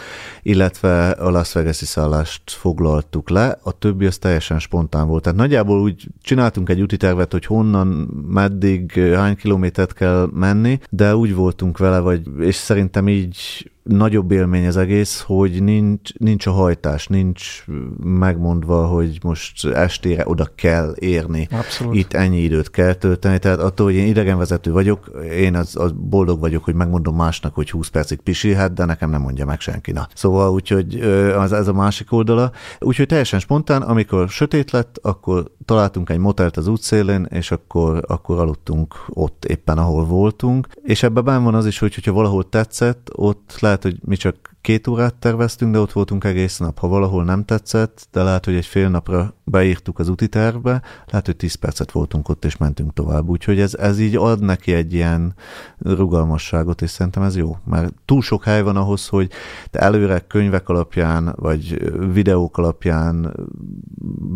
illetve 0.43 1.11
a 1.11 1.31
Las 1.31 1.53
Vegas-i 1.53 1.85
szállást 1.85 2.43
foglaltuk 2.51 3.31
le, 3.31 3.59
a 3.63 3.73
többi 3.73 4.07
az 4.07 4.19
teljesen 4.19 4.57
spontán 4.63 5.09
volt. 5.09 5.23
Tehát 5.23 5.39
nagyjából 5.39 5.81
úgy 5.81 6.07
csináltunk 6.23 6.69
egy 6.69 6.81
úti 6.81 6.97
tervet, 6.97 7.33
hogy 7.33 7.47
honnan, 7.47 7.87
meddig, 8.29 8.93
hány 8.93 9.37
kilométert 9.37 9.93
kell 9.93 10.29
menni, 10.33 10.79
de 10.91 11.17
úgy 11.17 11.35
voltunk 11.35 11.79
vele, 11.79 11.99
vagy, 11.99 12.23
és 12.39 12.55
szerintem 12.55 13.09
így 13.09 13.71
nagyobb 13.83 14.31
élmény 14.31 14.67
az 14.67 14.77
egész, 14.77 15.21
hogy 15.27 15.63
nincs, 15.63 16.15
nincs 16.15 16.47
a 16.47 16.51
hajtás, 16.51 17.07
nincs 17.07 17.65
megmondva, 18.05 18.87
hogy 18.87 19.19
most 19.23 19.67
estére 19.67 20.23
oda 20.27 20.49
kell 20.55 20.95
érni. 20.99 21.49
Abszolút. 21.51 21.95
Itt 21.95 22.13
ennyi 22.13 22.39
időt 22.39 22.71
kell 22.71 22.93
tölteni, 22.93 23.39
tehát 23.39 23.59
attól, 23.59 23.87
hogy 23.87 23.95
én 23.95 24.07
idegenvezető 24.07 24.73
vagyok, 24.73 25.11
én 25.31 25.57
az, 25.57 25.77
az 25.77 25.93
boldog 25.97 26.41
vagyok, 26.41 26.65
hogy 26.65 26.75
megmondom 26.75 27.17
másnak, 27.17 27.55
hogy 27.55 27.71
20 27.71 27.89
percig 27.89 28.21
pisilhet, 28.21 28.73
de 28.73 28.85
nekem 28.85 29.11
nem 29.11 29.21
mondja 29.21 29.45
meg 29.45 29.61
senki. 29.61 29.93
Na. 29.93 30.09
Szóval 30.15 30.53
úgyhogy 30.53 31.01
az, 31.37 31.53
ez 31.53 31.69
a 31.69 31.73
másik 31.73 32.13
oldala. 32.13 32.53
Úgyhogy 32.79 33.07
teljesen 33.07 33.41
spontán, 33.41 33.83
amikor 33.83 34.29
sötét 34.29 34.71
lett, 34.71 34.99
akkor 35.03 35.51
találtunk 35.65 36.11
egy 36.11 36.19
motelt 36.19 36.57
az 36.57 36.67
útszélén, 36.67 37.27
és 37.31 37.51
akkor, 37.51 38.05
akkor 38.07 38.39
aludtunk 38.39 39.05
ott 39.09 39.45
éppen, 39.45 39.79
ahol 39.79 40.05
voltunk. 40.05 40.69
És 40.83 41.03
ebben 41.03 41.25
benne 41.25 41.45
van 41.45 41.55
az 41.55 41.67
is, 41.67 41.79
hogy 41.79 41.95
hogyha 41.95 42.13
valahol 42.13 42.49
tetszett, 42.49 43.11
ott 43.13 43.57
lehet, 43.61 43.83
hogy 43.83 43.97
mi 44.05 44.17
csak 44.17 44.52
két 44.63 44.87
órát 44.87 45.15
terveztünk, 45.15 45.73
de 45.73 45.79
ott 45.79 45.93
voltunk 45.93 46.25
egész 46.25 46.59
nap. 46.59 46.79
Ha 46.79 46.89
valahol 46.89 47.25
nem 47.25 47.45
tetszett, 47.45 48.09
de 48.13 48.23
lehet, 48.23 48.45
hogy 48.45 48.55
egy 48.55 48.67
fél 48.67 48.89
napra 48.89 49.35
beírtuk 49.45 49.99
az 49.99 50.09
úti 50.09 50.29
tervbe, 50.29 50.83
lehet, 51.07 51.27
hogy 51.27 51.37
10 51.37 51.55
percet 51.55 51.93
voltunk 51.93 52.29
ott, 52.29 52.45
és 52.45 52.57
mentünk 52.57 52.93
tovább. 52.93 53.29
Úgyhogy 53.29 53.61
ez, 53.61 53.75
ez 53.75 53.99
így 53.99 54.17
ad 54.17 54.41
neki 54.41 54.73
egy 54.73 54.95
ilyen 54.95 55.35
rugalmasságot, 55.79 56.83
és 56.83 56.91
szerintem 56.91 57.23
ez 57.23 57.37
jó. 57.37 57.57
Mert 57.65 57.95
túl 58.05 58.23
sok 58.23 58.45
hely 58.45 58.63
van 58.63 58.77
ahhoz, 58.77 59.09
hogy 59.09 59.31
te 59.71 59.79
előre 59.79 60.19
könyvek 60.19 60.69
alapján, 60.69 61.35
vagy 61.37 61.93
videók 62.13 62.59
alapján, 62.59 63.35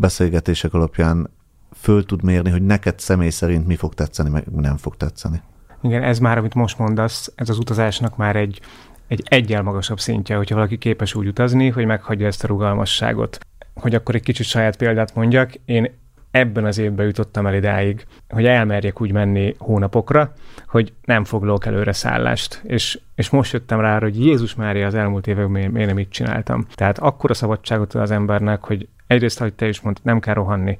beszélgetések 0.01 0.75
alapján 0.75 1.31
föl 1.73 2.05
tud 2.05 2.23
mérni, 2.23 2.51
hogy 2.51 2.62
neked 2.62 2.99
személy 2.99 3.31
szerint 3.31 3.67
mi 3.67 3.77
fog 3.77 3.95
tetszeni, 3.95 4.31
meg 4.31 4.47
nem 4.47 4.77
fog 4.77 4.97
tetszeni. 4.97 5.43
Igen, 5.83 6.03
ez 6.03 6.19
már, 6.19 6.39
amit 6.39 6.55
most 6.55 6.79
mondasz, 6.79 7.33
ez 7.35 7.49
az 7.49 7.59
utazásnak 7.59 8.17
már 8.17 8.37
egy 8.37 8.61
egy 9.07 9.23
egyel 9.25 9.62
magasabb 9.62 10.01
szintje, 10.01 10.37
hogyha 10.37 10.55
valaki 10.55 10.79
képes 10.79 11.14
úgy 11.14 11.27
utazni, 11.27 11.69
hogy 11.69 11.87
meghagyja 11.87 12.27
ezt 12.27 12.45
a 12.45 12.47
rugalmasságot. 12.47 13.38
Hogy 13.75 13.95
akkor 13.95 14.14
egy 14.14 14.23
kicsit 14.23 14.47
saját 14.47 14.77
példát 14.77 15.14
mondjak, 15.14 15.53
én 15.64 15.90
ebben 16.31 16.64
az 16.64 16.79
évben 16.79 17.07
jutottam 17.07 17.47
el 17.47 17.55
idáig, 17.55 18.07
hogy 18.29 18.47
elmerjek 18.47 19.01
úgy 19.01 19.12
menni 19.12 19.55
hónapokra, 19.59 20.33
hogy 20.69 20.92
nem 21.05 21.25
foglalok 21.25 21.66
előre 21.66 21.92
szállást. 21.92 22.61
És, 22.64 23.01
és 23.14 23.31
most 23.31 23.53
jöttem 23.53 23.81
rá, 23.81 23.99
hogy 24.01 24.25
Jézus 24.25 24.55
Mária 24.55 24.87
az 24.87 24.95
elmúlt 24.95 25.27
években 25.27 25.71
miért, 25.71 25.88
nem 25.88 25.99
így 25.99 26.09
csináltam. 26.09 26.66
Tehát 26.75 26.99
akkor 26.99 27.31
a 27.31 27.35
szabadságot 27.35 27.95
ad 27.95 28.03
az 28.03 28.11
embernek, 28.11 28.64
hogy 28.64 28.88
egyrészt, 29.07 29.40
ahogy 29.40 29.55
te 29.55 29.69
is 29.69 29.81
mondtad, 29.81 30.05
nem 30.05 30.21
kell 30.21 30.35
rohanni. 30.35 30.77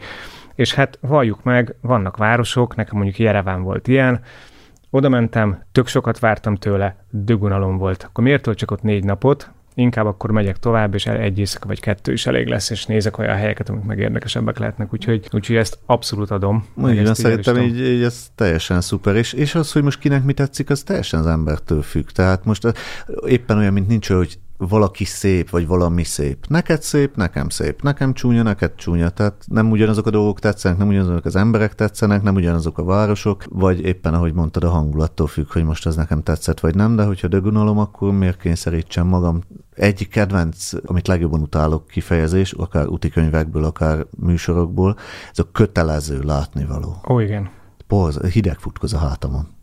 És 0.55 0.75
hát 0.75 0.99
valljuk 1.01 1.43
meg, 1.43 1.75
vannak 1.81 2.17
városok, 2.17 2.77
nekem 2.77 2.97
mondjuk 2.97 3.19
Jereván 3.19 3.63
volt 3.63 3.89
ilyen, 3.89 4.21
oda 4.97 5.09
mentem, 5.09 5.63
tök 5.73 5.87
sokat 5.87 6.19
vártam 6.19 6.57
tőle, 6.57 6.97
dögunalom 7.11 7.77
volt. 7.77 8.03
Akkor 8.03 8.25
miért 8.25 8.55
csak 8.55 8.71
ott 8.71 8.83
négy 8.83 9.05
napot? 9.05 9.51
inkább 9.79 10.07
akkor 10.07 10.31
megyek 10.31 10.59
tovább, 10.59 10.95
és 10.95 11.07
egy 11.07 11.39
éjszaka 11.39 11.67
vagy 11.67 11.81
kettő 11.81 12.13
is 12.13 12.27
elég 12.27 12.47
lesz, 12.47 12.71
és 12.71 12.87
nézek 12.87 13.19
olyan 13.19 13.37
helyeket, 13.37 13.69
amik 13.69 13.83
meg 13.83 13.99
érdekesebbek 13.99 14.59
lehetnek, 14.59 14.93
úgyhogy, 14.93 15.29
úgyhogy 15.33 15.57
ezt 15.57 15.79
abszolút 15.87 16.31
adom. 16.31 16.67
Igen, 16.87 17.15
szerintem 17.15 17.57
így, 17.57 17.81
így, 17.81 18.03
ez 18.03 18.31
teljesen 18.35 18.81
szuper, 18.81 19.17
és, 19.17 19.33
és 19.33 19.55
az, 19.55 19.73
hogy 19.73 19.83
most 19.83 19.99
kinek 19.99 20.25
mi 20.25 20.33
tetszik, 20.33 20.71
az 20.71 20.83
teljesen 20.83 21.21
az 21.21 21.27
embertől 21.27 21.83
függ. 21.83 22.09
Tehát 22.09 22.45
most 22.45 22.73
éppen 23.27 23.59
olyan, 23.59 23.73
mint 23.73 23.89
nincs, 23.89 24.09
hogy 24.09 24.39
valaki 24.59 25.05
szép, 25.05 25.51
vagy 25.51 25.67
valami 25.67 26.05
szép. 26.05 26.47
Neked 26.49 26.83
szép, 26.83 27.17
nekem 27.17 27.49
szép, 27.49 27.83
nekem 27.83 28.13
csúnya, 28.13 28.43
neked 28.43 28.75
csúnya. 28.75 29.11
Tehát 29.11 29.45
nem 29.47 29.71
ugyanazok 29.71 30.07
a 30.07 30.11
dolgok 30.11 30.41
tetszenek, 30.41 30.79
nem 30.79 30.89
ugyanazok 30.89 31.25
az 31.25 31.37
emberek 31.37 31.75
tetszenek, 31.75 32.23
nem 32.23 32.35
ugyanazok 32.35 32.79
a 32.79 32.85
városok, 32.85 33.45
vagy 33.49 33.81
éppen 33.81 34.15
ahogy 34.15 34.33
mondtad, 34.33 34.65
a 34.65 34.69
hangulattól 34.69 35.27
függ, 35.27 35.53
hogy 35.53 35.65
most 35.65 35.87
ez 35.87 35.97
nekem 35.97 36.23
tetszett, 36.23 36.61
vagy 36.61 36.75
nem, 36.75 36.97
de 36.97 37.05
hogyha 37.05 37.29
dögunalom, 37.29 37.79
akkor 37.79 38.13
miért 38.13 38.41
kényszerítsem 38.41 39.07
magam 39.07 39.41
egy 39.75 40.09
kedvenc, 40.09 40.71
amit 40.85 41.09
legjobban 41.09 41.41
utálok 41.41 41.87
kifejezés, 41.87 42.53
akár 42.53 42.87
utikönyvekből, 42.87 43.65
akár 43.65 44.07
műsorokból, 44.19 44.97
ez 45.31 45.39
a 45.39 45.51
kötelező 45.53 46.21
látnivaló. 46.23 46.97
Ó, 47.09 47.21
igen. 47.21 47.51
Porz, 47.87 48.21
hideg 48.27 48.59
futkoz 48.59 48.93
a 48.93 48.99
hátamon. 48.99 49.56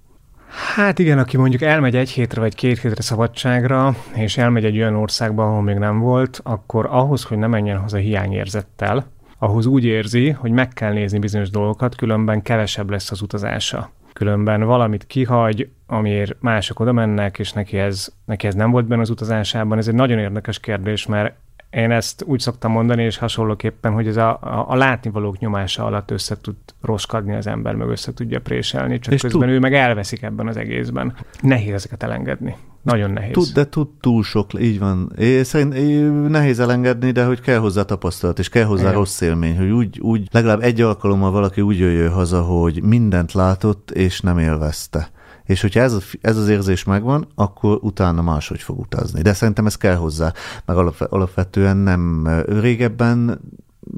Hát 0.55 0.99
igen, 0.99 1.19
aki 1.19 1.37
mondjuk 1.37 1.61
elmegy 1.61 1.95
egy 1.95 2.09
hétre 2.09 2.41
vagy 2.41 2.55
két 2.55 2.79
hétre 2.79 3.01
szabadságra, 3.01 3.95
és 4.15 4.37
elmegy 4.37 4.65
egy 4.65 4.77
olyan 4.77 4.95
országba, 4.95 5.43
ahol 5.43 5.61
még 5.61 5.75
nem 5.75 5.99
volt, 5.99 6.39
akkor 6.43 6.87
ahhoz, 6.89 7.23
hogy 7.23 7.37
ne 7.37 7.47
menjen 7.47 7.77
haza 7.77 7.97
hiányérzettel, 7.97 9.05
ahhoz 9.37 9.65
úgy 9.65 9.85
érzi, 9.85 10.29
hogy 10.29 10.51
meg 10.51 10.67
kell 10.67 10.93
nézni 10.93 11.19
bizonyos 11.19 11.49
dolgokat, 11.49 11.95
különben 11.95 12.41
kevesebb 12.41 12.89
lesz 12.89 13.11
az 13.11 13.21
utazása. 13.21 13.91
Különben 14.13 14.63
valamit 14.63 15.07
kihagy, 15.07 15.69
amiért 15.87 16.35
mások 16.39 16.79
oda 16.79 16.91
mennek, 16.91 17.39
és 17.39 17.51
neki 17.51 17.77
ez, 17.77 18.07
neki 18.25 18.47
ez 18.47 18.53
nem 18.53 18.71
volt 18.71 18.85
benne 18.85 19.01
az 19.01 19.09
utazásában. 19.09 19.77
Ez 19.77 19.87
egy 19.87 19.93
nagyon 19.93 20.19
érdekes 20.19 20.59
kérdés, 20.59 21.05
mert 21.05 21.35
én 21.75 21.91
ezt 21.91 22.23
úgy 22.25 22.39
szoktam 22.39 22.71
mondani, 22.71 23.03
és 23.03 23.17
hasonlóképpen, 23.17 23.93
hogy 23.93 24.07
ez 24.07 24.17
a, 24.17 24.29
a, 24.29 24.65
a 24.67 24.75
látnivalók 24.75 25.39
nyomása 25.39 25.85
alatt 25.85 26.11
össze 26.11 26.37
tud 26.41 26.55
roskadni 26.81 27.35
az 27.35 27.47
ember, 27.47 27.75
meg 27.75 27.87
össze 27.87 28.13
tudja 28.13 28.39
préselni, 28.39 28.99
csak 28.99 29.13
és 29.13 29.21
közben 29.21 29.41
tud... 29.41 29.49
ő 29.49 29.59
meg 29.59 29.73
elveszik 29.73 30.21
ebben 30.21 30.47
az 30.47 30.57
egészben. 30.57 31.15
Nehéz 31.41 31.73
ezeket 31.73 32.03
elengedni. 32.03 32.55
Nagyon 32.81 33.11
nehéz. 33.11 33.33
Tud, 33.33 33.47
de 33.53 33.69
tud 33.69 33.87
túl 33.99 34.23
sok, 34.23 34.49
így 34.59 34.79
van. 34.79 35.11
Én 35.17 35.43
szerint 35.43 35.73
én 35.73 36.11
nehéz 36.11 36.59
elengedni, 36.59 37.11
de 37.11 37.25
hogy 37.25 37.41
kell 37.41 37.57
hozzá 37.57 37.83
tapasztalat, 37.83 38.39
és 38.39 38.49
kell 38.49 38.65
hozzá 38.65 38.81
Igen. 38.81 38.93
rossz 38.93 39.21
élmény, 39.21 39.57
hogy 39.57 39.69
úgy, 39.69 39.99
úgy 39.99 40.27
legalább 40.31 40.61
egy 40.61 40.81
alkalommal 40.81 41.31
valaki 41.31 41.61
úgy 41.61 41.79
jöjjön 41.79 42.11
haza, 42.11 42.41
hogy 42.41 42.83
mindent 42.83 43.33
látott, 43.33 43.91
és 43.91 44.21
nem 44.21 44.37
élvezte 44.37 45.11
és 45.45 45.61
hogyha 45.61 45.79
ez, 45.79 45.97
ez 46.21 46.37
az 46.37 46.47
érzés 46.47 46.83
megvan, 46.83 47.27
akkor 47.35 47.79
utána 47.81 48.21
máshogy 48.21 48.61
fog 48.61 48.79
utazni. 48.79 49.21
De 49.21 49.33
szerintem 49.33 49.65
ez 49.65 49.77
kell 49.77 49.95
hozzá, 49.95 50.33
meg 50.65 50.77
alapvetően 50.99 51.77
nem 51.77 52.27
régebben, 52.45 53.41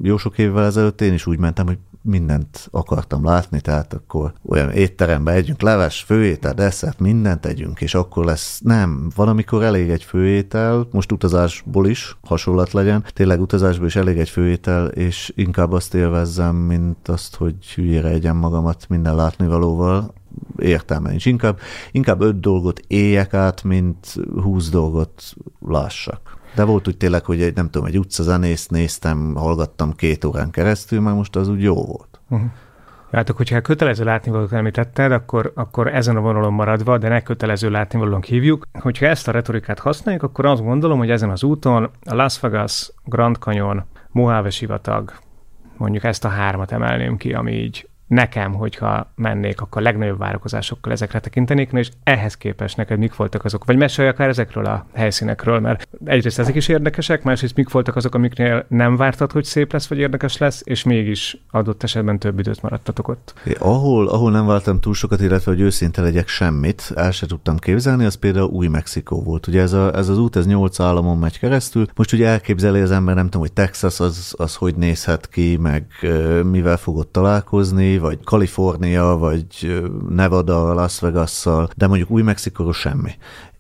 jó 0.02 0.18
sok 0.18 0.38
évvel 0.38 0.66
ezelőtt 0.66 1.02
én 1.02 1.14
is 1.14 1.26
úgy 1.26 1.40
mentem, 1.40 1.66
hogy 1.66 1.78
mindent 2.06 2.68
akartam 2.72 3.26
látni, 3.26 3.62
tehát 3.62 3.94
akkor 3.94 4.34
olyan 4.46 4.72
étterembe 4.72 5.32
együnk, 5.32 5.62
leves, 5.62 6.04
főétel, 6.04 6.54
desszert, 6.54 7.00
mindent 7.00 7.46
együnk, 7.46 7.82
és 7.82 7.96
akkor 7.96 8.26
lesz, 8.26 8.60
nem, 8.64 9.12
valamikor 9.16 9.64
elég 9.64 9.90
egy 9.90 10.04
főétel, 10.04 10.88
most 10.92 11.12
utazásból 11.12 11.88
is 11.88 12.18
hasonlat 12.24 12.72
legyen, 12.72 13.04
tényleg 13.14 13.42
utazásból 13.42 13.88
is 13.88 13.96
elég 13.96 14.18
egy 14.18 14.30
főétel, 14.30 14.88
és 14.88 15.34
inkább 15.36 15.72
azt 15.72 15.94
élvezzem, 15.94 16.56
mint 16.56 17.08
azt, 17.08 17.36
hogy 17.36 17.56
hülyére 17.76 18.10
egyem 18.10 18.38
magamat 18.38 18.86
minden 18.90 19.16
látnivalóval, 19.16 20.14
értelme 20.58 21.10
nincs. 21.10 21.26
Inkább, 21.26 21.60
inkább 21.92 22.22
öt 22.22 22.40
dolgot 22.40 22.80
éljek 22.88 23.34
át, 23.34 23.64
mint 23.64 24.16
húsz 24.42 24.70
dolgot 24.70 25.24
lássak. 25.68 26.38
De 26.56 26.64
volt 26.64 26.88
úgy 26.88 26.98
tényleg, 26.98 27.26
hogy 27.26 27.42
egy, 27.42 27.56
nem 27.56 27.70
tudom, 27.70 27.88
egy 27.88 28.00
utcazenészt 28.00 28.72
néztem, 28.72 29.36
hallgattam 29.36 29.94
két 29.94 30.26
órán 30.26 30.52
keresztül, 30.52 31.02
már 31.02 31.14
most 31.14 31.36
az 31.36 31.48
úgy 31.48 31.62
jó 31.62 31.74
volt. 31.74 32.20
Uh-huh. 32.30 32.50
Hát 33.12 33.30
hogyha 33.30 33.62
kötelező 33.62 34.04
látnivalót 34.04 34.52
említetted, 34.52 35.12
akkor, 35.12 35.52
akkor 35.56 35.88
ezen 35.88 36.16
a 36.16 36.20
vonalon 36.20 36.54
maradva, 36.54 36.98
de 36.98 37.08
ne 37.08 37.22
kötelező 37.22 37.70
látnivalónak 37.70 38.24
hívjuk. 38.24 38.68
Hogyha 38.80 39.06
ezt 39.06 39.28
a 39.28 39.32
retorikát 39.32 39.80
használjuk, 39.80 40.24
akkor 40.24 40.46
azt 40.46 40.64
gondolom, 40.64 40.98
hogy 40.98 41.10
ezen 41.10 41.30
az 41.30 41.44
úton 41.44 41.90
a 42.04 42.16
Las 42.16 42.40
Vegas, 42.40 42.92
Grand 43.04 43.36
Canyon, 43.36 43.84
Mojave 44.12 44.50
sivatag, 44.50 45.14
mondjuk 45.78 46.04
ezt 46.04 46.26
a 46.26 46.28
hármat 46.28 46.72
emelném 46.72 47.18
ki, 47.18 47.34
ami 47.34 47.52
így 47.52 47.90
nekem, 48.08 48.54
hogyha 48.54 49.12
mennék, 49.16 49.62
akkor 49.62 49.82
legnagyobb 49.82 50.18
várakozásokkal 50.18 50.92
ezekre 50.92 51.20
tekintenék, 51.20 51.72
és 51.72 51.90
ehhez 52.04 52.38
képest 52.38 52.78
neked 52.78 52.98
mik 52.98 53.16
voltak 53.16 53.46
azok, 53.46 53.66
vagy 53.66 53.78
mesélj 53.78 54.08
akár 54.08 54.30
ezekről 54.30 54.66
a 54.66 54.86
helyszínekről, 54.94 55.60
mert 55.60 55.88
egyrészt 56.06 56.40
ezek 56.40 56.56
is 56.56 56.68
érdekesek, 56.68 57.24
másrészt 57.24 57.56
mik 57.56 57.70
voltak 57.70 57.96
azok, 57.96 58.16
amiknél 58.16 58.66
nem 58.68 58.96
vártad, 58.96 59.32
hogy 59.32 59.44
szép 59.44 59.72
lesz, 59.72 59.88
vagy 59.88 59.98
érdekes 59.98 60.38
lesz, 60.38 60.62
és 60.64 60.84
mégis 60.84 61.38
adott 61.52 61.84
esetben 61.84 62.20
több 62.20 62.40
időt 62.40 62.62
maradtatok 62.62 63.08
ott. 63.08 63.34
É, 63.46 63.56
ahol, 63.60 64.08
ahol 64.08 64.32
nem 64.32 64.46
vártam 64.46 64.80
túl 64.80 64.94
sokat, 64.94 65.22
illetve 65.22 65.52
hogy 65.52 65.62
őszinte 65.62 66.02
legyek 66.02 66.28
semmit, 66.28 66.92
el 66.96 67.12
sem 67.12 67.28
tudtam 67.28 67.58
képzelni, 67.58 68.06
az 68.06 68.16
például 68.16 68.50
új 68.50 68.68
Mexikó 68.68 69.24
volt. 69.24 69.48
Ugye 69.48 69.62
ez, 69.62 69.74
a, 69.74 69.96
ez 69.96 70.10
az 70.10 70.18
út, 70.18 70.36
ez 70.36 70.46
nyolc 70.46 70.80
államon 70.80 71.18
megy 71.18 71.40
keresztül. 71.40 71.86
Most 71.96 72.14
ugye 72.14 72.28
elképzeli 72.28 72.80
az 72.80 72.92
ember, 72.92 73.16
nem 73.16 73.26
tudom, 73.26 73.42
hogy 73.42 73.54
Texas 73.54 74.00
az, 74.00 74.34
az 74.38 74.56
hogy 74.56 74.76
nézhet 74.76 75.30
ki, 75.30 75.58
meg 75.58 75.86
mivel 76.44 76.78
fogott 76.78 77.12
találkozni, 77.12 77.98
vagy 78.06 78.24
Kalifornia, 78.24 79.04
vagy 79.04 79.82
Nevada, 80.10 80.74
Las 80.74 81.00
vegas 81.00 81.48
de 81.76 81.88
mondjuk 81.88 82.10
új 82.10 82.22
Mexikóról 82.22 82.74
semmi. 82.74 83.12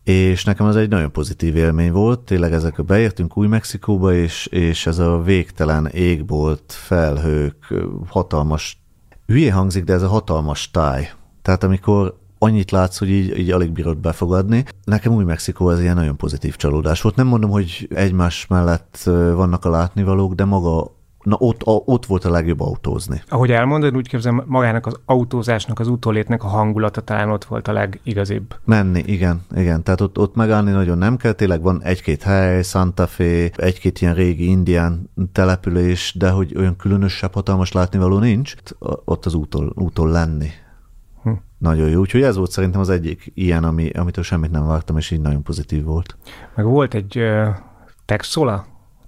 És 0.03 0.43
nekem 0.43 0.65
az 0.65 0.75
egy 0.75 0.89
nagyon 0.89 1.11
pozitív 1.11 1.55
élmény 1.55 1.91
volt, 1.91 2.19
tényleg 2.19 2.53
ezek 2.53 2.79
a 2.79 2.83
beértünk 2.83 3.37
Új-Mexikóba, 3.37 4.13
és, 4.13 4.45
és 4.45 4.87
ez 4.87 4.99
a 4.99 5.21
végtelen 5.21 5.87
égbolt, 5.87 6.63
felhők, 6.67 7.73
hatalmas, 8.07 8.81
hülye 9.27 9.53
hangzik, 9.53 9.83
de 9.83 9.93
ez 9.93 10.01
a 10.01 10.07
hatalmas 10.07 10.71
táj. 10.71 11.11
Tehát 11.41 11.63
amikor 11.63 12.17
annyit 12.37 12.71
látsz, 12.71 12.97
hogy 12.97 13.09
így, 13.09 13.37
így 13.37 13.51
alig 13.51 13.71
bírod 13.71 13.97
befogadni. 13.97 14.65
Nekem 14.83 15.13
új 15.13 15.23
Mexikó 15.23 15.67
az 15.67 15.81
ilyen 15.81 15.95
nagyon 15.95 16.17
pozitív 16.17 16.55
csalódás 16.55 17.01
volt. 17.01 17.15
Nem 17.15 17.27
mondom, 17.27 17.49
hogy 17.49 17.87
egymás 17.95 18.47
mellett 18.47 18.99
vannak 19.35 19.65
a 19.65 19.69
látnivalók, 19.69 20.33
de 20.33 20.45
maga 20.45 20.91
na 21.25 21.35
ott, 21.39 21.61
a, 21.61 21.71
ott 21.85 22.05
volt 22.05 22.25
a 22.25 22.29
legjobb 22.29 22.59
autózni. 22.59 23.21
Ahogy 23.27 23.51
elmondod, 23.51 23.95
úgy 23.95 24.07
képzelem, 24.07 24.43
magának 24.45 24.85
az 24.85 24.99
autózásnak, 25.05 25.79
az 25.79 25.87
utólétnek 25.87 26.43
a 26.43 26.47
hangulata 26.47 27.01
talán 27.01 27.29
ott 27.29 27.45
volt 27.45 27.67
a 27.67 27.73
legigazibb. 27.73 28.55
Menni, 28.65 29.03
igen, 29.05 29.41
igen. 29.55 29.83
Tehát 29.83 30.01
ott, 30.01 30.17
ott 30.17 30.35
megállni 30.35 30.71
nagyon 30.71 30.97
nem 30.97 31.17
kell, 31.17 31.31
tényleg 31.31 31.61
van 31.61 31.83
egy-két 31.83 32.23
hely, 32.23 32.63
Santa 32.63 33.07
Fe, 33.07 33.49
egy-két 33.55 34.01
ilyen 34.01 34.13
régi 34.13 34.49
indián 34.49 35.09
település, 35.31 36.15
de 36.17 36.29
hogy 36.29 36.53
olyan 36.57 36.75
különösebb, 36.75 37.33
hatalmas 37.33 37.71
látnivaló 37.71 38.19
nincs, 38.19 38.53
ott 39.05 39.25
az 39.25 39.33
úton, 39.33 39.71
úton 39.75 40.09
lenni. 40.09 40.49
Hm. 41.23 41.31
Nagyon 41.57 41.89
jó. 41.89 41.99
Úgyhogy 41.99 42.21
ez 42.21 42.35
volt 42.35 42.51
szerintem 42.51 42.81
az 42.81 42.89
egyik 42.89 43.31
ilyen, 43.33 43.63
ami, 43.63 43.89
amitől 43.89 44.23
semmit 44.23 44.51
nem 44.51 44.67
vártam, 44.67 44.97
és 44.97 45.11
így 45.11 45.21
nagyon 45.21 45.43
pozitív 45.43 45.83
volt. 45.83 46.17
Meg 46.55 46.65
volt 46.65 46.93
egy 46.93 47.19
uh, 47.19 47.47
Texola 48.05 48.65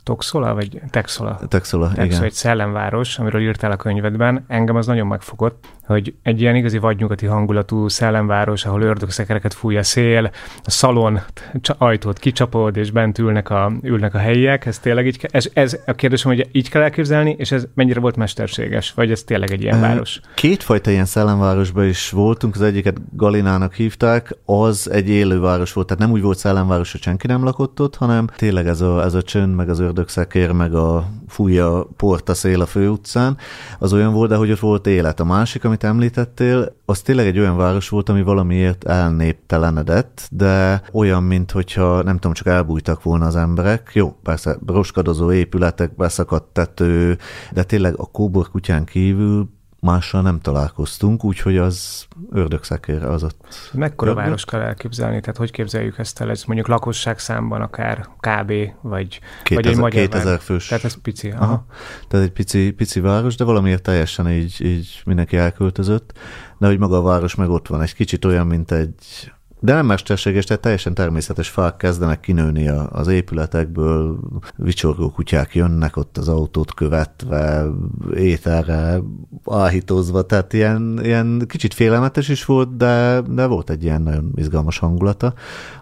Toxola, 0.07 0.53
vagy 0.53 0.81
Texola? 0.89 1.39
Texola, 1.47 1.87
Texola 1.87 2.05
igen. 2.05 2.23
egy 2.23 2.31
szellemváros, 2.31 3.19
amiről 3.19 3.41
írtál 3.41 3.71
a 3.71 3.75
könyvedben. 3.75 4.45
Engem 4.47 4.75
az 4.75 4.85
nagyon 4.85 5.07
megfogott, 5.07 5.65
hogy 5.85 6.13
egy 6.23 6.41
ilyen 6.41 6.55
igazi 6.55 6.77
vadnyugati 6.77 7.25
hangulatú 7.25 7.87
szellemváros, 7.87 8.65
ahol 8.65 8.81
ördögszekereket 8.81 9.53
fúj 9.53 9.77
a 9.77 9.83
szél, 9.83 10.31
a 10.63 10.69
szalon 10.71 11.19
ajtót 11.77 12.19
kicsapod, 12.19 12.77
és 12.77 12.91
bent 12.91 13.17
ülnek 13.17 13.49
a, 13.49 13.71
ülnek 13.81 14.13
a 14.13 14.17
helyiek. 14.17 14.65
Ez 14.65 14.79
tényleg 14.79 15.07
így, 15.07 15.27
ez, 15.31 15.49
ez 15.53 15.79
a 15.85 15.93
kérdésem, 15.93 16.31
hogy 16.31 16.47
így 16.51 16.69
kell 16.69 16.81
elképzelni, 16.81 17.35
és 17.37 17.51
ez 17.51 17.67
mennyire 17.73 17.99
volt 17.99 18.15
mesterséges, 18.15 18.93
vagy 18.93 19.11
ez 19.11 19.23
tényleg 19.23 19.51
egy 19.51 19.61
ilyen 19.61 19.81
város? 19.81 20.19
Kétfajta 20.33 20.91
ilyen 20.91 21.05
szellemvárosban 21.05 21.87
is 21.87 22.09
voltunk, 22.09 22.55
az 22.55 22.61
egyiket 22.61 22.97
Galinának 23.15 23.73
hívták, 23.73 24.37
az 24.45 24.89
egy 24.91 25.09
élő 25.09 25.39
város 25.39 25.73
volt, 25.73 25.87
tehát 25.87 26.03
nem 26.03 26.11
úgy 26.11 26.21
volt 26.21 26.37
szellemváros, 26.37 26.91
hogy 26.91 27.01
senki 27.01 27.27
nem 27.27 27.43
lakott 27.43 27.81
ott, 27.81 27.95
hanem 27.95 28.27
tényleg 28.35 28.67
ez 28.67 28.81
a, 28.81 29.03
ez 29.03 29.13
a 29.13 29.21
csönd, 29.21 29.55
meg 29.55 29.69
az 29.69 29.79
ördögszekér, 29.97 30.51
meg 30.51 30.73
a 30.73 31.07
fújja 31.27 31.87
port 31.97 32.29
a 32.29 32.33
szél 32.33 32.61
a 32.61 32.65
főutcán, 32.65 33.37
az 33.79 33.93
olyan 33.93 34.13
volt, 34.13 34.29
de 34.29 34.35
hogy 34.35 34.51
ott 34.51 34.59
volt 34.59 34.87
élet. 34.87 35.19
A 35.19 35.25
másik, 35.25 35.65
amit 35.65 35.83
említettél, 35.83 36.75
az 36.85 37.01
tényleg 37.01 37.25
egy 37.25 37.39
olyan 37.39 37.57
város 37.57 37.89
volt, 37.89 38.09
ami 38.09 38.21
valamiért 38.21 38.83
elnéptelenedett, 38.83 40.27
de 40.31 40.81
olyan, 40.91 41.23
mint 41.23 41.51
hogyha 41.51 42.03
nem 42.03 42.15
tudom, 42.15 42.33
csak 42.33 42.47
elbújtak 42.47 43.03
volna 43.03 43.25
az 43.25 43.35
emberek. 43.35 43.89
Jó, 43.93 44.15
persze 44.23 44.57
roskadozó 44.67 45.31
épületek, 45.31 45.95
beszakadt 45.95 46.53
tető, 46.53 47.17
de 47.51 47.63
tényleg 47.63 47.99
a 47.99 48.11
kóbor 48.11 48.49
kutyán 48.49 48.85
kívül 48.85 49.49
mással 49.87 50.21
nem 50.21 50.39
találkoztunk, 50.39 51.23
úgyhogy 51.23 51.57
az 51.57 52.07
ördögszekér 52.31 53.03
az 53.03 53.23
ott. 53.23 53.45
Mekkora 53.73 54.09
ördög? 54.09 54.23
város 54.25 54.45
kell 54.45 54.61
elképzelni? 54.61 55.19
Tehát 55.19 55.37
hogy 55.37 55.51
képzeljük 55.51 55.97
ezt 55.97 56.21
el? 56.21 56.29
Ez 56.29 56.43
mondjuk 56.43 56.67
lakosság 56.67 57.19
számban 57.19 57.61
akár 57.61 58.07
kb. 58.19 58.53
vagy, 58.81 59.19
2000, 59.43 59.63
vagy 59.63 59.67
egy 59.67 59.77
magyar 59.77 60.07
2000 60.07 60.39
fős. 60.39 60.67
Tehát 60.67 60.83
ez 60.83 61.01
pici. 61.01 61.29
Aha. 61.29 61.43
Aha. 61.43 61.65
Tehát 62.07 62.25
egy 62.25 62.31
pici, 62.31 62.71
pici 62.71 62.99
város, 62.99 63.35
de 63.35 63.43
valamiért 63.43 63.81
teljesen 63.81 64.29
így, 64.29 64.65
így 64.65 65.01
mindenki 65.05 65.37
elköltözött. 65.37 66.17
De 66.57 66.67
hogy 66.67 66.79
maga 66.79 66.97
a 66.97 67.01
város 67.01 67.35
meg 67.35 67.49
ott 67.49 67.67
van. 67.67 67.81
Egy 67.81 67.93
kicsit 67.93 68.25
olyan, 68.25 68.47
mint 68.47 68.71
egy 68.71 69.31
de 69.59 69.73
nem 69.73 69.85
mesterséges, 69.85 70.45
tehát 70.45 70.61
teljesen 70.61 70.93
természetes 70.93 71.49
fák 71.49 71.77
kezdenek 71.77 72.19
kinőni 72.19 72.67
az 72.89 73.07
épületekből, 73.07 74.19
vicsorgó 74.55 75.09
kutyák 75.09 75.55
jönnek 75.55 75.97
ott 75.97 76.17
az 76.17 76.27
autót 76.27 76.73
követve, 76.73 77.65
ételre 78.15 78.99
áhítozva, 79.45 80.21
tehát 80.21 80.53
ilyen, 80.53 80.99
ilyen 81.03 81.43
kicsit 81.47 81.73
félelmetes 81.73 82.29
is 82.29 82.45
volt, 82.45 82.77
de, 82.77 83.21
de 83.29 83.45
volt 83.45 83.69
egy 83.69 83.83
ilyen 83.83 84.01
nagyon 84.01 84.31
izgalmas 84.35 84.77
hangulata. 84.77 85.33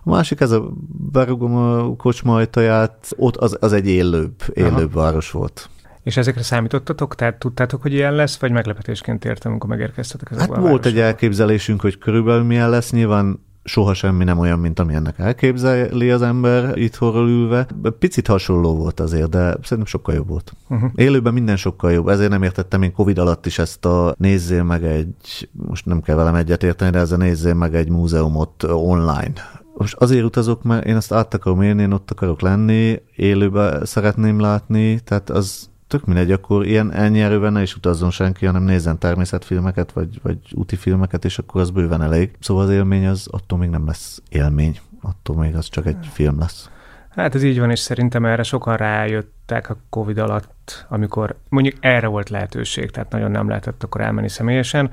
A 0.03 0.09
másik, 0.09 0.39
ez 0.39 0.51
a 0.51 0.71
berugom 1.11 1.55
a 1.55 1.95
kocsma 1.95 2.35
ajtaját, 2.35 3.11
ott 3.17 3.35
az, 3.35 3.57
az 3.59 3.73
egy 3.73 3.87
élőbb, 3.87 4.35
élőbb 4.53 4.95
Aha. 4.95 5.01
város 5.01 5.31
volt. 5.31 5.69
És 6.03 6.17
ezekre 6.17 6.43
számítottatok? 6.43 7.15
Tehát 7.15 7.39
tudtátok, 7.39 7.81
hogy 7.81 7.93
ilyen 7.93 8.13
lesz, 8.13 8.37
vagy 8.37 8.51
meglepetésként 8.51 9.25
értem, 9.25 9.51
amikor 9.51 9.69
megérkeztetek 9.69 10.31
ezekbe 10.31 10.55
Hát 10.55 10.63
a 10.63 10.67
volt 10.67 10.85
egy 10.85 10.99
elképzelésünk, 10.99 11.81
hogy 11.81 11.97
körülbelül 11.97 12.43
milyen 12.43 12.69
lesz. 12.69 12.91
Nyilván 12.91 13.39
soha 13.67 13.93
semmi 13.93 14.23
nem 14.23 14.39
olyan, 14.39 14.59
mint 14.59 14.79
ami 14.79 14.93
ennek 14.93 15.19
elképzeli 15.19 16.11
az 16.11 16.21
ember 16.21 16.77
itthonról 16.77 17.29
ülve. 17.29 17.67
Picit 17.99 18.27
hasonló 18.27 18.75
volt 18.75 18.99
azért, 18.99 19.29
de 19.29 19.39
szerintem 19.39 19.85
sokkal 19.85 20.15
jobb 20.15 20.27
volt. 20.27 20.53
Uh-huh. 20.69 20.91
Élőben 20.95 21.33
minden 21.33 21.55
sokkal 21.55 21.91
jobb, 21.91 22.07
ezért 22.07 22.29
nem 22.29 22.43
értettem 22.43 22.81
én 22.81 22.93
Covid 22.93 23.17
alatt 23.17 23.45
is 23.45 23.59
ezt 23.59 23.85
a 23.85 24.15
nézzél 24.17 24.63
meg 24.63 24.83
egy, 24.83 25.49
most 25.51 25.85
nem 25.85 26.01
kell 26.01 26.15
velem 26.15 26.35
egyet 26.35 26.63
érteni, 26.63 26.91
de 26.91 26.99
ez 26.99 27.11
a 27.11 27.17
nézzél 27.17 27.53
meg 27.53 27.75
egy 27.75 27.89
múzeumot 27.89 28.63
online 28.63 29.33
most 29.77 29.95
azért 29.95 30.23
utazok, 30.23 30.63
mert 30.63 30.85
én 30.85 30.95
ezt 30.95 31.11
át 31.11 31.33
akarom 31.33 31.61
élni, 31.61 31.81
én 31.81 31.91
ott 31.91 32.11
akarok 32.11 32.41
lenni, 32.41 33.01
élőben 33.15 33.85
szeretném 33.85 34.39
látni, 34.39 34.99
tehát 34.99 35.29
az 35.29 35.69
tök 35.95 36.05
mindegy, 36.05 36.31
akkor 36.31 36.65
ilyen 36.65 36.91
ennyi 36.91 37.21
erőben 37.21 37.53
ne 37.53 37.61
is 37.61 37.75
utazzon 37.75 38.11
senki, 38.11 38.45
hanem 38.45 38.63
nézzen 38.63 38.97
természetfilmeket, 38.97 39.91
vagy, 39.91 40.19
vagy 40.21 40.37
úti 40.53 40.75
filmeket, 40.75 41.25
és 41.25 41.37
akkor 41.37 41.61
az 41.61 41.69
bőven 41.69 42.01
elég. 42.01 42.31
Szóval 42.39 42.63
az 42.63 42.69
élmény 42.69 43.07
az 43.07 43.27
attól 43.31 43.57
még 43.57 43.69
nem 43.69 43.85
lesz 43.85 44.21
élmény, 44.29 44.79
attól 45.01 45.35
még 45.35 45.55
az 45.55 45.69
csak 45.69 45.85
egy 45.85 46.07
film 46.11 46.39
lesz. 46.39 46.69
Hát 47.09 47.35
ez 47.35 47.43
így 47.43 47.59
van, 47.59 47.71
és 47.71 47.79
szerintem 47.79 48.25
erre 48.25 48.43
sokan 48.43 48.75
rájöttek 48.75 49.69
a 49.69 49.77
Covid 49.89 50.17
alatt, 50.17 50.85
amikor 50.89 51.35
mondjuk 51.49 51.75
erre 51.79 52.07
volt 52.07 52.29
lehetőség, 52.29 52.91
tehát 52.91 53.11
nagyon 53.11 53.31
nem 53.31 53.47
lehetett 53.47 53.83
akkor 53.83 54.01
elmenni 54.01 54.29
személyesen, 54.29 54.89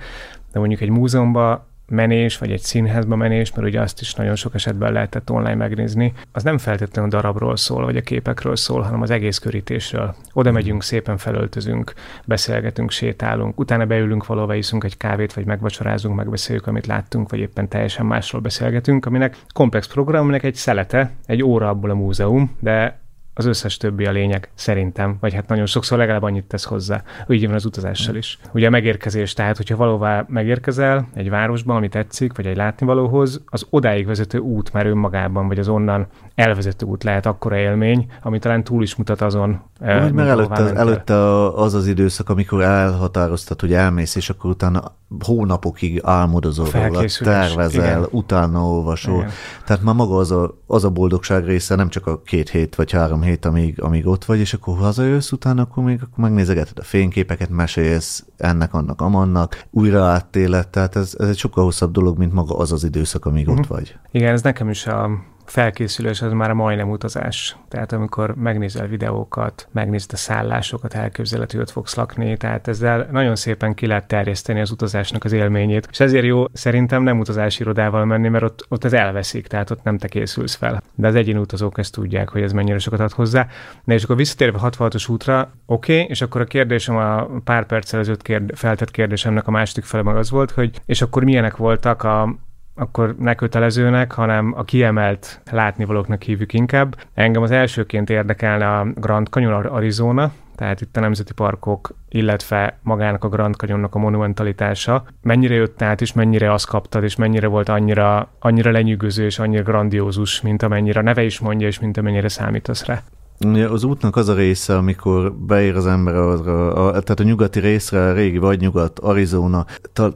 de 0.52 0.58
mondjuk 0.58 0.80
egy 0.80 0.90
múzeumban 0.90 1.64
menés, 1.88 2.38
vagy 2.38 2.52
egy 2.52 2.60
színházba 2.60 3.16
menés, 3.16 3.52
mert 3.52 3.66
ugye 3.66 3.80
azt 3.80 4.00
is 4.00 4.14
nagyon 4.14 4.36
sok 4.36 4.54
esetben 4.54 4.92
lehetett 4.92 5.30
online 5.30 5.54
megnézni, 5.54 6.12
az 6.32 6.42
nem 6.42 6.58
feltétlenül 6.58 7.10
darabról 7.10 7.56
szól, 7.56 7.84
vagy 7.84 7.96
a 7.96 8.00
képekről 8.00 8.56
szól, 8.56 8.80
hanem 8.80 9.02
az 9.02 9.10
egész 9.10 9.38
körítésről. 9.38 10.14
Oda 10.32 10.48
hmm. 10.48 10.58
megyünk, 10.58 10.82
szépen 10.82 11.16
felöltözünk, 11.16 11.92
beszélgetünk, 12.24 12.90
sétálunk, 12.90 13.58
utána 13.58 13.86
beülünk 13.86 14.26
valahova, 14.26 14.54
iszunk 14.54 14.84
egy 14.84 14.96
kávét, 14.96 15.32
vagy 15.32 15.46
megvacsorázunk, 15.46 16.16
megbeszéljük, 16.16 16.66
amit 16.66 16.86
láttunk, 16.86 17.30
vagy 17.30 17.38
éppen 17.38 17.68
teljesen 17.68 18.06
másról 18.06 18.40
beszélgetünk, 18.40 19.06
aminek 19.06 19.36
komplex 19.54 19.86
program, 19.86 20.22
aminek 20.22 20.42
egy 20.42 20.54
szelete, 20.54 21.10
egy 21.26 21.42
óra 21.42 21.68
abból 21.68 21.90
a 21.90 21.94
múzeum, 21.94 22.56
de 22.60 23.01
az 23.34 23.46
összes 23.46 23.76
többi 23.76 24.04
a 24.04 24.10
lényeg, 24.10 24.50
szerintem, 24.54 25.16
vagy 25.20 25.34
hát 25.34 25.48
nagyon 25.48 25.66
sokszor 25.66 25.98
legalább 25.98 26.22
annyit 26.22 26.44
tesz 26.44 26.64
hozzá. 26.64 27.02
Úgy 27.26 27.46
van 27.46 27.54
az 27.54 27.64
utazással 27.64 28.14
is. 28.14 28.38
Ugye 28.52 28.66
a 28.66 28.70
megérkezés, 28.70 29.32
tehát 29.32 29.56
hogyha 29.56 29.76
valóvá 29.76 30.24
megérkezel 30.28 31.08
egy 31.14 31.30
városban, 31.30 31.76
ami 31.76 31.88
tetszik, 31.88 32.36
vagy 32.36 32.46
egy 32.46 32.56
látnivalóhoz, 32.56 33.42
az 33.46 33.66
odáig 33.70 34.06
vezető 34.06 34.38
út 34.38 34.72
már 34.72 34.86
önmagában, 34.86 35.48
vagy 35.48 35.58
az 35.58 35.68
onnan 35.68 36.06
elvezető 36.34 36.86
út 36.86 37.04
lehet 37.04 37.26
akkora 37.26 37.56
élmény, 37.56 38.06
ami 38.22 38.38
talán 38.38 38.64
túl 38.64 38.82
is 38.82 38.96
mutat 38.96 39.20
azon. 39.20 39.62
Vagy 39.78 40.12
mert 40.12 40.28
előtte, 40.28 40.74
előtte 40.74 41.14
az 41.48 41.74
az 41.74 41.86
időszak, 41.86 42.28
amikor 42.28 42.62
elhatároztad, 42.62 43.60
hogy 43.60 43.72
elmész, 43.72 44.14
és 44.14 44.30
akkor 44.30 44.50
utána 44.50 44.94
hónapokig 45.24 46.00
álmodozol 46.04 46.66
róla, 46.72 47.04
tervezel, 47.18 47.98
igen. 47.98 48.08
utána 48.10 48.66
olvasol. 48.66 49.16
Igen. 49.16 49.30
Tehát 49.64 49.82
már 49.82 49.94
maga 49.94 50.16
az 50.16 50.30
a, 50.30 50.58
az 50.66 50.84
a 50.84 50.90
boldogság 50.90 51.44
része, 51.44 51.74
nem 51.74 51.88
csak 51.88 52.06
a 52.06 52.22
két 52.22 52.50
hét 52.50 52.74
vagy 52.74 52.92
három 52.92 53.22
hét, 53.22 53.44
amíg, 53.44 53.82
amíg 53.82 54.06
ott 54.06 54.24
vagy, 54.24 54.38
és 54.38 54.54
akkor 54.54 54.76
hazajössz, 54.76 55.32
utána 55.32 55.62
akkor 55.62 55.84
még 55.84 56.00
akkor 56.02 56.24
megnézegeted 56.24 56.78
a 56.78 56.82
fényképeket, 56.82 57.48
mesélsz 57.48 58.24
ennek, 58.36 58.74
annak, 58.74 59.00
amannak, 59.00 59.64
újra 59.70 60.04
áttélet, 60.04 60.68
tehát 60.68 60.96
ez, 60.96 61.14
ez 61.18 61.28
egy 61.28 61.38
sokkal 61.38 61.64
hosszabb 61.64 61.92
dolog, 61.92 62.18
mint 62.18 62.32
maga 62.32 62.56
az 62.56 62.72
az 62.72 62.84
időszak, 62.84 63.24
amíg 63.24 63.48
uh-huh. 63.48 63.58
ott 63.58 63.68
mhm. 63.68 63.74
vagy. 63.74 63.96
Igen, 64.10 64.32
ez 64.32 64.42
nekem 64.42 64.70
is 64.70 64.86
a 64.86 65.10
felkészülés 65.44 66.22
az 66.22 66.32
már 66.32 66.52
majdnem 66.52 66.90
utazás. 66.90 67.56
Tehát 67.68 67.92
amikor 67.92 68.34
megnézel 68.34 68.86
videókat, 68.86 69.68
megnézed 69.72 70.10
a 70.12 70.16
szállásokat, 70.16 70.94
elképzelhető, 70.94 71.56
hogy 71.56 71.66
ott 71.66 71.72
fogsz 71.72 71.94
lakni, 71.94 72.36
tehát 72.36 72.68
ezzel 72.68 73.08
nagyon 73.10 73.36
szépen 73.36 73.74
ki 73.74 73.86
lehet 73.86 74.06
terjeszteni 74.06 74.60
az 74.60 74.70
utazásnak 74.70 75.24
az 75.24 75.32
élményét. 75.32 75.88
És 75.90 76.00
ezért 76.00 76.24
jó 76.24 76.44
szerintem 76.52 77.02
nem 77.02 77.18
utazási 77.18 77.62
irodával 77.62 78.04
menni, 78.04 78.28
mert 78.28 78.44
ott, 78.44 78.66
ott 78.68 78.84
ez 78.84 78.92
elveszik, 78.92 79.46
tehát 79.46 79.70
ott 79.70 79.82
nem 79.82 79.98
te 79.98 80.08
készülsz 80.08 80.54
fel. 80.54 80.82
De 80.94 81.06
az 81.06 81.14
egyéni 81.14 81.38
utazók 81.38 81.78
ezt 81.78 81.92
tudják, 81.92 82.28
hogy 82.28 82.42
ez 82.42 82.52
mennyire 82.52 82.78
sokat 82.78 83.00
ad 83.00 83.12
hozzá. 83.12 83.46
Na 83.84 83.94
és 83.94 84.04
akkor 84.04 84.16
visszatérve 84.16 84.58
66-os 84.62 85.10
útra, 85.10 85.52
oké, 85.66 85.94
okay, 85.94 86.06
és 86.08 86.20
akkor 86.20 86.40
a 86.40 86.44
kérdésem 86.44 86.96
a 86.96 87.28
pár 87.44 87.66
perccel 87.66 88.00
ezelőtt 88.00 88.22
kérd, 88.22 88.50
feltett 88.54 88.90
kérdésemnek 88.90 89.46
a 89.46 89.50
második 89.50 89.84
fele 89.84 90.02
meg 90.02 90.16
az 90.16 90.30
volt, 90.30 90.50
hogy 90.50 90.80
és 90.86 91.02
akkor 91.02 91.24
milyenek 91.24 91.56
voltak 91.56 92.02
a, 92.02 92.36
akkor 92.74 93.14
ne 93.18 93.34
kötelezőnek, 93.34 94.12
hanem 94.12 94.54
a 94.56 94.64
kiemelt 94.64 95.40
látnivalóknak 95.50 96.22
hívjuk 96.22 96.52
inkább. 96.52 96.96
Engem 97.14 97.42
az 97.42 97.50
elsőként 97.50 98.10
érdekelne 98.10 98.78
a 98.78 98.86
Grand 98.94 99.26
Canyon 99.26 99.66
Arizona, 99.66 100.32
tehát 100.56 100.80
itt 100.80 100.96
a 100.96 101.00
nemzeti 101.00 101.32
parkok, 101.32 101.94
illetve 102.08 102.78
magának 102.82 103.24
a 103.24 103.28
Grand 103.28 103.54
Canyonnak 103.54 103.94
a 103.94 103.98
monumentalitása. 103.98 105.04
Mennyire 105.22 105.54
jött 105.54 105.82
át, 105.82 106.00
és 106.00 106.12
mennyire 106.12 106.52
azt 106.52 106.66
kaptad, 106.66 107.02
és 107.02 107.16
mennyire 107.16 107.46
volt 107.46 107.68
annyira, 107.68 108.28
annyira 108.38 108.70
lenyűgöző, 108.70 109.24
és 109.24 109.38
annyira 109.38 109.62
grandiózus, 109.62 110.40
mint 110.40 110.62
amennyire 110.62 111.00
a 111.00 111.02
neve 111.02 111.22
is 111.22 111.38
mondja, 111.38 111.66
és 111.66 111.80
mint 111.80 111.96
amennyire 111.96 112.28
számítasz 112.28 112.84
rá. 112.84 113.02
Ugye 113.44 113.68
az 113.68 113.84
útnak 113.84 114.16
az 114.16 114.28
a 114.28 114.34
része, 114.34 114.76
amikor 114.76 115.34
beér 115.34 115.76
az 115.76 115.86
ember 115.86 116.14
arra, 116.14 116.74
a, 116.74 116.90
tehát 116.90 117.20
a 117.20 117.22
nyugati 117.22 117.60
részre, 117.60 118.08
a 118.08 118.12
régi 118.12 118.38
vagy 118.38 118.60
nyugat, 118.60 118.98
Arizona, 118.98 119.66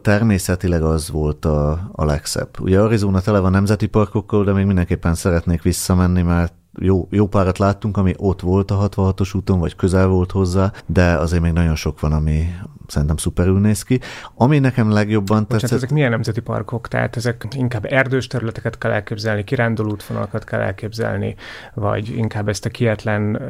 természetileg 0.03 0.83
az 0.83 1.11
volt 1.11 1.45
a, 1.45 1.91
a 1.93 2.05
legszebb. 2.05 2.61
Ugye 2.61 2.81
Arizona 2.81 3.20
tele 3.20 3.39
van 3.39 3.51
nemzeti 3.51 3.87
parkokkal, 3.87 4.45
de 4.45 4.53
még 4.53 4.66
mindenképpen 4.66 5.14
szeretnék 5.14 5.62
visszamenni, 5.62 6.22
mert 6.22 6.53
jó, 6.79 7.09
jó 7.11 7.27
párat 7.27 7.59
láttunk, 7.59 7.97
ami 7.97 8.14
ott 8.16 8.41
volt 8.41 8.70
a 8.70 8.89
66-os 8.89 9.37
úton, 9.37 9.59
vagy 9.59 9.77
közel 9.77 10.07
volt 10.07 10.31
hozzá, 10.31 10.72
de 10.87 11.16
azért 11.16 11.43
még 11.43 11.53
nagyon 11.53 11.74
sok 11.74 12.01
van, 12.01 12.12
ami 12.12 12.55
szerintem 12.87 13.16
szuperül 13.16 13.61
néz 13.61 13.83
ki. 13.83 14.01
Ami 14.35 14.59
nekem 14.59 14.91
legjobban 14.91 15.47
tetszett... 15.47 15.72
ezek 15.72 15.91
milyen 15.91 16.11
nemzeti 16.11 16.41
parkok? 16.41 16.89
Tehát 16.89 17.16
ezek 17.16 17.47
inkább 17.57 17.85
erdős 17.85 18.27
területeket 18.27 18.79
kell 18.79 18.91
elképzelni, 18.91 19.45
kiránduló 19.45 19.91
útvonalakat 19.91 20.45
kell 20.45 20.61
elképzelni, 20.61 21.35
vagy 21.74 22.16
inkább 22.16 22.49
ezt 22.49 22.64
a 22.64 22.68
kietlen 22.68 23.41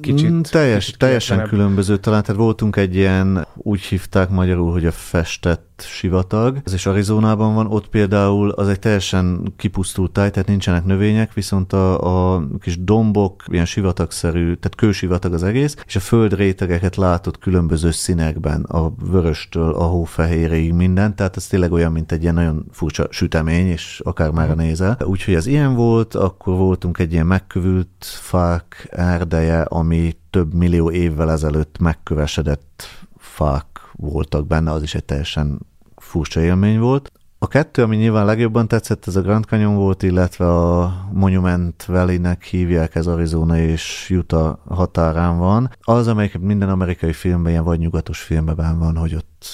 kicsit... 0.00 0.30
Mm, 0.30 0.40
teljes, 0.40 0.84
kicsit 0.84 0.98
teljesen 0.98 1.48
különböző 1.48 1.96
talán. 1.96 2.22
Tehát 2.22 2.40
voltunk 2.40 2.76
egy 2.76 2.94
ilyen, 2.94 3.46
úgy 3.54 3.80
hívták 3.80 4.28
magyarul, 4.28 4.72
hogy 4.72 4.86
a 4.86 4.92
festett 4.92 5.66
sivatag, 5.80 6.58
ez 6.64 6.72
is 6.72 6.86
Arizonában 6.86 7.54
van, 7.54 7.66
ott 7.66 7.88
például 7.88 8.50
az 8.50 8.68
egy 8.68 8.78
teljesen 8.78 9.52
kipusztult 9.56 10.12
táj, 10.12 10.30
tehát 10.30 10.48
nincsenek 10.48 10.84
növények, 10.84 11.32
viszont 11.32 11.72
a, 11.72 12.34
a 12.34 12.42
kis 12.68 12.84
dombok, 12.84 13.44
ilyen 13.46 13.64
sivatagszerű, 13.64 14.42
tehát 14.42 14.74
kősivatag 14.76 15.32
az 15.32 15.42
egész, 15.42 15.76
és 15.86 15.96
a 15.96 16.00
földrétegeket 16.00 16.96
látod 16.96 17.38
különböző 17.38 17.90
színekben, 17.90 18.62
a 18.62 18.92
vöröstől 19.10 19.74
a 19.74 19.82
hófehérig 19.82 20.72
minden, 20.72 21.16
tehát 21.16 21.36
ez 21.36 21.46
tényleg 21.46 21.72
olyan, 21.72 21.92
mint 21.92 22.12
egy 22.12 22.22
ilyen 22.22 22.34
nagyon 22.34 22.66
furcsa 22.70 23.06
sütemény, 23.10 23.66
és 23.66 24.00
akár 24.04 24.30
már 24.30 24.48
mhm. 24.48 24.58
nézel. 24.58 24.98
Úgyhogy 25.04 25.34
az 25.34 25.46
ilyen 25.46 25.74
volt, 25.74 26.14
akkor 26.14 26.56
voltunk 26.56 26.98
egy 26.98 27.12
ilyen 27.12 27.26
megkövült 27.26 28.04
fák 28.04 28.88
erdeje, 28.90 29.62
ami 29.62 30.16
több 30.30 30.54
millió 30.54 30.90
évvel 30.90 31.30
ezelőtt 31.30 31.78
megkövesedett 31.78 32.82
fák 33.16 33.66
voltak 33.92 34.46
benne, 34.46 34.70
az 34.70 34.82
is 34.82 34.94
egy 34.94 35.04
teljesen 35.04 35.58
furcsa 35.96 36.40
élmény 36.40 36.78
volt. 36.78 37.12
A 37.40 37.48
kettő, 37.48 37.82
ami 37.82 37.96
nyilván 37.96 38.24
legjobban 38.24 38.68
tetszett, 38.68 39.06
ez 39.06 39.16
a 39.16 39.20
Grand 39.20 39.44
Canyon 39.44 39.76
volt, 39.76 40.02
illetve 40.02 40.48
a 40.48 40.94
Monument 41.12 41.84
Valley-nek 41.84 42.42
hívják, 42.42 42.94
ez 42.94 43.06
Arizona 43.06 43.58
és 43.58 44.14
Utah 44.18 44.56
határán 44.68 45.38
van. 45.38 45.70
Az, 45.80 46.06
amelyik 46.06 46.38
minden 46.38 46.68
amerikai 46.68 47.12
filmben, 47.12 47.52
ilyen 47.52 47.64
vagy 47.64 47.78
nyugatos 47.78 48.20
filmben 48.20 48.78
van, 48.78 48.96
hogy 48.96 49.14
ott 49.14 49.44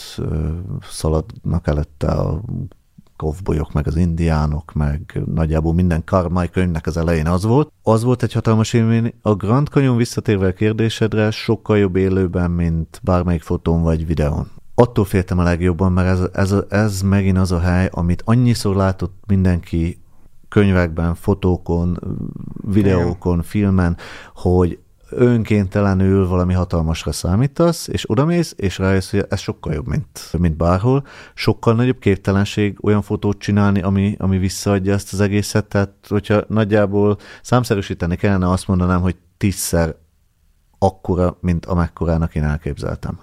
szaladnak 0.82 1.66
előtte 1.66 2.06
a 2.06 2.40
kovbolyok, 3.16 3.72
meg 3.72 3.86
az 3.86 3.96
indiánok, 3.96 4.72
meg 4.72 5.22
nagyjából 5.34 5.74
minden 5.74 6.04
Karmai 6.04 6.50
könyvnek 6.50 6.86
az 6.86 6.96
elején 6.96 7.26
az 7.26 7.44
volt. 7.44 7.72
Az 7.82 8.02
volt 8.02 8.22
egy 8.22 8.32
hatalmas 8.32 8.72
élmény. 8.72 9.14
A 9.22 9.34
Grand 9.34 9.68
Canyon 9.68 9.96
visszatérve 9.96 10.46
a 10.46 10.52
kérdésedre 10.52 11.30
sokkal 11.30 11.78
jobb 11.78 11.96
élőben, 11.96 12.50
mint 12.50 13.00
bármelyik 13.02 13.42
fotón 13.42 13.82
vagy 13.82 14.06
videón 14.06 14.50
attól 14.74 15.04
féltem 15.04 15.38
a 15.38 15.42
legjobban, 15.42 15.92
mert 15.92 16.08
ez, 16.08 16.50
ez, 16.52 16.62
ez 16.68 17.02
megint 17.02 17.38
az 17.38 17.52
a 17.52 17.60
hely, 17.60 17.88
amit 17.92 18.22
annyiszor 18.24 18.76
látott 18.76 19.14
mindenki 19.26 20.02
könyvekben, 20.48 21.14
fotókon, 21.14 21.98
videókon, 22.66 23.42
filmen, 23.42 23.96
hogy 24.34 24.78
önkéntelenül 25.10 26.28
valami 26.28 26.52
hatalmasra 26.52 27.12
számítasz, 27.12 27.88
és 27.88 28.10
odamész, 28.10 28.54
és 28.56 28.78
rájössz, 28.78 29.10
hogy 29.10 29.26
ez 29.28 29.40
sokkal 29.40 29.72
jobb, 29.72 29.86
mint, 29.86 30.32
mint 30.38 30.56
bárhol. 30.56 31.06
Sokkal 31.34 31.74
nagyobb 31.74 31.98
képtelenség 31.98 32.78
olyan 32.82 33.02
fotót 33.02 33.38
csinálni, 33.38 33.82
ami, 33.82 34.16
ami 34.18 34.38
visszaadja 34.38 34.92
ezt 34.92 35.12
az 35.12 35.20
egészet. 35.20 35.64
Tehát, 35.64 35.92
hogyha 36.08 36.42
nagyjából 36.48 37.18
számszerűsíteni 37.42 38.16
kellene, 38.16 38.50
azt 38.50 38.66
mondanám, 38.66 39.00
hogy 39.00 39.16
tízszer 39.36 39.94
akkora, 40.78 41.36
mint 41.40 41.66
amekkorának 41.66 42.34
én 42.34 42.44
elképzeltem. 42.44 43.18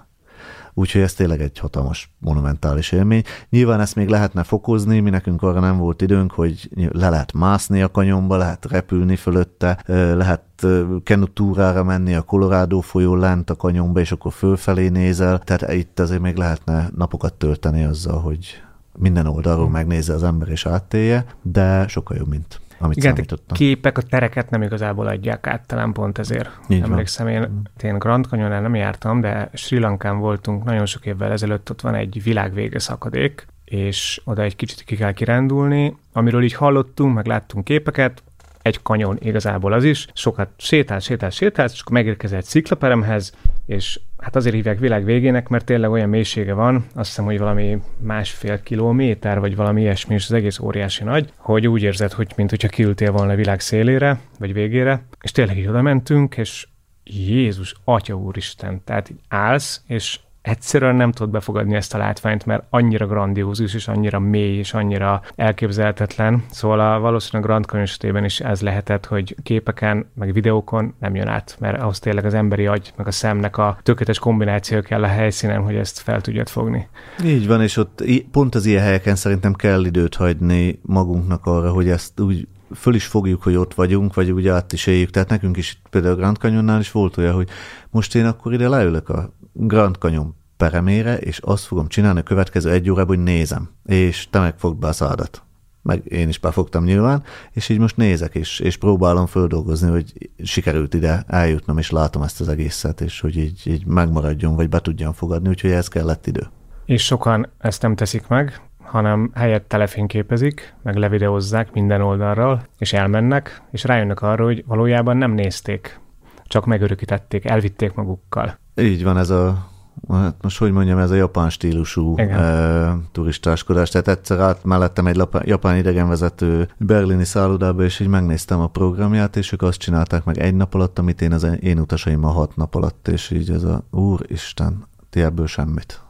Úgyhogy 0.74 1.00
ez 1.00 1.14
tényleg 1.14 1.40
egy 1.40 1.58
hatalmas, 1.58 2.10
monumentális 2.18 2.92
élmény. 2.92 3.22
Nyilván 3.50 3.80
ezt 3.80 3.94
még 3.94 4.08
lehetne 4.08 4.42
fokozni, 4.42 5.00
mi 5.00 5.10
nekünk 5.10 5.42
arra 5.42 5.60
nem 5.60 5.78
volt 5.78 6.02
időnk, 6.02 6.32
hogy 6.32 6.70
le 6.92 7.08
lehet 7.08 7.32
mászni 7.32 7.82
a 7.82 7.90
kanyomba, 7.90 8.36
lehet 8.36 8.66
repülni 8.70 9.16
fölötte, 9.16 9.82
lehet 10.14 10.66
kenutúrára 11.02 11.84
menni 11.84 12.14
a 12.14 12.22
Colorado 12.22 12.80
folyó 12.80 13.14
lent 13.14 13.50
a 13.50 13.56
kanyomba, 13.56 14.00
és 14.00 14.12
akkor 14.12 14.32
fölfelé 14.32 14.88
nézel. 14.88 15.38
Tehát 15.38 15.72
itt 15.74 15.98
azért 16.00 16.20
még 16.20 16.36
lehetne 16.36 16.90
napokat 16.96 17.34
tölteni 17.34 17.84
azzal, 17.84 18.20
hogy 18.20 18.62
minden 18.98 19.26
oldalról 19.26 19.70
megnézze 19.70 20.14
az 20.14 20.22
ember 20.22 20.48
és 20.48 20.66
áttélje, 20.66 21.26
de 21.42 21.88
sokkal 21.88 22.16
jobb, 22.16 22.28
mint 22.28 22.60
amit 22.82 22.96
Igen, 22.96 23.14
számítottam. 23.14 23.56
képek 23.56 23.98
a 23.98 24.02
tereket 24.02 24.50
nem 24.50 24.62
igazából 24.62 25.06
adják 25.06 25.46
át, 25.46 25.66
talán 25.66 25.92
pont 25.92 26.18
ezért. 26.18 26.50
Így 26.68 26.82
Emlékszem, 26.82 27.28
én, 27.28 27.40
mm. 27.40 27.88
én 27.88 27.98
Grand 27.98 28.24
canyon 28.24 28.62
nem 28.62 28.74
jártam, 28.74 29.20
de 29.20 29.50
Sri 29.52 29.78
Lankán 29.78 30.18
voltunk 30.18 30.64
nagyon 30.64 30.86
sok 30.86 31.06
évvel 31.06 31.32
ezelőtt, 31.32 31.70
ott 31.70 31.80
van 31.80 31.94
egy 31.94 32.22
világvége 32.22 32.78
szakadék, 32.78 33.46
és 33.64 34.20
oda 34.24 34.42
egy 34.42 34.56
kicsit 34.56 34.82
ki 34.82 34.96
kell 34.96 35.12
kirándulni, 35.12 35.96
amiről 36.12 36.42
így 36.42 36.54
hallottunk, 36.54 37.14
meg 37.14 37.26
láttunk 37.26 37.64
képeket, 37.64 38.22
egy 38.62 38.82
kanyon 38.82 39.18
igazából 39.20 39.72
az 39.72 39.84
is, 39.84 40.06
sokat 40.12 40.48
sétál, 40.56 40.98
sétál, 40.98 41.30
sétál, 41.30 41.68
és 41.72 41.80
akkor 41.80 41.92
megérkezel 41.92 42.38
egy 42.38 42.44
sziklaperemhez, 42.44 43.34
és 43.66 44.00
hát 44.18 44.36
azért 44.36 44.54
hívják 44.54 44.78
világ 44.78 45.04
végének, 45.04 45.48
mert 45.48 45.64
tényleg 45.64 45.90
olyan 45.90 46.08
mélysége 46.08 46.52
van, 46.52 46.86
azt 46.94 47.08
hiszem, 47.08 47.24
hogy 47.24 47.38
valami 47.38 47.78
másfél 47.98 48.62
kilométer, 48.62 49.40
vagy 49.40 49.56
valami 49.56 49.80
ilyesmi, 49.80 50.14
és 50.14 50.24
az 50.24 50.32
egész 50.32 50.58
óriási 50.58 51.04
nagy, 51.04 51.32
hogy 51.36 51.68
úgy 51.68 51.82
érzed, 51.82 52.12
hogy 52.12 52.32
mint 52.36 52.50
hogyha 52.50 52.68
kiültél 52.68 53.12
volna 53.12 53.32
a 53.32 53.36
világ 53.36 53.60
szélére, 53.60 54.20
vagy 54.38 54.52
végére, 54.52 55.06
és 55.20 55.32
tényleg 55.32 55.58
így 55.58 55.66
oda 55.66 55.82
mentünk, 55.82 56.36
és 56.36 56.66
Jézus, 57.04 57.74
Atya 57.84 58.14
Úristen, 58.14 58.84
tehát 58.84 59.10
így 59.10 59.20
állsz, 59.28 59.82
és 59.86 60.18
egyszerűen 60.42 60.94
nem 60.94 61.12
tudod 61.12 61.32
befogadni 61.32 61.74
ezt 61.74 61.94
a 61.94 61.98
látványt, 61.98 62.46
mert 62.46 62.62
annyira 62.70 63.06
grandiózus, 63.06 63.74
és 63.74 63.88
annyira 63.88 64.18
mély, 64.18 64.56
és 64.56 64.74
annyira 64.74 65.22
elképzelhetetlen. 65.36 66.44
Szóval 66.50 66.80
a 66.80 67.00
valószínűleg 67.00 67.50
Grand 67.50 67.64
Canyon 67.64 67.86
esetében 67.86 68.24
is 68.24 68.40
ez 68.40 68.60
lehetett, 68.60 69.06
hogy 69.06 69.36
képeken, 69.42 70.10
meg 70.14 70.32
videókon 70.32 70.94
nem 71.00 71.14
jön 71.14 71.28
át, 71.28 71.56
mert 71.60 71.80
ahhoz 71.80 71.98
tényleg 71.98 72.24
az 72.24 72.34
emberi 72.34 72.66
agy, 72.66 72.92
meg 72.96 73.06
a 73.06 73.10
szemnek 73.10 73.56
a 73.56 73.78
tökéletes 73.82 74.18
kombináció 74.18 74.80
kell 74.80 75.02
a 75.02 75.06
helyszínen, 75.06 75.62
hogy 75.62 75.74
ezt 75.74 75.98
fel 75.98 76.20
tudjad 76.20 76.48
fogni. 76.48 76.88
Így 77.24 77.46
van, 77.46 77.62
és 77.62 77.76
ott 77.76 78.04
pont 78.30 78.54
az 78.54 78.66
ilyen 78.66 78.82
helyeken 78.82 79.16
szerintem 79.16 79.52
kell 79.52 79.84
időt 79.84 80.14
hagyni 80.14 80.80
magunknak 80.82 81.46
arra, 81.46 81.72
hogy 81.72 81.88
ezt 81.88 82.20
úgy 82.20 82.48
föl 82.74 82.94
is 82.94 83.06
fogjuk, 83.06 83.42
hogy 83.42 83.56
ott 83.56 83.74
vagyunk, 83.74 84.14
vagy 84.14 84.30
úgy 84.30 84.48
át 84.48 84.72
is 84.72 84.86
éljük. 84.86 85.10
Tehát 85.10 85.28
nekünk 85.28 85.56
is 85.56 85.80
például 85.90 86.14
Grand 86.14 86.36
Canyonnál 86.36 86.80
is 86.80 86.92
volt 86.92 87.16
olyan, 87.16 87.34
hogy 87.34 87.48
most 87.90 88.14
én 88.14 88.24
akkor 88.24 88.52
ide 88.52 88.68
leülök 88.68 89.08
a 89.08 89.32
Grand 89.52 89.96
Canyon 89.96 90.34
peremére, 90.56 91.16
és 91.16 91.38
azt 91.38 91.64
fogom 91.64 91.86
csinálni 91.88 92.18
a 92.18 92.22
következő 92.22 92.70
egy 92.70 92.90
órában, 92.90 93.16
hogy 93.16 93.24
nézem, 93.24 93.70
és 93.84 94.28
te 94.30 94.38
megfogd 94.38 94.78
be 94.78 94.86
a 94.86 94.92
szádat. 94.92 95.42
Meg 95.82 96.12
én 96.12 96.28
is 96.28 96.38
befogtam 96.38 96.84
nyilván, 96.84 97.22
és 97.52 97.68
így 97.68 97.78
most 97.78 97.96
nézek, 97.96 98.34
és, 98.34 98.60
és 98.60 98.76
próbálom 98.76 99.26
földolgozni, 99.26 99.90
hogy 99.90 100.30
sikerült 100.42 100.94
ide 100.94 101.24
eljutnom, 101.26 101.78
és 101.78 101.90
látom 101.90 102.22
ezt 102.22 102.40
az 102.40 102.48
egészet, 102.48 103.00
és 103.00 103.20
hogy 103.20 103.36
így, 103.36 103.62
így 103.64 103.86
megmaradjon, 103.86 104.54
vagy 104.54 104.68
be 104.68 104.80
tudjam 104.80 105.12
fogadni, 105.12 105.48
úgyhogy 105.48 105.70
ez 105.70 105.88
kellett 105.88 106.26
idő. 106.26 106.46
És 106.84 107.04
sokan 107.04 107.48
ezt 107.58 107.82
nem 107.82 107.94
teszik 107.94 108.26
meg, 108.26 108.60
hanem 108.82 109.30
helyett 109.34 109.68
telefényképezik, 109.68 110.74
meg 110.82 110.96
levideozzák 110.96 111.72
minden 111.72 112.00
oldalról, 112.00 112.66
és 112.78 112.92
elmennek, 112.92 113.62
és 113.70 113.84
rájönnek 113.84 114.22
arra, 114.22 114.44
hogy 114.44 114.64
valójában 114.66 115.16
nem 115.16 115.32
nézték, 115.32 116.00
csak 116.44 116.66
megörökítették, 116.66 117.44
elvitték 117.44 117.94
magukkal. 117.94 118.58
Így 118.76 119.02
van 119.04 119.18
ez 119.18 119.30
a 119.30 119.70
hát 120.08 120.34
most 120.40 120.58
hogy 120.58 120.72
mondjam, 120.72 120.98
ez 120.98 121.10
a 121.10 121.14
japán 121.14 121.50
stílusú 121.50 122.16
e, 122.18 122.96
turistáskodás. 123.12 123.90
Tehát 123.90 124.08
egyszer 124.08 124.40
át 124.40 124.64
mellettem 124.64 125.06
egy 125.06 125.16
lapán, 125.16 125.42
japán 125.46 125.76
idegenvezető 125.76 126.68
berlini 126.76 127.24
szállodába, 127.24 127.82
és 127.82 128.00
így 128.00 128.08
megnéztem 128.08 128.60
a 128.60 128.66
programját, 128.66 129.36
és 129.36 129.52
ők 129.52 129.62
azt 129.62 129.78
csinálták 129.78 130.24
meg 130.24 130.38
egy 130.38 130.54
nap 130.54 130.74
alatt, 130.74 130.98
amit 130.98 131.20
én 131.22 131.32
az 131.32 131.46
én 131.60 131.78
utasaim 131.78 132.24
a 132.24 132.30
hat 132.30 132.56
nap 132.56 132.74
alatt, 132.74 133.08
és 133.08 133.30
így 133.30 133.50
ez 133.50 133.62
a 133.62 133.84
úristen, 133.90 134.84
ti 135.10 135.20
ebből 135.20 135.46
semmit 135.46 136.00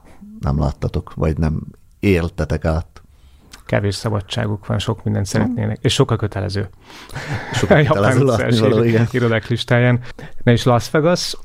nem 0.40 0.58
láttatok, 0.58 1.14
vagy 1.14 1.38
nem 1.38 1.62
éltetek 2.00 2.64
át. 2.64 2.86
Kevés 3.66 3.94
szabadságuk 3.94 4.66
van, 4.66 4.78
sok 4.78 5.04
mindent 5.04 5.26
szeretnének, 5.26 5.78
és 5.80 5.92
sokkal 5.94 6.16
kötelező. 6.16 6.68
Sokkal 7.52 7.84
kötelező 7.84 8.24
látni 8.24 8.58
való, 8.58 8.82
igen. 8.82 9.08
Irodák 9.10 9.48
listáján. 9.48 10.00
Na 10.42 10.52
és 10.52 10.62
Las 10.62 10.90
Vegas, 10.90 11.36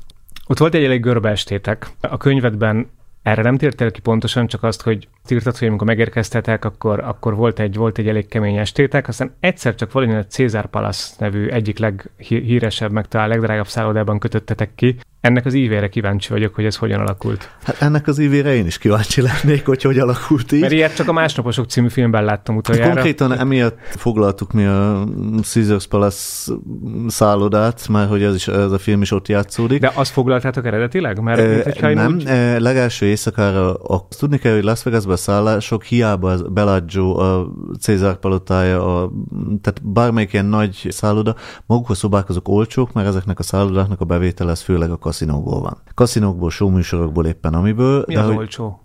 ott 0.48 0.58
volt 0.58 0.74
egy 0.74 0.84
elég 0.84 1.00
görbe 1.00 1.30
estétek. 1.30 1.90
A 2.00 2.16
könyvedben 2.16 2.90
erre 3.22 3.42
nem 3.42 3.56
tértél 3.56 3.90
ki 3.90 4.00
pontosan, 4.00 4.46
csak 4.46 4.62
azt, 4.62 4.82
hogy 4.82 5.08
írtad, 5.30 5.56
hogy 5.56 5.68
amikor 5.68 5.86
megérkeztetek, 5.86 6.64
akkor, 6.64 7.00
akkor 7.00 7.34
volt, 7.34 7.60
egy, 7.60 7.76
volt 7.76 7.98
egy 7.98 8.08
elég 8.08 8.28
kemény 8.28 8.56
estétek, 8.56 9.08
aztán 9.08 9.34
egyszer 9.40 9.74
csak 9.74 9.92
valami 9.92 10.14
a 10.14 10.26
Cézár 10.26 10.66
Palace 10.66 11.14
nevű 11.18 11.46
egyik 11.46 11.78
leghíresebb, 11.78 12.92
meg 12.92 13.08
talán 13.08 13.28
legdrágább 13.28 13.66
szállodában 13.66 14.18
kötöttetek 14.18 14.74
ki, 14.74 14.96
ennek 15.20 15.46
az 15.46 15.54
ívére 15.54 15.88
kíváncsi 15.88 16.28
vagyok, 16.32 16.54
hogy 16.54 16.64
ez 16.64 16.76
hogyan 16.76 17.00
alakult. 17.00 17.50
Hát 17.62 17.82
ennek 17.82 18.06
az 18.06 18.18
ívére 18.18 18.54
én 18.54 18.66
is 18.66 18.78
kíváncsi 18.78 19.22
lennék, 19.22 19.66
hogy 19.66 19.82
hogy 19.82 19.98
alakult 19.98 20.52
így. 20.52 20.60
Mert 20.60 20.72
ilyet 20.72 20.94
csak 20.94 21.08
a 21.08 21.12
Másnaposok 21.12 21.68
című 21.68 21.88
filmben 21.88 22.24
láttam 22.24 22.56
utoljára. 22.56 22.86
Hát 22.86 22.94
konkrétan 22.94 23.38
emiatt 23.38 23.78
foglaltuk 23.78 24.52
mi 24.52 24.64
a 24.64 25.04
Caesars 25.42 25.86
Palace 25.86 26.52
szállodát, 27.06 27.88
mert 27.88 28.08
hogy 28.08 28.22
ez, 28.22 28.34
is, 28.34 28.48
ez 28.48 28.72
a 28.72 28.78
film 28.78 29.02
is 29.02 29.10
ott 29.10 29.28
játszódik. 29.28 29.80
De 29.80 29.92
azt 29.94 30.12
foglaltátok 30.12 30.66
eredetileg? 30.66 31.20
Mert, 31.20 31.40
e, 31.40 31.86
mint, 31.86 31.94
nem, 31.94 32.14
úgy... 32.14 32.26
e, 32.26 32.58
legelső 32.58 33.06
éjszakára 33.06 33.74
a, 33.74 34.06
tudni 34.18 34.38
kell, 34.38 34.54
hogy 34.54 34.64
Las 34.64 34.82
Vegasban 34.82 35.16
szállások 35.18 35.84
hiába 35.84 36.30
az 36.30 36.42
Bellagio, 36.42 37.18
a 37.18 37.48
Cézár 37.80 38.16
palotája, 38.16 39.02
a, 39.02 39.10
tehát 39.60 39.82
bármelyik 39.82 40.32
ilyen 40.32 40.44
nagy 40.44 40.86
szálloda, 40.88 41.34
maguk 41.66 41.90
a 41.90 41.94
szobák 41.94 42.28
azok 42.28 42.48
olcsók, 42.48 42.92
mert 42.92 43.06
ezeknek 43.06 43.38
a 43.38 43.42
szállodáknak 43.42 44.00
a 44.00 44.04
bevétele 44.04 44.50
az 44.50 44.60
főleg 44.60 44.90
a 44.90 44.98
kaszinókból 44.98 45.60
van. 45.60 45.76
Kaszinókból, 45.94 46.50
showműsorokból 46.50 47.26
éppen 47.26 47.54
amiből. 47.54 48.04
Mi 48.06 48.14
de 48.14 48.20
az 48.20 48.26
hogy 48.26 48.36
olcsó? 48.36 48.80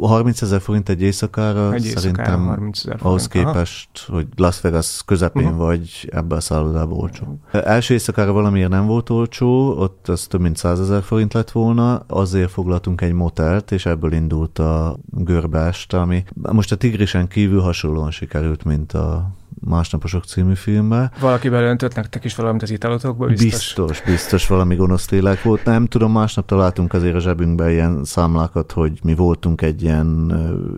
30 0.00 0.42
ezer 0.42 0.60
forint 0.60 0.88
egy 0.88 1.02
éjszakára, 1.02 1.72
egy 1.72 1.84
éjszakára 1.84 2.00
szerintem 2.00 2.46
30 2.46 2.78
ezer 2.78 2.98
ahhoz 3.02 3.28
képest, 3.28 3.88
Aha. 4.06 4.16
hogy 4.16 4.26
Las 4.36 4.60
Vegas 4.60 5.02
közepén 5.06 5.44
uh-huh. 5.44 5.58
vagy 5.58 6.08
ebbe 6.12 6.34
a 6.34 6.40
szállodában 6.40 6.98
olcsó. 6.98 7.24
Uh-huh. 7.24 7.70
Első 7.70 7.94
éjszakára 7.94 8.32
valamiért 8.32 8.70
nem 8.70 8.86
volt 8.86 9.10
olcsó, 9.10 9.78
ott 9.78 10.08
az 10.08 10.26
több 10.26 10.40
mint 10.40 10.56
100 10.56 10.80
ezer 10.80 11.02
forint 11.02 11.32
lett 11.32 11.50
volna, 11.50 12.04
azért 12.06 12.50
foglaltunk 12.50 13.00
egy 13.00 13.12
motelt, 13.12 13.72
és 13.72 13.86
ebből 13.86 14.12
indult 14.12 14.58
a 14.58 14.98
görbást, 15.10 15.92
ami 15.92 16.24
most 16.52 16.72
a 16.72 16.76
Tigrisen 16.76 17.28
kívül 17.28 17.60
hasonlóan 17.60 18.10
sikerült, 18.10 18.64
mint 18.64 18.92
a 18.92 19.38
Másnaposok 19.60 20.24
című 20.24 20.54
filmbe. 20.54 21.12
Valaki 21.20 21.48
belöntött 21.48 21.94
nektek 21.94 22.24
is 22.24 22.34
valamit 22.34 22.62
az 22.62 22.70
italotokból, 22.70 23.28
biztos? 23.28 23.50
Biztos, 23.50 24.02
biztos 24.02 24.46
valami 24.46 24.74
gonosz 24.74 25.10
lélek 25.10 25.42
volt. 25.42 25.64
Nem 25.64 25.86
tudom, 25.86 26.12
másnap 26.12 26.46
találtunk 26.46 26.92
azért 26.92 27.14
a 27.14 27.20
zsebünkbe 27.20 27.72
ilyen 27.72 28.04
számlákat, 28.04 28.72
hogy 28.72 29.00
mi 29.02 29.14
voltunk 29.14 29.62
egy 29.62 29.82
ilyen 29.82 30.32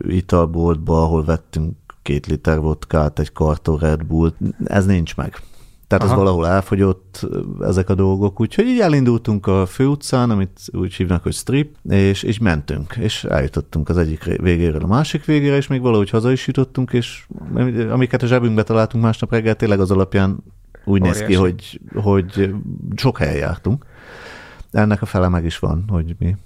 italboltba, 0.09 1.03
ahol 1.03 1.25
vettünk 1.25 1.77
két 2.03 2.27
liter 2.27 2.61
vodkát, 2.61 3.19
egy 3.19 3.33
karton 3.33 3.79
Red 3.79 4.05
Bull. 4.05 4.33
Ez 4.65 4.87
nincs 4.87 5.17
meg. 5.17 5.41
Tehát 5.93 6.07
Aha. 6.07 6.15
az 6.15 6.23
valahol 6.23 6.47
elfogyott 6.47 7.27
ezek 7.61 7.89
a 7.89 7.95
dolgok, 7.95 8.41
úgyhogy 8.41 8.67
így 8.67 8.81
elindultunk 8.81 9.47
a 9.47 9.67
főutcán, 9.67 10.31
amit 10.31 10.61
úgy 10.73 10.95
hívnak, 10.95 11.23
hogy 11.23 11.33
strip, 11.33 11.77
és, 11.89 12.23
és 12.23 12.39
mentünk, 12.39 12.97
és 12.97 13.25
eljutottunk 13.25 13.89
az 13.89 13.97
egyik 13.97 14.25
végéről 14.25 14.83
a 14.83 14.87
másik 14.87 15.25
végére, 15.25 15.57
és 15.57 15.67
még 15.67 15.81
valahogy 15.81 16.11
haza 16.11 16.33
is 16.33 16.47
jutottunk, 16.47 16.93
és 16.93 17.27
amiket 17.91 18.23
a 18.23 18.27
zsebünkbe 18.27 18.63
találtunk 18.63 19.05
másnap 19.05 19.31
reggel, 19.31 19.55
tényleg 19.55 19.81
az 19.81 19.91
alapján 19.91 20.39
úgy 20.85 21.01
Óriási. 21.01 21.19
néz 21.19 21.29
ki, 21.29 21.35
hogy, 21.35 21.81
hogy 21.95 22.55
sok 22.97 23.19
helyen 23.19 23.37
jártunk. 23.37 23.85
Ennek 24.71 25.03
a 25.03 25.07
fele 25.07 25.29
meg 25.29 25.45
is 25.45 25.59
van, 25.59 25.85
hogy 25.89 26.15
mi 26.19 26.37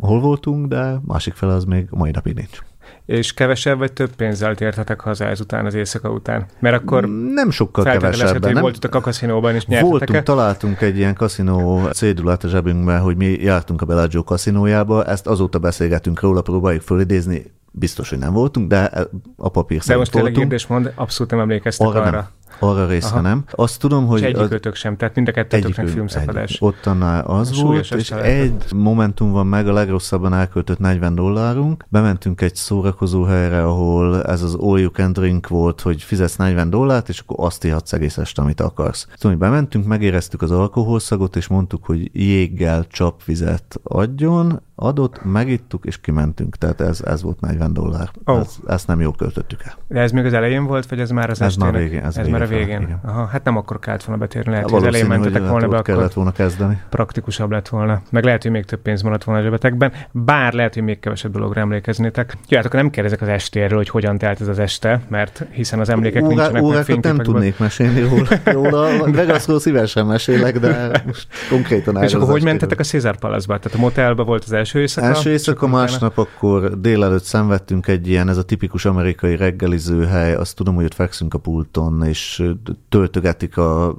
hol 0.00 0.20
voltunk, 0.20 0.66
de 0.66 1.00
másik 1.04 1.34
fele 1.34 1.52
az 1.52 1.64
még 1.64 1.86
a 1.90 1.96
mai 1.96 2.10
napig 2.10 2.34
nincs 2.34 2.58
és 3.06 3.34
kevesebb 3.34 3.78
vagy 3.78 3.92
több 3.92 4.14
pénzzel 4.16 4.54
tértetek 4.54 5.00
haza 5.00 5.24
ezután 5.24 5.66
az 5.66 5.74
éjszaka 5.74 6.10
után? 6.10 6.46
Mert 6.58 6.76
akkor 6.76 7.08
nem 7.34 7.50
sokkal 7.50 7.84
kevesebb. 7.84 8.44
Nem... 8.44 8.60
Voltatok 8.60 8.94
a 8.94 9.00
kaszinóban 9.00 9.54
és 9.54 9.66
nyertetek 9.66 9.90
Voltunk, 9.90 10.22
találtunk 10.22 10.80
egy 10.80 10.96
ilyen 10.96 11.14
kaszinó 11.14 11.88
cédulát 11.92 12.44
a 12.44 12.48
zsebünkben, 12.48 13.00
hogy 13.00 13.16
mi 13.16 13.26
jártunk 13.26 13.82
a 13.82 13.86
Bellagio 13.86 14.24
kaszinójába, 14.24 15.04
ezt 15.04 15.26
azóta 15.26 15.58
beszélgetünk 15.58 16.20
róla, 16.20 16.42
próbáljuk 16.42 16.82
fölidézni, 16.82 17.52
biztos, 17.70 18.08
hogy 18.08 18.18
nem 18.18 18.32
voltunk, 18.32 18.68
de 18.68 19.08
a 19.36 19.48
papír 19.48 19.80
De 19.86 19.96
most 19.96 20.10
tényleg 20.10 20.32
kérdés 20.32 20.66
mond, 20.66 20.92
abszolút 20.94 21.32
nem 21.32 21.40
emlékeztek 21.40 21.86
arra. 21.86 22.00
arra. 22.00 22.10
Nem. 22.10 22.28
Arra 22.62 22.86
részre 22.86 23.10
Aha. 23.10 23.20
nem. 23.20 23.44
Azt 23.50 23.80
tudom, 23.80 24.06
hogy... 24.06 24.20
És 24.20 24.26
egyikőtök 24.26 24.74
sem, 24.74 24.96
tehát 24.96 25.14
mind 25.14 25.28
a 25.28 25.32
kettőtöknek 25.32 25.88
filmszakadás. 25.88 26.50
Egy, 26.50 26.58
ott 26.60 26.86
annál 26.86 27.24
az 27.24 27.60
volt, 27.60 27.94
és 27.94 28.10
egy 28.10 28.64
momentum 28.74 29.30
van 29.30 29.46
meg, 29.46 29.68
a 29.68 29.72
legrosszabban 29.72 30.34
elköltött 30.34 30.78
40 30.78 31.14
dollárunk. 31.14 31.84
Bementünk 31.88 32.40
egy 32.40 32.54
szórakozó 32.54 33.22
helyre, 33.22 33.62
ahol 33.64 34.22
ez 34.24 34.42
az 34.42 34.54
all 34.54 34.78
you 34.78 34.90
can 34.90 35.12
drink 35.12 35.48
volt, 35.48 35.80
hogy 35.80 36.02
fizetsz 36.02 36.36
40 36.36 36.70
dollárt, 36.70 37.08
és 37.08 37.18
akkor 37.18 37.46
azt 37.46 37.64
ihatsz 37.64 37.92
egész 37.92 38.16
este, 38.16 38.42
amit 38.42 38.60
akarsz. 38.60 39.06
Szóval 39.16 39.38
mi 39.38 39.44
bementünk, 39.44 39.86
megéreztük 39.86 40.42
az 40.42 40.50
alkoholszagot, 40.50 41.36
és 41.36 41.46
mondtuk, 41.46 41.84
hogy 41.84 42.10
jéggel 42.12 42.86
csapvizet 42.86 43.80
adjon, 43.82 44.62
adott, 44.82 45.24
megittuk, 45.24 45.84
és 45.84 46.00
kimentünk. 46.00 46.56
Tehát 46.56 46.80
ez, 46.80 47.00
ez 47.00 47.22
volt 47.22 47.40
40 47.40 47.72
dollár. 47.72 48.10
Oh. 48.24 48.38
Ez, 48.38 48.56
ezt 48.66 48.86
nem 48.86 49.00
jól 49.00 49.14
költöttük 49.18 49.62
el. 49.64 49.74
De 49.88 50.00
ez 50.00 50.10
még 50.10 50.24
az 50.24 50.32
elején 50.32 50.64
volt, 50.64 50.86
vagy 50.86 51.00
ez 51.00 51.10
már 51.10 51.30
az 51.30 51.40
Ez 51.40 51.46
estének? 51.46 51.72
már 51.72 51.80
végén. 51.82 52.04
Ez, 52.04 52.16
ez 52.16 52.26
már 52.26 52.42
a 52.42 52.46
végén. 52.46 52.80
Igen. 52.80 53.00
Aha, 53.04 53.24
hát 53.24 53.44
nem 53.44 53.56
akkor 53.56 53.78
kellett 53.78 54.04
volna 54.04 54.20
betérni. 54.20 54.50
Lehet, 54.50 54.70
hogy 54.70 54.80
az 54.80 54.86
elején 54.86 55.06
mentetek 55.06 55.48
volna 55.48 55.68
be, 55.68 55.76
akkor 55.76 55.94
kellett 55.94 56.12
volna 56.12 56.32
kezdeni. 56.32 56.80
praktikusabb 56.88 57.50
lett 57.50 57.68
volna. 57.68 58.02
Meg 58.10 58.24
lehet, 58.24 58.42
hogy 58.42 58.50
még 58.50 58.64
több 58.64 58.80
pénz 58.80 59.02
maradt 59.02 59.24
volna 59.24 59.40
a 59.40 59.44
zsebetekben, 59.44 59.92
bár 60.10 60.52
lehet, 60.52 60.74
hogy 60.74 60.82
még 60.82 61.00
kevesebb 61.00 61.32
dologra 61.32 61.60
emlékeznétek. 61.60 62.36
Jó, 62.48 62.56
hát 62.56 62.66
akkor 62.66 62.80
nem 62.80 62.90
kérdezek 62.90 63.20
az 63.20 63.28
estéről, 63.28 63.76
hogy 63.76 63.88
hogyan 63.88 64.18
telt 64.18 64.40
ez 64.40 64.48
az 64.48 64.58
este, 64.58 65.00
mert 65.08 65.44
hiszen 65.50 65.80
az 65.80 65.88
emlékek 65.88 66.22
Órá, 66.22 66.34
nincsenek 66.34 66.62
órákat 66.62 66.88
meg 66.88 67.04
nem 67.04 67.16
tudnék 67.16 67.58
mesélni 67.58 68.00
róla. 68.00 68.28
róla. 68.70 69.58
Szívesen 69.58 70.06
mesélek, 70.06 70.58
de 70.58 71.02
most 71.06 71.26
konkrétan 71.50 72.02
És 72.02 72.14
akkor 72.14 72.30
hogy 72.30 72.44
mentetek 72.44 72.78
a 72.80 72.82
César 72.82 73.16
Palace-ba? 73.16 73.58
Tehát 73.58 73.78
a 73.78 73.80
motelba 73.80 74.24
volt 74.24 74.44
az 74.44 74.52
első 74.52 74.69
éjszaka? 74.78 75.06
Első 75.06 75.30
éjszaka, 75.30 75.66
másnap 75.66 76.18
akkor 76.18 76.80
délelőtt 76.80 77.24
szenvedtünk 77.24 77.86
egy 77.86 78.08
ilyen, 78.08 78.28
ez 78.28 78.36
a 78.36 78.42
tipikus 78.42 78.84
amerikai 78.84 79.36
reggeliző 79.36 80.04
hely, 80.04 80.34
azt 80.34 80.56
tudom, 80.56 80.74
hogy 80.74 80.84
ott 80.84 80.94
fekszünk 80.94 81.34
a 81.34 81.38
pulton, 81.38 82.04
és 82.04 82.42
töltögetik 82.88 83.56
a 83.56 83.96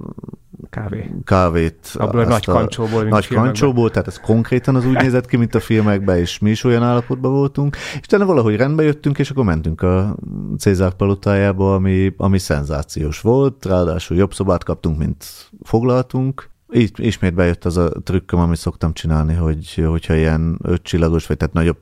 kávé. 0.70 1.12
kávét. 1.24 1.92
Abból 1.94 2.20
a 2.20 2.28
nagy 2.28 2.46
kancsóból. 2.46 3.04
Nagy 3.04 3.28
kancsóból, 3.28 3.90
tehát 3.90 4.08
ez 4.08 4.20
konkrétan 4.20 4.76
az 4.76 4.86
úgy 4.86 5.02
nézett 5.02 5.26
ki, 5.26 5.38
mint 5.38 5.56
a 5.56 5.60
filmekben, 5.60 6.18
és 6.18 6.40
mi 6.40 6.50
is 6.50 6.64
olyan 6.64 6.84
állapotban 6.84 7.32
voltunk. 7.32 7.76
És 7.76 8.00
utána 8.04 8.26
valahogy 8.26 8.56
rendbe 8.56 8.84
jöttünk, 8.84 9.20
és 9.20 9.30
akkor 9.30 9.44
mentünk 9.44 9.82
a 9.82 10.16
Cézár 10.58 10.94
palotájába, 10.94 11.76
ami, 11.76 12.14
ami 12.18 12.38
szenzációs 12.38 13.22
volt, 13.22 13.66
ráadásul 13.66 14.18
jobb 14.18 14.34
szobát 14.34 14.64
kaptunk, 14.64 14.98
mint 14.98 15.26
foglaltunk, 15.64 16.50
így 16.74 16.92
ismét 16.96 17.34
bejött 17.34 17.66
az 17.66 17.78
a 17.78 17.90
trükköm, 17.90 18.40
amit 18.40 18.58
szoktam 18.58 18.94
csinálni, 18.94 19.34
hogy 19.34 19.84
hogyha 19.86 20.16
ilyen 20.16 20.60
ötcsillagos, 20.64 21.28
vagy 21.28 21.38
tehát 21.38 21.54
nagyobb, 21.54 21.78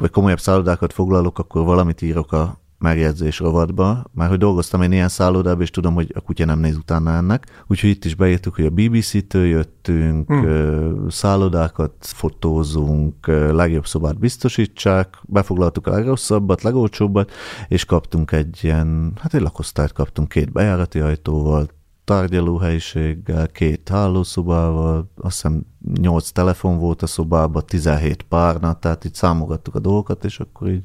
vagy 0.00 0.10
komolyabb 0.10 0.40
szállodákat 0.40 0.92
foglalok, 0.92 1.38
akkor 1.38 1.64
valamit 1.64 2.02
írok 2.02 2.32
a 2.32 2.60
megjegyzés 2.82 3.38
rovatba, 3.38 4.04
már 4.12 4.28
hogy 4.28 4.38
dolgoztam 4.38 4.82
én 4.82 4.92
ilyen 4.92 5.08
szállodában, 5.08 5.62
és 5.62 5.70
tudom, 5.70 5.94
hogy 5.94 6.12
a 6.14 6.20
kutya 6.20 6.44
nem 6.44 6.58
néz 6.58 6.76
utána 6.76 7.10
ennek. 7.10 7.64
Úgyhogy 7.66 7.90
itt 7.90 8.04
is 8.04 8.14
beírtuk, 8.14 8.54
hogy 8.54 8.64
a 8.64 8.70
BBC-től 8.70 9.44
jöttünk, 9.44 10.26
hmm. 10.28 11.08
szállodákat 11.08 11.92
fotózunk, 12.00 13.26
legjobb 13.52 13.86
szobát 13.86 14.18
biztosítsák, 14.18 15.18
befoglaltuk 15.22 15.86
a 15.86 15.90
legrosszabbat, 15.90 16.62
legolcsóbbat, 16.62 17.30
és 17.68 17.84
kaptunk 17.84 18.32
egy 18.32 18.58
ilyen, 18.62 19.12
hát 19.20 19.34
egy 19.34 19.40
lakosztályt 19.40 19.92
kaptunk 19.92 20.28
két 20.28 20.52
bejárati 20.52 21.00
ajtóval, 21.00 21.68
tárgyalóhelyiséggel, 22.04 23.48
két 23.48 23.88
hálószobával, 23.88 25.10
azt 25.16 25.42
hiszem 25.42 25.66
nyolc 26.00 26.30
telefon 26.30 26.78
volt 26.78 27.02
a 27.02 27.06
szobában, 27.06 27.62
17 27.66 28.22
párna, 28.22 28.78
tehát 28.78 29.04
így 29.04 29.14
számogattuk 29.14 29.74
a 29.74 29.78
dolgokat, 29.78 30.24
és 30.24 30.40
akkor 30.40 30.68
így 30.68 30.82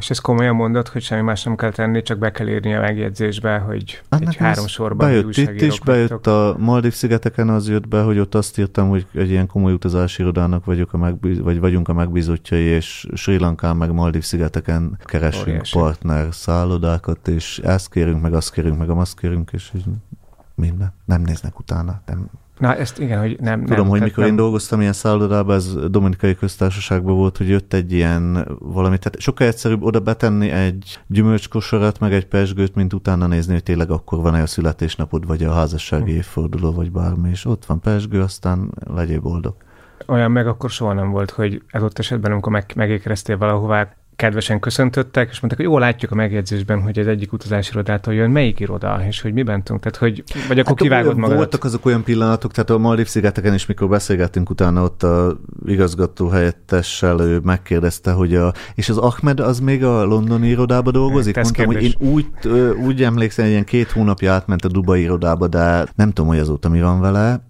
és 0.00 0.10
ez 0.10 0.18
komolyan 0.18 0.54
mondod, 0.54 0.88
hogy 0.88 1.02
semmi 1.02 1.22
más 1.22 1.42
nem 1.42 1.56
kell 1.56 1.70
tenni, 1.70 2.02
csak 2.02 2.18
be 2.18 2.30
kell 2.30 2.48
írni 2.48 2.74
a 2.74 2.80
megjegyzésbe, 2.80 3.58
hogy 3.58 4.02
hát 4.10 4.20
egy 4.20 4.36
három 4.36 4.66
sorban 4.66 5.08
bejött 5.08 5.36
itt 5.36 5.60
is, 5.60 5.80
bejött 5.80 6.26
a 6.26 6.56
Maldiv 6.58 6.92
szigeteken 6.92 7.48
az 7.48 7.68
jött 7.68 7.88
be, 7.88 8.02
hogy 8.02 8.18
ott 8.18 8.34
azt 8.34 8.58
írtam, 8.58 8.88
hogy 8.88 9.06
egy 9.14 9.30
ilyen 9.30 9.46
komoly 9.46 9.72
utazási 9.72 10.22
irodának 10.22 10.64
vagyok 10.64 10.92
a 10.92 10.96
megbíz, 10.96 11.40
vagy 11.40 11.60
vagyunk 11.60 11.88
a 11.88 11.92
megbízottjai, 11.92 12.62
és 12.62 13.06
Sri 13.14 13.38
Lankán 13.38 13.76
meg 13.76 13.92
Maldiv 13.92 14.22
szigeteken 14.22 14.98
keresünk 15.04 15.48
Óriási. 15.48 15.78
partner 15.78 16.34
szállodákat, 16.34 17.28
és 17.28 17.58
ezt 17.58 17.90
kérünk, 17.90 18.22
meg 18.22 18.34
azt 18.34 18.52
kérünk, 18.52 18.78
meg 18.78 18.90
azt 18.90 19.18
kérünk, 19.18 19.50
és 19.52 19.70
így 19.76 19.84
minden. 20.60 20.92
Nem 21.04 21.22
néznek 21.22 21.58
utána, 21.58 22.02
nem, 22.06 22.30
Na, 22.58 22.76
ezt 22.76 22.98
igen, 22.98 23.20
hogy 23.20 23.36
nem. 23.40 23.60
Tudom, 23.60 23.76
nem, 23.76 23.88
hogy 23.88 24.00
mikor 24.00 24.18
nem... 24.18 24.26
én 24.26 24.36
dolgoztam 24.36 24.80
ilyen 24.80 24.92
szállodában, 24.92 25.56
ez 25.56 25.74
Dominikai 25.90 26.34
Köztársaságban 26.34 27.16
volt, 27.16 27.36
hogy 27.36 27.48
jött 27.48 27.72
egy 27.72 27.92
ilyen 27.92 28.48
valami, 28.58 28.98
tehát 28.98 29.20
sokkal 29.20 29.46
egyszerűbb 29.46 29.82
oda 29.82 30.00
betenni 30.00 30.50
egy 30.50 31.00
gyümölcskosarat, 31.06 31.98
meg 31.98 32.12
egy 32.12 32.26
pesgőt, 32.26 32.74
mint 32.74 32.92
utána 32.92 33.26
nézni, 33.26 33.52
hogy 33.52 33.62
tényleg 33.62 33.90
akkor 33.90 34.20
van-e 34.20 34.42
a 34.42 34.46
születésnapod, 34.46 35.26
vagy 35.26 35.44
a 35.44 35.52
házassági 35.52 36.10
hm. 36.10 36.16
évforduló, 36.16 36.72
vagy 36.72 36.92
bármi, 36.92 37.28
és 37.30 37.44
ott 37.44 37.64
van 37.64 37.80
pesgő, 37.80 38.20
aztán 38.20 38.70
legyél 38.94 39.20
boldog 39.20 39.54
olyan 40.06 40.30
meg 40.30 40.46
akkor 40.46 40.70
soha 40.70 40.92
nem 40.92 41.10
volt, 41.10 41.30
hogy 41.30 41.62
ez 41.66 41.82
ott 41.82 41.98
esetben, 41.98 42.32
amikor 42.32 42.52
meg, 42.52 42.72
megékreztél 42.74 43.38
valahová, 43.38 43.88
kedvesen 44.20 44.60
köszöntöttek, 44.60 45.30
és 45.30 45.40
mondták, 45.40 45.56
hogy 45.56 45.70
jól 45.70 45.80
látjuk 45.80 46.10
a 46.10 46.14
megjegyzésben, 46.14 46.82
hogy 46.82 46.98
az 46.98 47.06
egyik 47.06 47.32
utazási 47.32 47.70
irodától 47.72 48.14
jön, 48.14 48.30
melyik 48.30 48.60
iroda, 48.60 49.02
és 49.08 49.20
hogy 49.20 49.32
miben 49.32 49.62
tudunk, 49.62 49.82
tehát 49.82 49.98
hogy, 49.98 50.22
vagy 50.48 50.58
akkor 50.58 50.70
hát, 50.70 50.80
kivágod 50.80 51.16
magad. 51.16 51.36
Voltak 51.36 51.64
azok 51.64 51.86
olyan 51.86 52.02
pillanatok, 52.02 52.52
tehát 52.52 52.70
a 52.70 52.78
Maldiv 52.78 53.06
szigeteken 53.06 53.54
is, 53.54 53.66
mikor 53.66 53.88
beszélgettünk 53.88 54.50
utána 54.50 54.82
ott 54.82 55.02
a 55.02 55.36
igazgató 55.66 56.28
helyettessel, 56.28 57.20
ő 57.20 57.38
megkérdezte, 57.38 58.12
hogy 58.12 58.34
a, 58.34 58.52
és 58.74 58.88
az 58.88 58.96
Ahmed 58.96 59.40
az 59.40 59.60
még 59.60 59.84
a 59.84 60.04
londoni 60.04 60.48
irodába 60.48 60.90
dolgozik? 60.90 61.34
Tesz 61.34 61.44
Mondtam, 61.44 61.68
kérdés. 61.68 61.94
hogy 61.98 62.06
én 62.06 62.12
úgy, 62.12 62.26
úgy 62.86 63.02
emlékszem, 63.02 63.44
hogy 63.44 63.52
ilyen 63.52 63.64
két 63.64 63.90
hónapja 63.90 64.32
átment 64.32 64.64
a 64.64 64.68
Dubai 64.68 65.02
irodába, 65.02 65.48
de 65.48 65.86
nem 65.94 66.08
tudom, 66.08 66.30
hogy 66.30 66.38
azóta 66.38 66.68
mi 66.68 66.80
van 66.80 67.00
vele. 67.00 67.48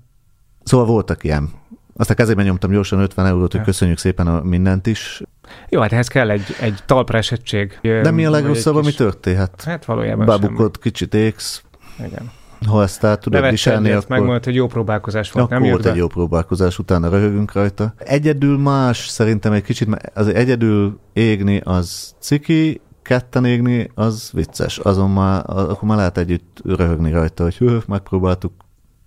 Szóval 0.62 0.86
voltak 0.86 1.24
ilyen. 1.24 1.59
Aztán 2.00 2.16
kezében 2.16 2.44
nyomtam 2.44 2.70
gyorsan 2.70 3.00
50 3.00 3.26
eurót, 3.26 3.52
hogy 3.52 3.62
köszönjük 3.62 3.98
szépen 3.98 4.26
a 4.26 4.42
mindent 4.42 4.86
is. 4.86 5.22
Jó, 5.68 5.80
hát 5.80 5.92
ehhez 5.92 6.08
kell 6.08 6.30
egy, 6.30 6.46
egy 6.60 6.78
talpra 6.86 7.18
esettség. 7.18 7.78
De 7.82 8.10
mi 8.10 8.24
a 8.24 8.30
legrosszabb, 8.30 8.76
ami 8.76 8.92
történhet? 8.92 9.62
Hát 9.64 9.84
valójában 9.84 10.26
Babukod, 10.26 10.78
kicsit 10.78 11.14
éksz. 11.14 11.62
Igen. 12.06 12.30
Ha 12.66 12.82
ezt 12.82 13.04
át 13.04 13.20
tudod 13.20 13.50
viselni, 13.50 13.90
akkor... 13.90 14.08
Megmondod, 14.08 14.44
hogy 14.44 14.54
jó 14.54 14.66
próbálkozás 14.66 15.30
volt, 15.30 15.46
akkor 15.46 15.60
nem 15.60 15.70
volt 15.70 15.86
egy 15.86 15.96
jó 15.96 16.06
próbálkozás, 16.06 16.78
utána 16.78 17.08
röhögünk 17.08 17.52
rajta. 17.52 17.94
Egyedül 17.98 18.58
más, 18.58 19.08
szerintem 19.08 19.52
egy 19.52 19.62
kicsit, 19.62 20.10
az 20.14 20.28
egyedül 20.28 20.98
égni 21.12 21.60
az 21.64 22.14
ciki, 22.18 22.80
ketten 23.02 23.44
égni 23.44 23.90
az 23.94 24.30
vicces. 24.32 24.78
Azon 24.78 25.10
már, 25.10 25.42
akkor 25.46 25.88
már 25.88 25.96
lehet 25.96 26.18
együtt 26.18 26.60
röhögni 26.64 27.10
rajta, 27.10 27.42
hogy 27.42 27.56
hő, 27.56 27.82
megpróbáltuk, 27.86 28.52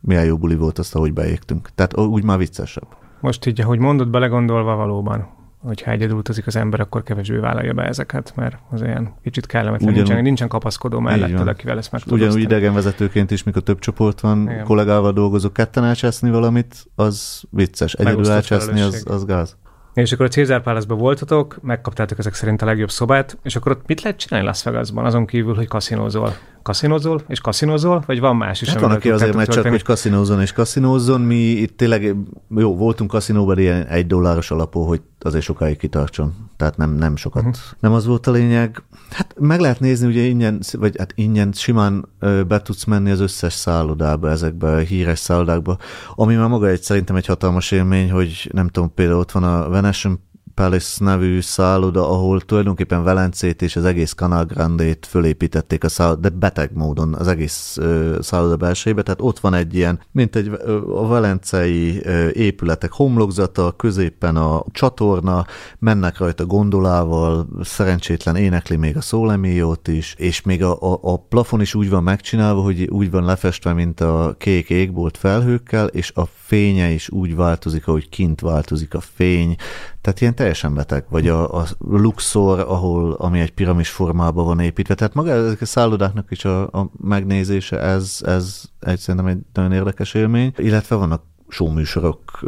milyen 0.06 0.26
jó 0.26 0.38
buli 0.38 0.56
volt 0.56 0.80
azt, 0.80 0.96
ahogy 0.96 1.14
beégtünk. 1.14 1.70
Tehát 1.76 1.98
úgy 1.98 2.24
már 2.24 2.38
viccesebb. 2.38 2.88
Most 3.20 3.46
így, 3.46 3.62
ahogy 3.62 3.80
mondod, 3.80 4.10
belegondolva 4.10 4.76
valóban 4.76 5.42
hogyha 5.64 5.92
egyedül 5.92 6.18
utazik 6.18 6.48
az 6.48 6.56
ember, 6.56 6.80
akkor 6.80 7.04
kevésbé 7.04 7.38
vállalja 7.38 7.74
be 7.74 7.84
ezeket, 7.84 8.34
mert 8.36 8.58
az 8.70 8.82
olyan 8.82 9.16
kicsit 9.24 9.46
kellemetlen, 9.46 9.90
Ugyan, 9.90 10.04
nincsen, 10.04 10.24
nincsen 10.24 10.48
kapaszkodó 10.48 11.00
melletted, 11.00 11.48
akivel 11.48 11.78
ezt 11.78 11.92
meg 11.92 12.02
Ugyanúgy 12.10 12.42
idegenvezetőként 12.42 13.32
is, 13.32 13.44
mikor 13.44 13.62
több 13.62 13.80
csoport 13.80 14.20
van, 14.20 14.42
Igen. 14.42 14.64
kollégával 14.64 15.12
dolgozok, 15.12 15.54
ketten 15.54 15.84
elcseszni 15.84 16.30
valamit, 16.30 16.86
az 16.96 17.44
vicces. 17.50 17.94
Egyedül 17.94 18.32
elcseszni, 18.32 18.82
az, 18.82 19.04
az 19.08 19.26
gáz. 19.26 19.58
És 19.94 20.12
akkor 20.12 20.26
a 20.26 20.30
Cézár 20.30 20.62
Palace-ban 20.62 20.98
voltatok, 20.98 21.60
megkaptátok 21.62 22.20
ezek 22.20 22.34
szerint 22.34 22.62
a 22.62 22.66
legjobb 22.66 22.92
szobát, 22.92 23.38
és 23.44 23.56
akkor 23.56 23.72
ott 23.72 23.88
mit 23.88 24.02
lehet 24.02 24.20
csinálni 24.20 24.48
Las 24.48 24.64
Vegasban, 24.64 25.06
azon 25.06 25.26
kívül, 25.26 25.56
hogy 25.56 25.68
kaszinózol? 25.68 26.34
Kaszinózol 26.64 27.22
és 27.28 27.40
kaszinózol, 27.40 28.04
vagy 28.06 28.20
van 28.20 28.36
más 28.36 28.62
is? 28.62 28.70
Hát 28.70 28.80
van, 28.80 28.92
aki 28.92 29.10
azért 29.10 29.36
megy 29.36 29.48
csak, 29.48 29.68
hogy 29.68 29.84
kaszinózon 29.84 30.42
és 30.42 30.52
kaszinózzon. 30.52 31.22
Mi 31.22 31.36
itt 31.36 31.78
tényleg, 31.78 32.16
jó, 32.50 32.76
voltunk 32.76 33.10
kaszinóban 33.10 33.60
ilyen 33.60 33.86
egy 33.86 34.08
dolláros 34.08 34.52
alapú, 34.52 34.82
hogy 34.82 35.02
azért 35.20 35.44
sokáig 35.44 35.78
kitartson. 35.78 36.34
Tehát 36.58 36.78
nem, 36.78 36.96
nem 36.96 37.16
sokat. 37.16 37.44
Uh-huh. 37.44 37.58
Nem 37.80 37.94
az 37.94 38.06
volt 38.06 38.28
a 38.28 38.32
lényeg. 38.32 38.84
Hát 39.10 39.36
meg 39.40 39.60
lehet 39.60 39.80
nézni, 39.80 40.08
ugye 40.08 40.22
ingyen, 40.22 40.60
vagy 40.72 40.96
hát 40.98 41.12
ingyen 41.16 41.52
simán 41.52 42.06
be 42.48 42.62
tudsz 42.62 42.84
menni 42.84 43.12
az 43.12 43.20
összes 43.20 43.54
szállodába, 43.54 44.30
ezekbe 44.30 44.72
a 44.72 44.78
híres 44.78 45.20
szállodákba, 45.20 45.78
ami 46.16 46.36
már 46.36 46.48
maga 46.48 46.68
egy 46.68 46.82
szerintem 46.82 47.16
egy 47.16 47.26
hatalmas 47.26 47.72
élmény, 47.72 48.12
hogy 48.12 48.50
nem 48.54 48.68
tudom, 48.68 48.94
például 48.94 49.20
ott 49.20 49.32
van 49.32 49.44
a 49.44 49.70
Venetian 49.70 50.20
Palace 50.56 51.04
nevű 51.04 51.42
szálloda, 51.42 52.10
ahol 52.10 52.42
tulajdonképpen 52.42 53.04
Velencét 53.04 53.62
és 53.62 53.76
az 53.76 53.86
egész 53.86 54.14
Canal 54.14 54.46
Grande-t 54.46 55.06
fölépítették 55.06 55.84
a 55.84 55.90
szálloda, 55.90 56.30
de 56.30 56.30
beteg 56.30 56.70
módon 56.74 57.14
az 57.14 57.28
egész 57.28 57.78
ö, 57.78 58.18
szálloda 58.22 58.56
belsejébe, 58.56 59.02
tehát 59.02 59.22
ott 59.22 59.40
van 59.40 59.54
egy 59.54 59.76
ilyen, 59.76 60.00
mint 60.12 60.36
egy 60.36 60.52
a 60.88 61.08
velencei 61.08 62.02
ö, 62.04 62.28
épületek 62.30 62.92
homlokzata, 62.92 63.72
középen 63.72 64.36
a 64.36 64.64
csatorna, 64.72 65.46
mennek 65.80 66.18
rajta 66.18 66.46
gondolával, 66.46 67.48
szerencsétlen 67.62 68.36
énekli 68.36 68.76
még 68.76 68.98
a 68.98 69.02
szóleméjót 69.02 69.88
is, 69.88 70.16
és 70.18 70.42
még 70.42 70.64
a, 70.64 70.82
a, 70.82 71.00
a 71.02 71.18
plafon 71.18 71.62
is 71.62 71.76
úgy 71.76 71.90
van 71.90 72.04
megcsinálva, 72.04 72.62
hogy 72.62 72.88
úgy 72.90 73.12
van 73.12 73.26
lefestve, 73.26 73.74
mint 73.74 74.00
a 74.02 74.36
kék 74.38 74.70
égbolt 74.70 75.18
felhőkkel, 75.18 75.88
és 75.88 76.12
a 76.16 76.24
fénye 76.34 76.90
is 76.90 77.10
úgy 77.10 77.36
változik, 77.36 77.88
ahogy 77.88 78.10
kint 78.10 78.42
változik 78.42 78.94
a 78.94 79.00
fény, 79.00 79.56
Tehát 80.04 80.22
ilyen 80.22 80.36
teljesen 80.36 80.74
beteg. 80.74 81.06
Vagy 81.10 81.28
a, 81.28 81.60
a 81.60 81.68
Luxor, 81.80 82.60
ahol, 82.60 83.14
ami 83.14 83.40
egy 83.40 83.54
piramis 83.54 83.90
formában 83.90 84.46
van 84.46 84.60
építve. 84.60 84.96
Tehát 84.96 85.14
maga 85.14 85.32
ezek 85.32 85.62
a 85.62 85.66
szállodáknak 85.66 86.32
is 86.32 86.46
a, 86.46 86.62
a 86.62 86.90
megnézése, 87.02 87.80
ez, 87.80 88.20
ez 88.26 88.64
egy, 88.80 89.00
szerintem 89.00 89.30
egy 89.30 89.38
nagyon 89.54 89.72
érdekes 89.72 90.14
élmény. 90.14 90.54
Illetve 90.58 90.96
vannak 90.96 91.24
showműsorok, 91.48 92.40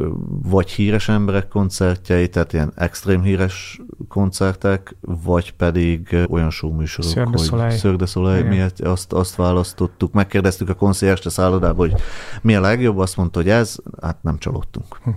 vagy 0.43 0.71
híres 0.71 1.09
emberek 1.09 1.47
koncertjei, 1.47 2.29
tehát 2.29 2.53
ilyen 2.53 2.71
extrém 2.75 3.21
híres 3.21 3.81
koncertek, 4.07 4.95
vagy 5.01 5.53
pedig 5.53 6.17
olyan 6.29 6.49
showműsorok, 6.49 7.11
Cirque 7.11 7.59
hogy 7.59 7.71
Cirque 7.71 7.95
du 7.95 8.05
Soleil, 8.05 8.43
mi 8.43 8.61
azt, 8.83 9.13
azt 9.13 9.35
választottuk. 9.35 10.13
Megkérdeztük 10.13 10.69
a 10.69 10.73
koncierst 10.73 11.25
a 11.25 11.29
szállodában, 11.29 11.89
hogy 11.89 12.01
mi 12.41 12.55
a 12.55 12.61
legjobb, 12.61 12.97
azt 12.97 13.17
mondta, 13.17 13.39
hogy 13.39 13.49
ez, 13.49 13.77
hát 14.01 14.23
nem 14.23 14.37
csalódtunk. 14.37 14.99
Hm 15.03 15.09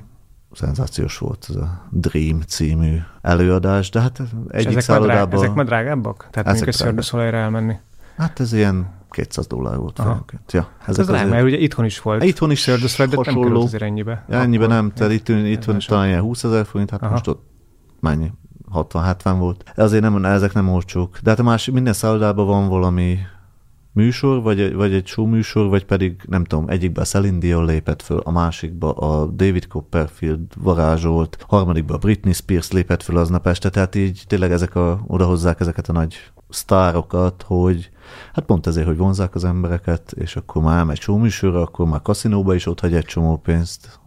szenzációs 0.58 1.18
volt 1.18 1.46
ez 1.48 1.56
a 1.56 1.82
Dream 1.90 2.40
című 2.40 2.96
előadás, 3.22 3.90
de 3.90 4.00
hát 4.00 4.22
egyik 4.48 4.68
ezek 4.68 4.82
szállodában... 4.82 5.42
Ezek 5.42 5.54
már 5.54 5.64
drágábbak? 5.64 6.28
Tehát 6.30 6.46
mondjuk 6.46 6.68
a 6.68 6.72
elmenni? 7.34 7.74
Hát 8.16 8.40
ez 8.40 8.52
ilyen 8.52 8.96
200 9.10 9.46
dollár 9.46 9.76
volt 9.76 9.96
fejenként. 9.96 10.52
Ja, 10.52 10.68
hát 10.78 10.88
ez 10.88 10.98
azért... 10.98 11.28
mert 11.28 11.44
ugye 11.44 11.56
itthon 11.56 11.84
is 11.84 12.00
volt. 12.00 12.24
Itthon 12.24 12.50
is 12.50 12.66
du 12.66 13.16
hasonló. 13.16 13.48
nem 13.48 13.56
azért 13.56 13.82
ennyibe. 13.82 14.24
Ja, 14.28 14.38
ennyibe 14.38 14.66
nem, 14.66 14.92
tehát 14.92 15.12
itt, 15.12 15.28
itt 15.28 15.64
van 15.64 15.78
talán 15.86 16.08
ilyen 16.08 16.20
20 16.20 16.44
ezer 16.44 16.66
forint, 16.66 16.90
hát 16.90 17.02
Aha. 17.02 17.10
most 17.10 17.26
ott 17.26 17.46
mennyi? 18.00 18.32
60-70 18.74 19.34
volt. 19.38 19.64
Ezért 19.74 20.02
nem, 20.02 20.24
ezek 20.24 20.52
nem 20.52 20.68
olcsók. 20.68 21.18
De 21.18 21.30
hát 21.30 21.38
a 21.38 21.42
más, 21.42 21.70
minden 21.70 21.92
szállodában 21.92 22.46
van 22.46 22.68
valami 22.68 23.18
műsor, 23.98 24.42
vagy, 24.42 24.74
vagy 24.74 24.92
egy 24.92 25.06
show 25.06 25.26
műsor, 25.26 25.68
vagy 25.68 25.84
pedig 25.84 26.22
nem 26.26 26.44
tudom, 26.44 26.68
egyikben 26.68 27.02
a 27.02 27.06
Celine 27.06 27.38
Dion 27.38 27.64
lépett 27.64 28.02
föl, 28.02 28.18
a 28.18 28.30
másikba 28.30 28.92
a 28.92 29.26
David 29.26 29.66
Copperfield 29.66 30.46
varázsolt, 30.56 31.44
harmadikba 31.48 31.94
a 31.94 31.98
Britney 31.98 32.32
Spears 32.32 32.72
lépett 32.72 33.02
föl 33.02 33.16
aznap 33.16 33.46
este, 33.46 33.70
tehát 33.70 33.94
így 33.94 34.24
tényleg 34.26 34.50
ezek 34.50 34.74
a, 34.74 35.00
odahozzák 35.06 35.60
ezeket 35.60 35.88
a 35.88 35.92
nagy 35.92 36.30
sztárokat, 36.48 37.44
hogy 37.46 37.90
hát 38.32 38.44
pont 38.44 38.66
ezért, 38.66 38.86
hogy 38.86 38.96
vonzák 38.96 39.34
az 39.34 39.44
embereket, 39.44 40.12
és 40.12 40.36
akkor 40.36 40.62
már 40.62 40.78
elmegy 40.78 41.00
show 41.00 41.18
műsorra, 41.18 41.60
akkor 41.60 41.86
már 41.86 42.02
kaszinóba 42.02 42.54
is 42.54 42.66
ott 42.66 42.80
hagy 42.80 42.94
egy 42.94 43.04
csomó 43.04 43.36
pénzt. 43.36 44.00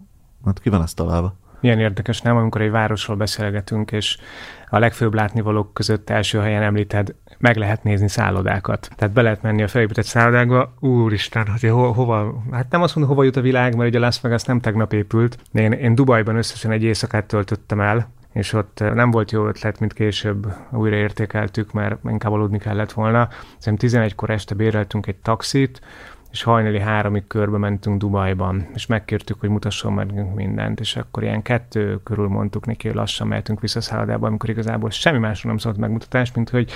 Hát 0.45 0.59
ki 0.59 0.69
van 0.69 0.81
ezt 0.81 0.95
találva? 0.95 1.35
Milyen 1.59 1.79
érdekes, 1.79 2.21
nem? 2.21 2.37
Amikor 2.37 2.61
egy 2.61 2.71
városról 2.71 3.17
beszélgetünk, 3.17 3.91
és 3.91 4.17
a 4.69 4.79
legfőbb 4.79 5.13
látnivalók 5.13 5.73
között 5.73 6.09
első 6.09 6.39
helyen 6.39 6.63
említed, 6.63 7.15
meg 7.41 7.57
lehet 7.57 7.83
nézni 7.83 8.09
szállodákat. 8.09 8.89
Tehát 8.95 9.13
be 9.13 9.21
lehet 9.21 9.41
menni 9.41 9.63
a 9.63 9.67
felépített 9.67 10.05
szállodákba, 10.05 10.73
úristen, 10.79 11.47
hogy 11.47 11.69
ho- 11.69 11.95
hova, 11.95 12.43
hát 12.51 12.71
nem 12.71 12.81
azt 12.81 12.95
mondom, 12.95 13.13
hova 13.13 13.25
jut 13.25 13.35
a 13.35 13.41
világ, 13.41 13.75
mert 13.75 13.89
ugye 13.89 13.99
Las 13.99 14.21
Vegas 14.21 14.43
nem 14.43 14.59
tegnap 14.59 14.93
épült. 14.93 15.37
Én, 15.53 15.71
én 15.71 15.95
Dubajban 15.95 16.35
összesen 16.35 16.71
egy 16.71 16.83
éjszakát 16.83 17.25
töltöttem 17.25 17.79
el, 17.79 18.09
és 18.33 18.53
ott 18.53 18.79
nem 18.93 19.11
volt 19.11 19.31
jó 19.31 19.47
ötlet, 19.47 19.79
mint 19.79 19.93
később 19.93 20.53
újra 20.71 20.95
értékeltük, 20.95 21.71
mert 21.71 21.97
inkább 22.09 22.31
aludni 22.31 22.57
kellett 22.57 22.91
volna. 22.91 23.29
Szerintem 23.57 23.89
11-kor 23.89 24.29
este 24.29 24.55
béreltünk 24.55 25.07
egy 25.07 25.15
taxit, 25.15 25.81
és 26.31 26.43
hajnali 26.43 26.79
háromig 26.79 27.27
körbe 27.27 27.57
mentünk 27.57 27.99
Dubajban, 27.99 28.67
és 28.73 28.85
megkértük, 28.85 29.39
hogy 29.39 29.49
mutasson 29.49 29.93
meg 29.93 30.33
mindent, 30.35 30.79
és 30.79 30.95
akkor 30.95 31.23
ilyen 31.23 31.41
kettő 31.41 31.99
körül 32.03 32.27
mondtuk 32.27 32.65
neki, 32.65 32.87
hogy 32.87 32.95
lassan 32.95 33.27
mehetünk 33.27 33.59
vissza 33.59 33.81
szállodába, 33.81 34.27
amikor 34.27 34.49
igazából 34.49 34.89
semmi 34.89 35.17
másról 35.17 35.51
nem 35.51 35.61
szólt 35.61 35.77
megmutatás, 35.77 36.33
mint 36.33 36.49
hogy 36.49 36.71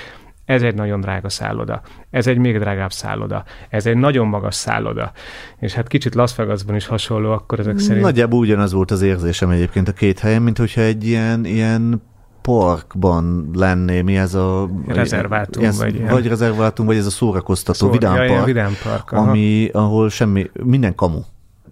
ez 0.46 0.62
egy 0.62 0.76
nagyon 0.76 1.02
drága 1.02 1.30
szálloda, 1.30 1.82
ez 2.10 2.28
egy 2.28 2.38
még 2.38 2.60
drágább 2.60 2.92
szálloda, 2.92 3.44
ez 3.70 3.86
egy 3.86 3.98
nagyon 3.98 4.28
magas 4.28 4.56
szálloda, 4.56 5.12
és 5.60 5.74
hát 5.74 5.88
kicsit 5.88 6.16
Las 6.16 6.36
Vegasban 6.36 6.76
is 6.76 6.88
hasonló, 6.88 7.32
akkor 7.32 7.60
ezek 7.60 7.80
szerint... 7.80 8.04
Nagyjából 8.04 8.40
ugyanaz 8.40 8.74
volt 8.74 8.92
az 8.92 9.02
érzésem 9.02 9.50
egyébként 9.50 9.88
a 9.88 9.92
két 9.92 10.20
helyen, 10.20 10.42
mint 10.42 10.58
hogyha 10.58 10.82
egy 10.82 11.08
ilyen, 11.08 11.46
ilyen 11.46 12.02
parkban 12.42 13.50
lenné, 13.54 14.02
mi 14.02 14.18
ez 14.18 14.34
a... 14.34 14.70
Rezervátum, 14.88 15.64
ez, 15.64 15.78
vagy 15.78 15.96
ilyen. 15.96 16.10
Vagy 16.10 16.28
rezervátum, 16.28 16.86
vagy 16.86 16.98
ez 16.98 17.06
a 17.06 17.10
szórakoztató 17.10 17.78
Szó, 17.78 17.90
vidám 17.90 18.16
ja, 18.16 18.34
park, 18.34 18.46
vidám 18.46 18.72
park 18.84 19.12
ami, 19.12 19.70
ahol 19.74 20.10
semmi, 20.10 20.50
minden 20.64 20.96
kamu. 20.96 21.20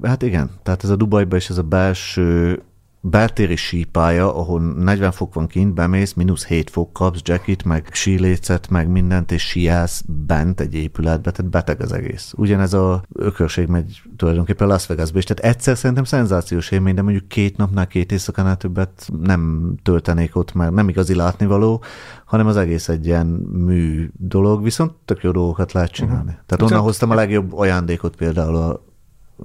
Hát 0.04 0.22
igen, 0.22 0.50
tehát 0.64 0.84
ez 0.84 0.90
a 0.90 0.96
Dubajban 0.96 1.38
is 1.38 1.50
ez 1.50 1.58
a 1.58 1.64
belső 1.64 2.62
beltéri 3.06 3.56
sípálya, 3.56 4.36
ahol 4.36 4.62
40 4.62 5.12
fok 5.12 5.34
van 5.34 5.48
kint, 5.48 5.74
bemész, 5.74 6.14
mínusz 6.14 6.46
7 6.46 6.70
fok 6.70 6.94
kapsz, 6.94 7.22
jacket, 7.24 7.64
meg 7.64 7.90
sílécet, 7.92 8.70
meg 8.70 8.88
mindent, 8.88 9.32
és 9.32 9.48
siálsz 9.48 10.04
bent 10.08 10.60
egy 10.60 10.76
épületbe, 10.76 11.32
tehát 11.32 11.52
beteg 11.52 11.82
az 11.82 11.92
egész. 11.92 12.34
Ugyanez 12.38 12.74
a 12.74 13.04
ökörség 13.14 13.68
megy 13.68 14.02
tulajdonképpen 14.18 14.68
Las 14.68 14.88
Vegasba 14.88 15.18
is, 15.18 15.24
tehát 15.24 15.56
egyszer 15.56 15.78
szerintem 15.78 16.04
szenzációs 16.04 16.72
élmény, 16.72 16.96
de 16.96 17.02
mondjuk 17.02 17.28
két 17.28 17.58
napnál, 17.58 17.88
két 17.88 18.12
éjszakánál 18.12 18.58
többet 18.58 19.10
nem 19.22 19.74
töltenék 19.84 20.36
ott, 20.36 20.54
mert 20.54 20.72
nem 20.72 20.90
igazi 20.90 21.16
látnivaló, 21.16 21.84
hanem 22.26 22.48
az 22.48 22.58
egész 22.58 22.90
egy 22.90 23.06
ilyen 23.06 23.28
mű 23.52 24.10
dolog, 24.18 24.64
viszont 24.64 24.92
tök 25.06 25.24
jó 25.24 25.32
dolgokat 25.32 25.72
lehet 25.72 25.92
csinálni. 25.92 26.30
Uh-huh. 26.30 26.46
Tehát 26.46 26.72
onnan 26.72 26.84
hoztam 26.84 27.10
a 27.10 27.16
legjobb 27.16 27.54
ajándékot 27.54 28.16
például 28.16 28.56
a 28.56 28.92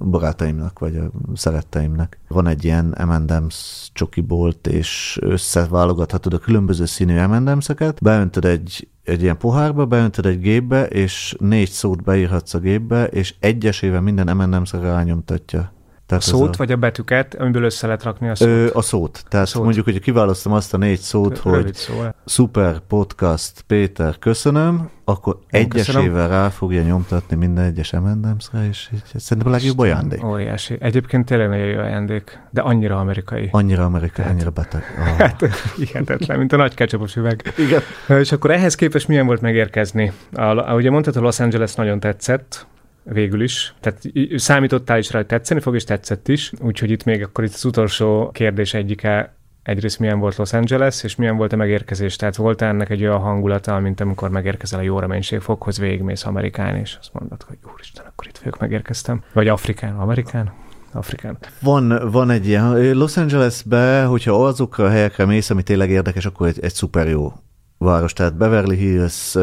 barátaimnak, 0.05 0.79
vagy 0.79 0.95
a 0.95 1.11
szeretteimnek. 1.33 2.19
Van 2.27 2.47
egy 2.47 2.63
ilyen 2.63 2.95
M&M's 3.07 3.87
csokibolt, 3.93 4.67
és 4.67 5.19
összeválogathatod 5.21 6.33
a 6.33 6.37
különböző 6.37 6.85
színű 6.85 7.25
M&M's-eket, 7.25 7.97
beöntöd 8.01 8.45
egy, 8.45 8.87
egy 9.03 9.21
ilyen 9.21 9.37
pohárba, 9.37 9.85
beöntöd 9.85 10.25
egy 10.25 10.39
gépbe, 10.39 10.85
és 10.85 11.35
négy 11.39 11.69
szót 11.69 12.03
beírhatsz 12.03 12.53
a 12.53 12.59
gépbe, 12.59 13.05
és 13.05 13.35
egyesével 13.39 14.01
minden 14.01 14.37
M&M's-re 14.37 14.79
rányomtatja. 14.79 15.71
Tehát 16.09 16.23
a 16.23 16.27
szót 16.27 16.53
a... 16.53 16.57
vagy 16.57 16.71
a 16.71 16.75
betűket, 16.75 17.35
amiből 17.35 17.63
össze 17.63 17.85
lehet 17.85 18.03
rakni 18.03 18.29
a 18.29 18.35
szót? 18.35 18.47
Ö, 18.47 18.67
a 18.73 18.81
szót. 18.81 19.23
Tehát 19.27 19.45
a 19.45 19.49
szót. 19.49 19.63
mondjuk, 19.63 19.85
hogy 19.85 19.99
kiválasztom 19.99 20.53
azt 20.53 20.73
a 20.73 20.77
négy 20.77 20.99
szót, 20.99 21.41
Rövid 21.43 21.63
hogy 21.63 21.73
szó. 21.73 21.93
Super 22.25 22.79
Podcast 22.87 23.61
Péter, 23.67 24.19
köszönöm, 24.19 24.89
akkor 25.05 25.39
Én 25.49 25.61
egyesével 25.61 26.03
köszönöm. 26.03 26.29
rá 26.29 26.49
fogja 26.49 26.81
nyomtatni 26.81 27.35
minden 27.35 27.63
egyes 27.63 27.91
M&M's-re, 27.91 28.67
és 28.67 28.89
szerintem 29.15 29.51
a 29.51 29.55
legjobb 29.55 29.79
ajándék. 29.79 30.23
Óriási. 30.23 30.77
Egyébként 30.79 31.25
tényleg 31.25 31.49
nagyon 31.49 31.65
jó 31.65 31.79
ajándék, 31.79 32.39
de 32.49 32.61
annyira 32.61 32.99
amerikai. 32.99 33.49
Annyira 33.51 33.85
amerikai, 33.85 34.15
Tehát, 34.15 34.31
annyira 34.31 34.49
beteg. 34.49 34.83
Oh. 34.99 35.17
Hát 35.17 35.45
hihetetlen, 35.77 36.37
mint 36.37 36.53
a 36.53 36.57
nagy 36.57 36.73
ketchupos 36.73 37.15
üveg. 37.15 37.53
Igen. 37.57 37.81
És 38.19 38.31
akkor 38.31 38.51
ehhez 38.51 38.75
képest 38.75 39.07
milyen 39.07 39.25
volt 39.25 39.41
megérkezni? 39.41 40.11
A, 40.33 40.73
ugye 40.73 40.89
mondtad, 40.89 41.13
hogy 41.13 41.23
Los 41.23 41.39
Angeles 41.39 41.75
nagyon 41.75 41.99
tetszett, 41.99 42.67
végül 43.11 43.41
is. 43.41 43.73
Tehát 43.79 44.01
számítottál 44.35 44.97
is 44.97 45.11
rá, 45.11 45.19
hogy 45.19 45.27
tetszeni 45.27 45.59
fog, 45.59 45.75
és 45.75 45.83
tetszett 45.83 46.27
is. 46.27 46.51
Úgyhogy 46.61 46.91
itt 46.91 47.03
még 47.03 47.23
akkor 47.23 47.43
itt 47.43 47.53
az 47.53 47.65
utolsó 47.65 48.29
kérdés 48.33 48.73
egyike, 48.73 49.35
egyrészt 49.63 49.99
milyen 49.99 50.19
volt 50.19 50.35
Los 50.35 50.53
Angeles, 50.53 51.03
és 51.03 51.15
milyen 51.15 51.37
volt 51.37 51.53
a 51.53 51.55
megérkezés. 51.55 52.15
Tehát 52.15 52.35
volt 52.35 52.61
ennek 52.61 52.89
egy 52.89 53.01
olyan 53.01 53.19
hangulata, 53.19 53.79
mint 53.79 53.99
amikor 54.01 54.29
megérkezel 54.29 54.79
a 54.79 54.83
jó 54.83 54.99
reménységfokhoz, 54.99 55.79
végigmész 55.79 56.25
Amerikán, 56.25 56.75
és 56.75 56.97
azt 56.99 57.13
mondod, 57.13 57.43
hogy 57.43 57.57
úristen, 57.73 58.05
akkor 58.05 58.27
itt 58.27 58.37
vagyok, 58.37 58.59
megérkeztem. 58.59 59.23
Vagy 59.33 59.47
Afrikán, 59.47 59.95
Amerikán? 59.95 60.53
Afrikán. 60.91 61.37
Van, 61.61 62.11
van 62.11 62.29
egy 62.29 62.47
ilyen, 62.47 62.93
Los 62.93 63.17
Angelesbe, 63.17 64.03
hogyha 64.03 64.45
azokra 64.45 64.85
a 64.85 64.89
helyekre 64.89 65.25
mész, 65.25 65.49
ami 65.49 65.63
tényleg 65.63 65.89
érdekes, 65.89 66.25
akkor 66.25 66.47
egy, 66.47 66.59
egy 66.61 66.73
szuper 66.73 67.07
jó 67.07 67.33
város, 67.79 68.13
tehát 68.13 68.37
Beverly 68.37 68.75
Hills, 68.75 69.35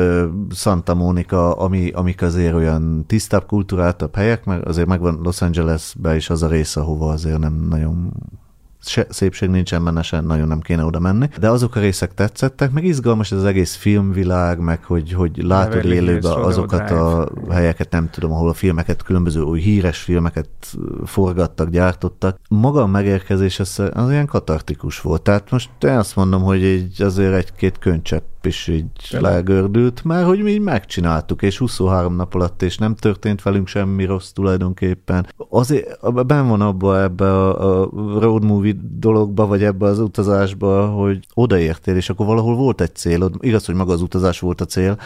Santa 0.50 0.94
Monica, 0.94 1.52
ami, 1.52 1.90
amik 1.90 2.22
azért 2.22 2.54
olyan 2.54 3.04
tisztább, 3.06 3.46
kultúráltabb 3.46 4.14
helyek, 4.14 4.44
mert 4.44 4.64
azért 4.64 4.88
megvan 4.88 5.20
Los 5.22 5.42
Angelesbe 5.42 6.16
is 6.16 6.30
az 6.30 6.42
a 6.42 6.48
része, 6.48 6.80
ahova 6.80 7.10
azért 7.10 7.38
nem 7.38 7.66
nagyon 7.68 8.12
se, 8.88 9.06
szépség 9.08 9.48
nincsen 9.48 9.84
benne, 9.84 10.02
se 10.02 10.20
nagyon 10.20 10.48
nem 10.48 10.60
kéne 10.60 10.84
oda 10.84 10.98
menni. 10.98 11.28
De 11.38 11.50
azok 11.50 11.76
a 11.76 11.80
részek 11.80 12.14
tetszettek, 12.14 12.70
meg 12.70 12.84
izgalmas 12.84 13.32
ez 13.32 13.38
az 13.38 13.44
egész 13.44 13.74
filmvilág, 13.74 14.58
meg 14.58 14.84
hogy, 14.84 15.12
hogy 15.12 15.42
látod 15.42 15.84
élőben 15.84 16.32
azokat 16.32 16.90
a 16.90 17.28
helyeket, 17.50 17.90
nem 17.90 18.10
tudom, 18.10 18.32
ahol 18.32 18.48
a 18.48 18.54
filmeket, 18.54 19.02
különböző 19.02 19.40
új 19.40 19.60
híres 19.60 19.98
filmeket 19.98 20.48
forgattak, 21.04 21.68
gyártottak. 21.68 22.40
Maga 22.48 22.82
a 22.82 22.86
megérkezés 22.86 23.60
az, 23.60 23.82
az 23.92 24.10
ilyen 24.10 24.26
katartikus 24.26 25.00
volt. 25.00 25.22
Tehát 25.22 25.50
most 25.50 25.70
én 25.80 25.96
azt 25.96 26.16
mondom, 26.16 26.42
hogy 26.42 26.64
egy, 26.64 27.02
azért 27.02 27.34
egy-két 27.34 27.78
könycsepp 27.78 28.24
is 28.46 28.66
így 28.68 28.86
legördült, 29.10 30.04
mert 30.04 30.26
hogy 30.26 30.42
mi 30.42 30.58
megcsináltuk, 30.58 31.42
és 31.42 31.58
23 31.58 32.16
nap 32.16 32.34
alatt, 32.34 32.62
és 32.62 32.78
nem 32.78 32.94
történt 32.94 33.42
velünk 33.42 33.68
semmi 33.68 34.04
rossz 34.04 34.30
tulajdonképpen. 34.30 35.26
Azért 35.48 36.26
ben 36.26 36.48
van 36.48 36.60
abba 36.60 37.02
ebbe 37.02 37.32
a, 37.32 37.82
a 37.82 37.90
road 38.20 38.44
movie 38.44 38.74
dologba, 38.98 39.46
vagy 39.46 39.62
ebbe 39.62 39.86
az 39.86 39.98
utazásba, 39.98 40.86
hogy 40.86 41.26
odaértél, 41.34 41.96
és 41.96 42.10
akkor 42.10 42.26
valahol 42.26 42.56
volt 42.56 42.80
egy 42.80 42.94
célod. 42.94 43.34
Igaz, 43.40 43.66
hogy 43.66 43.74
maga 43.74 43.92
az 43.92 44.02
utazás 44.02 44.40
volt 44.40 44.60
a 44.60 44.64
cél, 44.64 44.98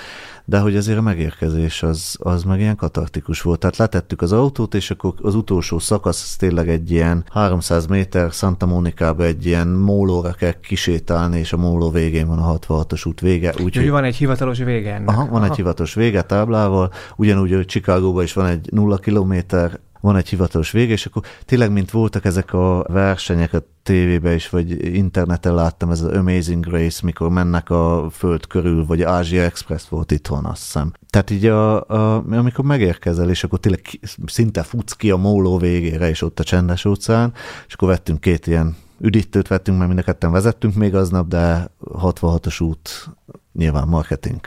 de 0.50 0.58
hogy 0.58 0.76
azért 0.76 0.98
a 0.98 1.02
megérkezés 1.02 1.82
az, 1.82 2.16
az 2.18 2.42
meg 2.42 2.60
ilyen 2.60 2.76
katartikus 2.76 3.42
volt. 3.42 3.58
Tehát 3.58 3.76
letettük 3.76 4.22
az 4.22 4.32
autót, 4.32 4.74
és 4.74 4.90
akkor 4.90 5.14
az 5.22 5.34
utolsó 5.34 5.78
szakasz 5.78 6.22
az 6.22 6.36
tényleg 6.36 6.68
egy 6.68 6.90
ilyen 6.90 7.24
300 7.32 7.86
méter 7.86 8.30
Santa 8.32 8.66
Monica-ba 8.66 9.24
egy 9.24 9.46
ilyen 9.46 9.68
mólóra 9.68 10.32
kell 10.32 10.52
kisétálni, 10.52 11.38
és 11.38 11.52
a 11.52 11.56
móló 11.56 11.90
végén 11.90 12.26
van 12.26 12.38
a 12.38 12.58
66-os 12.58 13.06
út 13.06 13.20
vége. 13.20 13.54
Úgy, 13.62 13.76
hogy 13.76 13.90
van 13.90 14.04
egy 14.04 14.16
hivatalos 14.16 14.58
vége 14.58 14.94
ennek. 14.94 15.08
Aha, 15.08 15.26
van 15.26 15.42
Aha. 15.42 15.50
egy 15.50 15.56
hivatalos 15.56 15.94
vége 15.94 16.22
táblával, 16.22 16.92
ugyanúgy, 17.16 17.52
hogy 17.52 17.66
Chicagóban 17.66 18.22
is 18.22 18.32
van 18.32 18.46
egy 18.46 18.68
nulla 18.72 18.96
kilométer 18.96 19.80
van 20.00 20.16
egy 20.16 20.28
hivatalos 20.28 20.70
vége, 20.70 20.92
és 20.92 21.06
akkor 21.06 21.22
tényleg, 21.44 21.72
mint 21.72 21.90
voltak 21.90 22.24
ezek 22.24 22.52
a 22.52 22.84
versenyek 22.88 23.52
a 23.52 23.62
tévében 23.82 24.34
is, 24.34 24.48
vagy 24.48 24.94
interneten 24.94 25.54
láttam, 25.54 25.90
ez 25.90 26.00
az 26.00 26.16
Amazing 26.16 26.66
Grace, 26.66 27.00
mikor 27.02 27.30
mennek 27.30 27.70
a 27.70 28.08
föld 28.10 28.46
körül, 28.46 28.86
vagy 28.86 29.02
Asia 29.02 29.42
Express 29.42 29.88
volt 29.88 30.10
itthon, 30.10 30.44
azt 30.44 30.62
hiszem. 30.62 30.92
Tehát 31.10 31.30
így 31.30 31.46
a, 31.46 31.88
a, 31.88 32.24
amikor 32.30 32.64
megérkezel, 32.64 33.30
és 33.30 33.44
akkor 33.44 33.58
tényleg 33.58 33.80
szinte 34.26 34.62
futsz 34.62 34.92
ki 34.92 35.10
a 35.10 35.16
móló 35.16 35.58
végére, 35.58 36.08
és 36.08 36.22
ott 36.22 36.40
a 36.40 36.44
csendes 36.44 36.84
óceán, 36.84 37.32
és 37.66 37.74
akkor 37.74 37.88
vettünk 37.88 38.20
két 38.20 38.46
ilyen 38.46 38.76
üdítőt 39.00 39.48
vettünk, 39.48 39.76
mert 39.76 39.88
mind 39.88 40.00
a 40.00 40.04
ketten 40.04 40.32
vezettünk 40.32 40.74
még 40.74 40.94
aznap, 40.94 41.28
de 41.28 41.70
66-os 41.84 42.62
út 42.62 43.10
nyilván 43.52 43.88
marketing. 43.88 44.40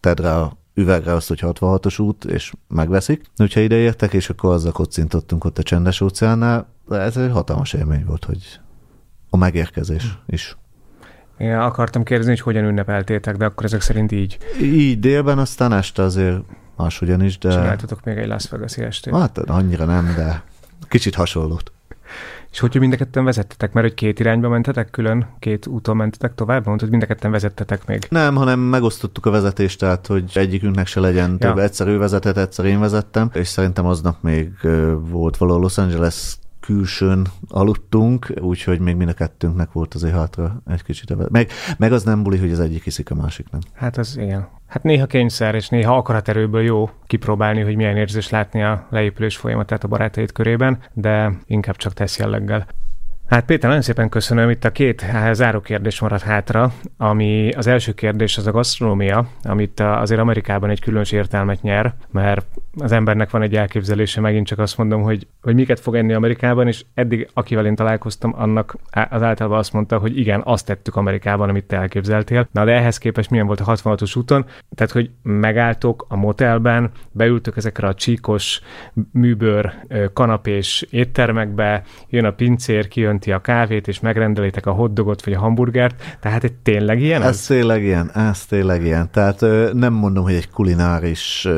Tedd 0.00 0.20
rá 0.20 0.52
üvegre 0.74 1.12
azt, 1.12 1.28
hogy 1.28 1.40
66-os 1.42 2.00
út, 2.00 2.24
és 2.24 2.52
megveszik. 2.68 3.22
Úgyhogy 3.36 3.62
ide 3.62 3.76
értek, 3.76 4.12
és 4.12 4.30
akkor 4.30 4.52
azzal 4.52 4.72
kocintottunk 4.72 5.44
ott 5.44 5.58
a 5.58 5.62
csendes 5.62 6.00
óceánnál, 6.00 6.68
de 6.88 6.96
ez 6.96 7.16
egy 7.16 7.30
hatalmas 7.30 7.72
élmény 7.72 8.04
volt, 8.04 8.24
hogy 8.24 8.60
a 9.30 9.36
megérkezés 9.36 10.18
is. 10.26 10.56
Én 11.38 11.54
akartam 11.54 12.02
kérdezni, 12.02 12.32
hogy 12.32 12.40
hogyan 12.40 12.64
ünnepeltétek, 12.64 13.36
de 13.36 13.44
akkor 13.44 13.64
ezek 13.64 13.80
szerint 13.80 14.12
így. 14.12 14.38
Így 14.60 15.00
délben, 15.00 15.38
aztán 15.38 15.72
este 15.72 16.02
azért 16.02 16.38
máshogyan 16.76 17.22
is, 17.22 17.38
de... 17.38 17.50
Csináltatok 17.50 18.04
még 18.04 18.16
egy 18.16 18.26
Las 18.26 18.48
Vegas-i 18.48 18.82
estét? 18.82 19.14
Hát 19.14 19.38
annyira 19.38 19.84
nem, 19.84 20.12
de 20.16 20.42
kicsit 20.88 21.14
hasonlót. 21.14 21.72
És 22.54 22.60
hogyha 22.60 22.80
mind 22.80 22.92
a 22.92 22.96
ketten 22.96 23.24
vezettetek, 23.24 23.72
mert 23.72 23.86
hogy 23.86 23.96
két 23.96 24.20
irányba 24.20 24.48
mentetek 24.48 24.90
külön, 24.90 25.26
két 25.38 25.66
úton 25.66 25.96
mentetek 25.96 26.34
tovább, 26.34 26.66
mondtad, 26.66 26.80
hogy 26.80 26.90
mind 26.90 27.02
a 27.02 27.06
ketten 27.06 27.30
vezettetek 27.30 27.86
még. 27.86 28.06
Nem, 28.08 28.34
hanem 28.34 28.60
megosztottuk 28.60 29.26
a 29.26 29.30
vezetést, 29.30 29.78
tehát 29.78 30.06
hogy 30.06 30.30
egyikünknek 30.34 30.86
se 30.86 31.00
legyen 31.00 31.30
ja. 31.30 31.36
több. 31.36 31.58
Egyszer 31.58 31.86
ő 31.86 31.98
vezetett, 31.98 32.36
egyszer 32.36 32.64
én 32.64 32.80
vezettem, 32.80 33.30
és 33.32 33.48
szerintem 33.48 33.86
aznap 33.86 34.16
még 34.22 34.50
volt 34.98 35.36
valahol 35.36 35.62
Los 35.62 35.78
Angeles 35.78 36.36
külsőn 36.64 37.26
aludtunk, 37.48 38.32
úgyhogy 38.40 38.80
még 38.80 38.96
mind 38.96 39.10
a 39.10 39.12
kettőnknek 39.12 39.72
volt 39.72 39.94
azért 39.94 40.14
hátra 40.14 40.62
egy 40.66 40.82
kicsit. 40.82 41.30
Meg, 41.30 41.50
meg 41.78 41.92
az 41.92 42.02
nem 42.02 42.22
buli, 42.22 42.38
hogy 42.38 42.50
az 42.50 42.60
egyik 42.60 42.84
hiszik, 42.84 43.10
a 43.10 43.14
másik 43.14 43.50
nem. 43.50 43.60
Hát 43.74 43.96
az 43.96 44.16
igen. 44.16 44.48
Hát 44.66 44.82
néha 44.82 45.06
kényszer, 45.06 45.54
és 45.54 45.68
néha 45.68 45.96
akaraterőből 45.96 46.62
jó 46.62 46.90
kipróbálni, 47.06 47.60
hogy 47.60 47.76
milyen 47.76 47.96
érzés 47.96 48.28
látni 48.28 48.62
a 48.62 48.86
leépülés 48.90 49.36
folyamatát 49.36 49.84
a 49.84 49.88
barátaid 49.88 50.32
körében, 50.32 50.78
de 50.92 51.32
inkább 51.46 51.76
csak 51.76 51.92
tesz 51.92 52.18
jelleggel. 52.18 52.66
Hát 53.34 53.44
Péter, 53.44 53.68
nagyon 53.68 53.82
szépen 53.82 54.08
köszönöm. 54.08 54.50
Itt 54.50 54.64
a 54.64 54.72
két 54.72 55.04
záró 55.32 55.60
kérdés 55.60 56.00
maradt 56.00 56.22
hátra, 56.22 56.72
ami 56.96 57.52
az 57.52 57.66
első 57.66 57.92
kérdés 57.92 58.36
az 58.36 58.46
a 58.46 58.50
gasztronómia, 58.50 59.28
amit 59.42 59.80
azért 59.80 60.20
Amerikában 60.20 60.70
egy 60.70 60.80
különös 60.80 61.12
értelmet 61.12 61.62
nyer, 61.62 61.94
mert 62.10 62.46
az 62.76 62.92
embernek 62.92 63.30
van 63.30 63.42
egy 63.42 63.56
elképzelése, 63.56 64.20
megint 64.20 64.46
csak 64.46 64.58
azt 64.58 64.78
mondom, 64.78 65.02
hogy, 65.02 65.26
hogy 65.42 65.54
miket 65.54 65.80
fog 65.80 65.94
enni 65.94 66.12
Amerikában, 66.12 66.66
és 66.66 66.84
eddig, 66.94 67.28
akivel 67.32 67.66
én 67.66 67.74
találkoztam, 67.74 68.34
annak 68.36 68.76
az 68.90 69.22
általában 69.22 69.58
azt 69.58 69.72
mondta, 69.72 69.98
hogy 69.98 70.18
igen, 70.18 70.40
azt 70.44 70.66
tettük 70.66 70.96
Amerikában, 70.96 71.48
amit 71.48 71.64
te 71.64 71.76
elképzeltél. 71.76 72.48
Na 72.52 72.64
de 72.64 72.72
ehhez 72.72 72.98
képest 72.98 73.30
milyen 73.30 73.46
volt 73.46 73.60
a 73.60 73.74
66-os 73.74 74.16
úton? 74.18 74.44
Tehát, 74.74 74.92
hogy 74.92 75.10
megálltok 75.22 76.06
a 76.08 76.16
motelben, 76.16 76.90
beültök 77.12 77.56
ezekre 77.56 77.86
a 77.86 77.94
csíkos 77.94 78.60
műbőr 79.12 79.72
kanapés 80.12 80.86
éttermekbe, 80.90 81.82
jön 82.08 82.24
a 82.24 82.32
pincér, 82.32 82.88
kijönti 83.24 83.32
a 83.32 83.38
kávét, 83.52 83.88
és 83.88 84.00
megrendelitek 84.00 84.66
a 84.66 84.72
hotdogot 84.72 85.24
vagy 85.24 85.34
a 85.34 85.38
hamburgert, 85.38 86.16
tehát 86.20 86.44
egy 86.44 86.52
tényleg 86.52 87.00
ilyen 87.00 87.22
ez? 87.22 87.28
Ez 87.28 87.46
tényleg 87.46 87.82
ilyen, 87.82 88.10
ez 88.12 88.46
tényleg 88.46 88.82
ilyen. 88.82 89.10
Tehát 89.10 89.40
nem 89.72 89.92
mondom, 89.92 90.24
hogy 90.24 90.34
egy 90.34 90.50
kulináris 90.50 91.48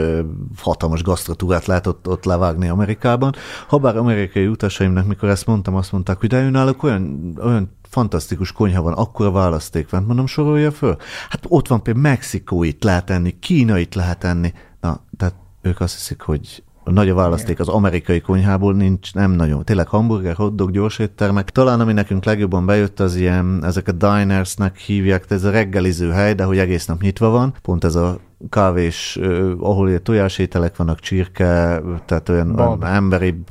hatalmas 0.59 1.03
gasztratúrát 1.03 1.67
lehet 1.67 1.87
ott, 1.87 2.09
ott 2.09 2.25
levágni 2.25 2.69
Amerikában. 2.69 3.35
Habár 3.69 3.97
amerikai 3.97 4.47
utasaimnak, 4.47 5.07
mikor 5.07 5.29
ezt 5.29 5.47
mondtam, 5.47 5.75
azt 5.75 5.93
mondták, 5.93 6.21
hogy 6.21 6.29
de 6.29 6.43
ő 6.43 6.51
náluk 6.51 6.83
olyan, 6.83 7.35
olyan 7.43 7.75
fantasztikus 7.83 8.53
konyha 8.53 8.83
van, 8.83 8.93
akkora 8.93 9.31
választék 9.31 9.91
van, 9.91 10.03
mondom, 10.03 10.27
sorolja 10.27 10.71
föl. 10.71 10.97
Hát 11.29 11.45
ott 11.49 11.69
van 11.69 11.83
például 11.83 12.09
mexikóit 12.09 12.85
lehet 12.85 13.11
enni, 13.11 13.39
kínait 13.39 13.95
lehet 13.95 14.25
enni. 14.25 14.53
Na, 14.81 15.01
tehát 15.17 15.35
ők 15.63 15.81
azt 15.81 15.95
hiszik, 15.95 16.21
hogy 16.21 16.63
nagy 16.91 17.09
a 17.09 17.15
választék 17.15 17.61
az 17.61 17.69
amerikai 17.69 18.21
konyhából, 18.21 18.75
nincs, 18.75 19.15
nem 19.15 19.31
nagyon. 19.31 19.65
Tényleg 19.65 19.89
hamburger, 19.89 20.35
hotdog, 20.35 20.71
gyors 20.71 20.99
éttermek. 20.99 21.51
Talán 21.51 21.81
ami 21.81 21.93
nekünk 21.93 22.25
legjobban 22.25 22.67
bejött, 22.67 23.01
az 23.01 23.17
ilyen, 23.17 23.65
ezek 23.65 23.89
a 23.89 23.93
dinersnek 23.93 24.77
hívják, 24.77 25.25
ez 25.29 25.45
a 25.45 25.51
reggeliző 25.51 26.11
hely, 26.11 26.35
de 26.35 26.45
hogy 26.45 26.59
egész 26.59 26.87
nap 26.87 27.01
nyitva 27.01 27.29
van. 27.29 27.55
Pont 27.63 27.85
ez 27.85 27.95
a 27.95 28.19
kávés, 28.49 29.19
ahol 29.59 29.89
ilyen 29.89 30.03
tojásételek 30.03 30.77
vannak, 30.77 31.01
csirke, 31.01 31.83
tehát 32.05 32.29
olyan, 32.29 32.59
olyan 32.59 32.85
emberi, 32.85 33.43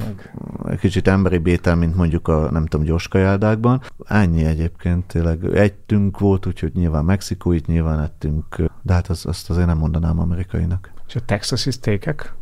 kicsit 0.79 1.07
emberi 1.07 1.37
bétel, 1.37 1.75
mint 1.75 1.95
mondjuk 1.95 2.27
a, 2.27 2.51
nem 2.51 2.65
tudom, 2.65 2.85
gyors 2.85 3.07
kajádákban. 3.07 3.81
Ennyi 4.05 4.45
egyébként, 4.45 5.05
tényleg 5.05 5.45
egytünk 5.53 6.19
volt, 6.19 6.45
úgyhogy 6.45 6.71
nyilván 6.73 7.05
mexikóit 7.05 7.67
nyilván 7.67 7.99
ettünk, 7.99 8.63
de 8.81 8.93
hát 8.93 9.07
az, 9.07 9.25
azt 9.25 9.49
azért 9.49 9.67
nem 9.67 9.77
mondanám 9.77 10.19
amerikainak. 10.19 10.91
És 11.07 11.15
a 11.15 11.19
texasi 11.25 11.71
steakek? 11.71 12.33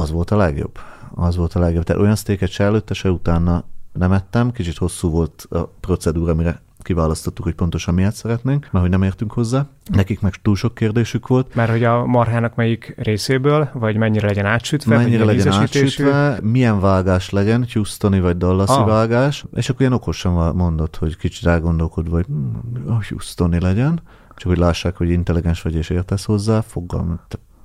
Az 0.00 0.10
volt 0.10 0.30
a 0.30 0.36
legjobb. 0.36 0.78
Az 1.14 1.36
volt 1.36 1.54
a 1.54 1.60
legjobb. 1.60 1.84
Tehát 1.84 2.02
olyan 2.02 2.16
sztéket 2.16 2.50
se 2.50 2.64
előtte, 2.64 2.94
se 2.94 3.10
utána 3.10 3.64
nem 3.92 4.12
ettem. 4.12 4.50
Kicsit 4.52 4.76
hosszú 4.76 5.10
volt 5.10 5.46
a 5.50 5.66
procedúra, 5.80 6.34
mire 6.34 6.60
kiválasztottuk, 6.78 7.44
hogy 7.44 7.54
pontosan 7.54 7.94
miért 7.94 8.14
szeretnénk, 8.14 8.68
mert 8.70 8.84
hogy 8.84 8.90
nem 8.90 9.02
értünk 9.02 9.32
hozzá. 9.32 9.66
Nekik 9.90 10.20
meg 10.20 10.34
túl 10.42 10.56
sok 10.56 10.74
kérdésük 10.74 11.26
volt. 11.26 11.54
Mert 11.54 11.70
hogy 11.70 11.84
a 11.84 12.06
marhának 12.06 12.54
melyik 12.54 12.94
részéből, 12.96 13.70
vagy 13.72 13.96
mennyire 13.96 14.26
legyen 14.26 14.46
átsütve, 14.46 14.96
mennyire 14.96 15.24
legyen 15.24 15.52
átsütve, 15.52 16.38
milyen 16.42 16.80
vágás 16.80 17.30
legyen, 17.30 17.66
Houstoni 17.72 18.20
vagy 18.20 18.36
Dallasi 18.36 18.72
ah. 18.72 18.86
vágás, 18.86 19.44
és 19.54 19.68
akkor 19.68 19.80
ilyen 19.80 19.92
okosan 19.92 20.54
mondott, 20.54 20.96
hogy 20.96 21.16
kicsit 21.16 21.46
elgondolkodva, 21.46 22.14
hogy 22.14 22.26
hm, 22.26 22.90
a 22.90 22.98
Houstoni 23.08 23.60
legyen, 23.60 24.00
csak 24.36 24.48
hogy 24.48 24.58
lássák, 24.58 24.96
hogy 24.96 25.10
intelligens 25.10 25.62
vagy 25.62 25.74
és 25.74 25.90
értesz 25.90 26.24
hozzá, 26.24 26.60
fogalm, 26.60 27.20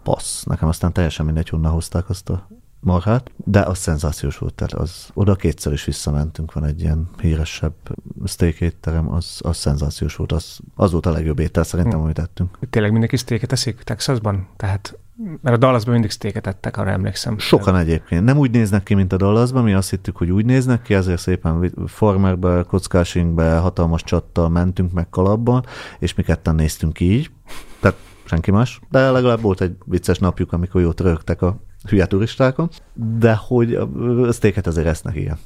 passz. 0.08 0.44
Nekem 0.44 0.68
aztán 0.68 0.94
teljesen 0.94 1.26
mindegy, 1.26 1.50
honnan 1.50 1.72
hozták 1.72 2.10
azt 2.10 2.30
a 2.30 2.48
marhát, 2.80 3.32
de 3.36 3.62
az 3.62 3.78
szenzációs 3.78 4.38
volt, 4.38 4.54
tehát 4.54 4.74
az, 4.74 5.10
oda 5.14 5.36
kétszer 5.36 5.74
is 5.74 5.86
visszamentünk, 5.86 6.54
van 6.54 6.64
egy 6.64 6.82
ilyen 6.82 7.10
híresebb 7.22 7.74
steak 8.26 8.62
étterem, 8.62 9.12
az, 9.12 9.40
az 9.44 9.58
szenzációs 9.58 10.16
volt, 10.16 10.32
az, 10.32 10.60
az 10.76 10.92
volt 10.92 11.06
a 11.06 11.12
legjobb 11.12 11.40
étel 11.40 11.64
szerintem, 11.64 11.98
hm. 11.98 12.04
amit 12.04 12.20
ettünk. 12.20 12.58
Tényleg 12.70 12.92
mindenki 12.92 13.18
steaket 13.18 13.52
eszik 13.52 13.82
Texasban? 13.82 14.48
Tehát 14.56 14.98
mert 15.42 15.56
a 15.56 15.60
Dallasban 15.60 15.94
mindig 15.94 16.12
steaket 16.12 16.48
ettek, 16.48 16.78
arra 16.78 16.90
emlékszem. 16.90 17.38
Sokan 17.38 17.76
egyébként. 17.76 18.24
Nem 18.24 18.38
úgy 18.38 18.52
néznek 18.52 18.84
ki, 18.84 18.94
mint 18.94 19.14
a 19.14 19.18
Dallasban, 19.18 19.64
mi 19.64 19.74
azt 19.74 19.90
hittük, 19.90 20.18
hogy 20.18 20.32
úgy 20.32 20.46
néznek 20.46 20.82
ki, 20.82 20.94
ezért 20.94 21.20
szépen 21.20 21.74
formerbe, 21.86 22.64
kockásinkbe, 22.68 23.58
hatalmas 23.58 24.04
csattal 24.04 24.50
mentünk 24.50 24.92
meg 24.92 25.10
kalapban, 25.10 25.66
és 26.00 26.14
mi 26.14 26.24
ketten 26.24 26.56
néztünk 26.56 27.00
így. 27.00 27.32
Senki 28.28 28.52
más, 28.52 28.80
de 28.90 29.12
legalább 29.12 29.42
volt 29.42 29.62
egy 29.62 29.76
vicces 29.86 30.20
napjuk, 30.20 30.54
amikor 30.54 30.82
jót 30.82 31.02
rögtek 31.02 31.42
a 31.42 31.58
hülye 31.90 32.06
turistákon, 32.06 32.70
de 32.94 33.36
hogy 33.36 33.74
a 33.74 34.32
sztéket 34.32 34.68
azért 34.68 34.88
esznek, 34.88 35.16
igen. 35.16 35.38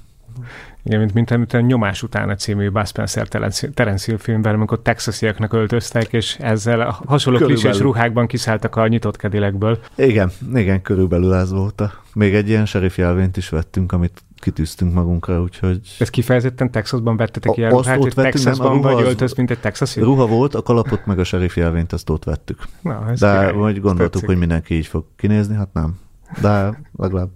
Igen, 0.84 0.99
mint, 0.99 1.13
mint, 1.13 1.29
mint 1.29 1.53
a 1.53 1.59
Nyomás 1.59 2.03
utána 2.03 2.36
című 2.36 2.69
Buzz 2.69 2.89
Spencer 2.89 3.27
Terence 3.73 4.05
Hill 4.05 4.17
filmben, 4.17 4.53
amikor 4.53 4.82
texasiaknak 4.82 5.53
öltöztek, 5.53 6.13
és 6.13 6.38
ezzel 6.39 6.82
a 6.82 6.99
hasonló 7.05 7.39
klisés 7.45 7.79
ruhákban 7.79 8.27
kiszálltak 8.27 8.75
a 8.75 8.88
nyitott 8.88 9.17
kedilekből. 9.17 9.79
Igen, 9.95 10.32
igen, 10.53 10.82
körülbelül 10.82 11.34
ez 11.34 11.51
volt. 11.51 11.82
A. 11.82 11.91
Még 12.13 12.36
egy 12.36 12.49
ilyen 12.49 12.65
sheriff 12.65 12.97
jelvényt 12.97 13.38
is 13.38 13.49
vettünk, 13.49 13.91
amit 13.91 14.23
kitűztünk 14.42 14.94
magunkra, 14.94 15.42
úgyhogy... 15.42 15.96
Ez 16.00 16.10
kifejezetten 16.10 16.72
Texasban 16.72 17.18
vettetek 17.18 17.58
ilyen 17.58 17.70
ruhát, 17.70 17.98
hogy 17.98 18.14
Texasban 18.14 18.72
nem, 18.72 18.82
vagy 18.82 19.04
öltöz, 19.04 19.34
mint 19.34 19.52
egy 19.52 19.60
texasi? 19.60 20.00
Ruha 20.00 20.28
volt, 20.28 20.56
a 20.56 20.62
kalapot 20.62 21.06
meg 21.06 21.20
a 21.20 21.24
sheriff 21.24 21.56
jelvényt, 21.56 21.94
azt 21.94 22.10
ott 22.10 22.24
vettük. 22.24 22.64
Na, 22.82 23.10
ez 23.10 23.20
De 23.20 23.28
király, 23.28 23.54
vagy 23.54 23.82
gondoltuk, 23.82 24.26
hogy 24.26 24.38
mindenki 24.38 24.74
így 24.74 24.88
fog 24.88 25.06
kinézni, 25.16 25.56
hát 25.56 25.74
nem. 25.74 26.00
De 26.42 26.82
legalább 26.98 27.30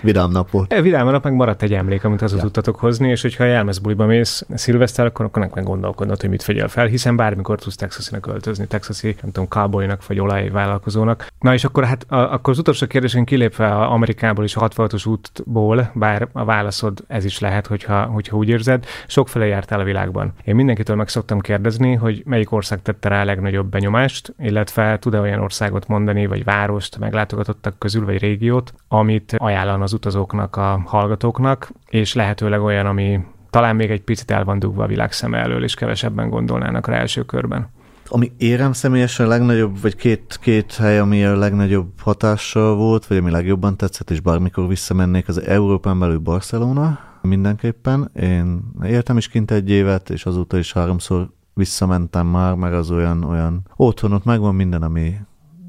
Vidám 0.00 0.30
nap 0.30 0.50
volt. 0.50 0.72
E, 0.72 0.80
vidám 0.80 1.08
nap 1.08 1.24
meg 1.24 1.32
maradt 1.32 1.62
egy 1.62 1.74
emlék, 1.74 2.04
amit 2.04 2.22
az 2.22 2.32
ja. 2.32 2.38
tudtatok 2.38 2.76
hozni, 2.76 3.08
és 3.08 3.22
hogyha 3.22 3.44
elmezbuliba 3.44 4.06
mész 4.06 4.46
szilveszter, 4.54 5.06
akkor, 5.06 5.24
akkor 5.24 5.48
nem 5.54 5.64
gondolkodnod, 5.64 6.20
hogy 6.20 6.30
mit 6.30 6.42
fegyel 6.42 6.68
fel, 6.68 6.86
hiszen 6.86 7.16
bármikor 7.16 7.58
tudsz 7.58 7.76
Texasinak 7.76 8.26
öltözni, 8.26 8.66
texasi, 8.66 9.16
nem 9.22 9.32
tudom, 9.32 9.48
cowboynak 9.48 10.06
vagy 10.06 10.18
olajvállalkozónak. 10.18 11.26
Na 11.40 11.54
és 11.54 11.64
akkor 11.64 11.84
hát 11.84 12.06
a, 12.08 12.32
akkor 12.32 12.52
az 12.52 12.58
utolsó 12.58 12.86
kérdésén 12.86 13.24
kilépve 13.24 13.68
a 13.68 13.92
Amerikából 13.92 14.44
és 14.44 14.56
a 14.56 14.68
66-os 14.68 15.08
útból, 15.08 15.90
bár 15.94 16.28
a 16.32 16.44
válaszod 16.44 17.04
ez 17.06 17.24
is 17.24 17.38
lehet, 17.38 17.66
hogyha, 17.66 18.02
hogyha 18.02 18.36
úgy 18.36 18.48
érzed, 18.48 18.86
sokfele 19.06 19.46
jártál 19.46 19.80
a 19.80 19.84
világban. 19.84 20.32
Én 20.44 20.54
mindenkitől 20.54 20.96
meg 20.96 21.08
szoktam 21.08 21.40
kérdezni, 21.40 21.94
hogy 21.94 22.22
melyik 22.24 22.52
ország 22.52 22.82
tette 22.82 23.08
rá 23.08 23.20
a 23.20 23.24
legnagyobb 23.24 23.66
benyomást, 23.66 24.34
illetve 24.38 24.98
tud-e 24.98 25.20
olyan 25.20 25.40
országot 25.40 25.88
mondani, 25.88 26.26
vagy 26.26 26.44
várost 26.44 26.98
meglátogatottak 26.98 27.78
közül, 27.78 28.04
vagy 28.04 28.18
régiót, 28.18 28.72
amit 28.88 29.34
ajánl 29.38 29.65
ajánlan 29.66 29.82
az 29.82 29.92
utazóknak, 29.92 30.56
a 30.56 30.82
hallgatóknak, 30.84 31.72
és 31.86 32.14
lehetőleg 32.14 32.60
olyan, 32.62 32.86
ami 32.86 33.20
talán 33.50 33.76
még 33.76 33.90
egy 33.90 34.02
picit 34.02 34.30
el 34.30 34.44
van 34.44 34.58
dugva 34.58 34.84
a 34.84 34.86
világ 34.86 35.12
szeme 35.12 35.38
elől, 35.38 35.64
és 35.64 35.74
kevesebben 35.74 36.28
gondolnának 36.28 36.86
rá 36.86 36.96
első 36.96 37.22
körben. 37.22 37.68
Ami 38.08 38.32
érem 38.36 38.72
személyesen 38.72 39.26
a 39.26 39.28
legnagyobb, 39.28 39.80
vagy 39.80 39.96
két, 39.96 40.38
két 40.40 40.74
hely, 40.74 40.98
ami 40.98 41.24
a 41.24 41.36
legnagyobb 41.36 42.00
hatással 42.00 42.74
volt, 42.76 43.06
vagy 43.06 43.16
ami 43.16 43.30
legjobban 43.30 43.76
tetszett, 43.76 44.10
és 44.10 44.20
bármikor 44.20 44.68
visszamennék, 44.68 45.28
az 45.28 45.42
Európán 45.42 45.98
belül 45.98 46.18
Barcelona 46.18 46.98
mindenképpen. 47.22 48.10
Én 48.14 48.72
éltem 48.84 49.16
is 49.16 49.28
kint 49.28 49.50
egy 49.50 49.70
évet, 49.70 50.10
és 50.10 50.26
azóta 50.26 50.58
is 50.58 50.72
háromszor 50.72 51.30
visszamentem 51.54 52.26
már, 52.26 52.54
mert 52.54 52.74
az 52.74 52.90
olyan, 52.90 53.24
olyan 53.24 53.66
otthon 53.76 54.12
ott 54.12 54.24
megvan 54.24 54.54
minden, 54.54 54.82
ami 54.82 55.14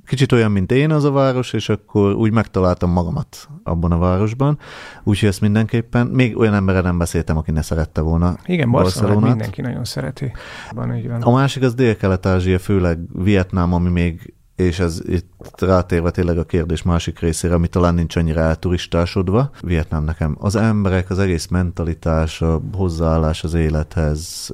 kicsit 0.08 0.32
olyan, 0.32 0.52
mint 0.52 0.72
én 0.72 0.92
az 0.92 1.04
a 1.04 1.12
város, 1.12 1.54
és 1.54 1.70
akkor 1.70 2.14
úgy 2.14 2.32
megtaláltam 2.32 2.92
magamat 2.92 3.50
abban 3.64 3.92
a 3.92 3.98
városban. 3.98 4.60
Úgyhogy 5.04 5.30
ezt 5.30 5.42
mindenképpen, 5.42 6.08
még 6.08 6.38
olyan 6.38 6.54
emberre 6.54 6.82
nem 6.82 6.98
beszéltem, 6.98 7.38
aki 7.38 7.52
ne 7.52 7.62
szerette 7.62 8.02
volna 8.02 8.38
Igen, 8.46 8.72
Barcelonát 8.72 9.30
mindenki 9.30 9.62
nagyon 9.62 9.84
szereti. 9.84 10.32
Van, 10.72 10.96
így 10.96 11.08
van. 11.08 11.22
A 11.22 11.32
másik 11.32 11.64
az 11.64 11.74
Dél-Kelet-Ázsia, 11.74 12.60
főleg 12.60 13.00
Vietnám, 13.24 13.74
ami 13.74 13.90
még 13.90 14.36
és 14.58 14.80
ez 14.80 15.02
itt 15.06 15.62
rátérve 15.62 16.12
tényleg 16.12 16.38
a 16.38 16.44
kérdés 16.44 16.84
másik 16.84 17.20
részére, 17.20 17.54
ami 17.54 17.68
talán 17.68 17.94
nincs 17.94 18.16
annyira 18.16 18.42
elturistásodva. 18.42 19.50
Vietnám 19.62 20.04
nekem 20.04 20.38
az 20.40 20.56
emberek, 20.56 21.10
az 21.10 21.20
egész 21.20 21.48
mentalitás, 21.48 22.42
a 22.42 22.62
hozzáállás 22.74 23.44
az 23.44 23.54
élethez, 23.54 24.52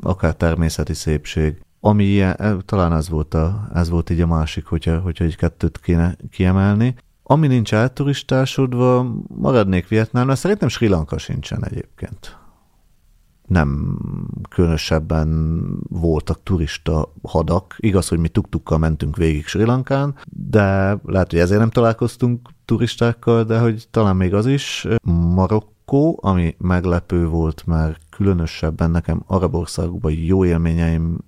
akár 0.00 0.34
természeti 0.34 0.94
szépség, 0.94 1.62
ami 1.84 2.04
ilyen, 2.04 2.34
eh, 2.38 2.56
talán 2.64 2.92
ez 2.92 3.08
volt, 3.08 3.34
a, 3.34 3.68
ez 3.74 3.88
volt 3.88 4.10
így 4.10 4.20
a 4.20 4.26
másik, 4.26 4.66
hogyha, 4.66 4.98
hogyha 4.98 5.24
egy 5.24 5.36
kettőt 5.36 5.80
kéne 5.80 6.16
kiemelni. 6.30 6.94
Ami 7.22 7.46
nincs 7.46 7.74
elturistásodva, 7.74 9.14
maradnék 9.28 9.88
Vietnámnál, 9.88 10.36
szerintem 10.36 10.68
Sri 10.68 10.88
Lanka 10.88 11.18
sincsen 11.18 11.64
egyébként. 11.64 12.38
Nem 13.46 13.98
különösebben 14.48 15.28
voltak 15.88 16.42
turista 16.42 17.12
hadak. 17.22 17.74
Igaz, 17.78 18.08
hogy 18.08 18.18
mi 18.18 18.28
tuktukkal 18.28 18.78
mentünk 18.78 19.16
végig 19.16 19.46
Sri 19.46 19.64
Lankán, 19.64 20.14
de 20.24 20.98
lehet, 21.04 21.30
hogy 21.30 21.40
ezért 21.40 21.60
nem 21.60 21.70
találkoztunk 21.70 22.48
turistákkal, 22.64 23.44
de 23.44 23.58
hogy 23.58 23.86
talán 23.90 24.16
még 24.16 24.34
az 24.34 24.46
is. 24.46 24.86
Marokkó, 25.34 26.18
ami 26.22 26.54
meglepő 26.58 27.26
volt, 27.26 27.66
mert 27.66 28.00
különösebben 28.22 28.90
nekem 28.90 29.22
arab 29.26 29.54
országokban 29.54 30.12
jó 30.12 30.44
élményeim 30.44 31.18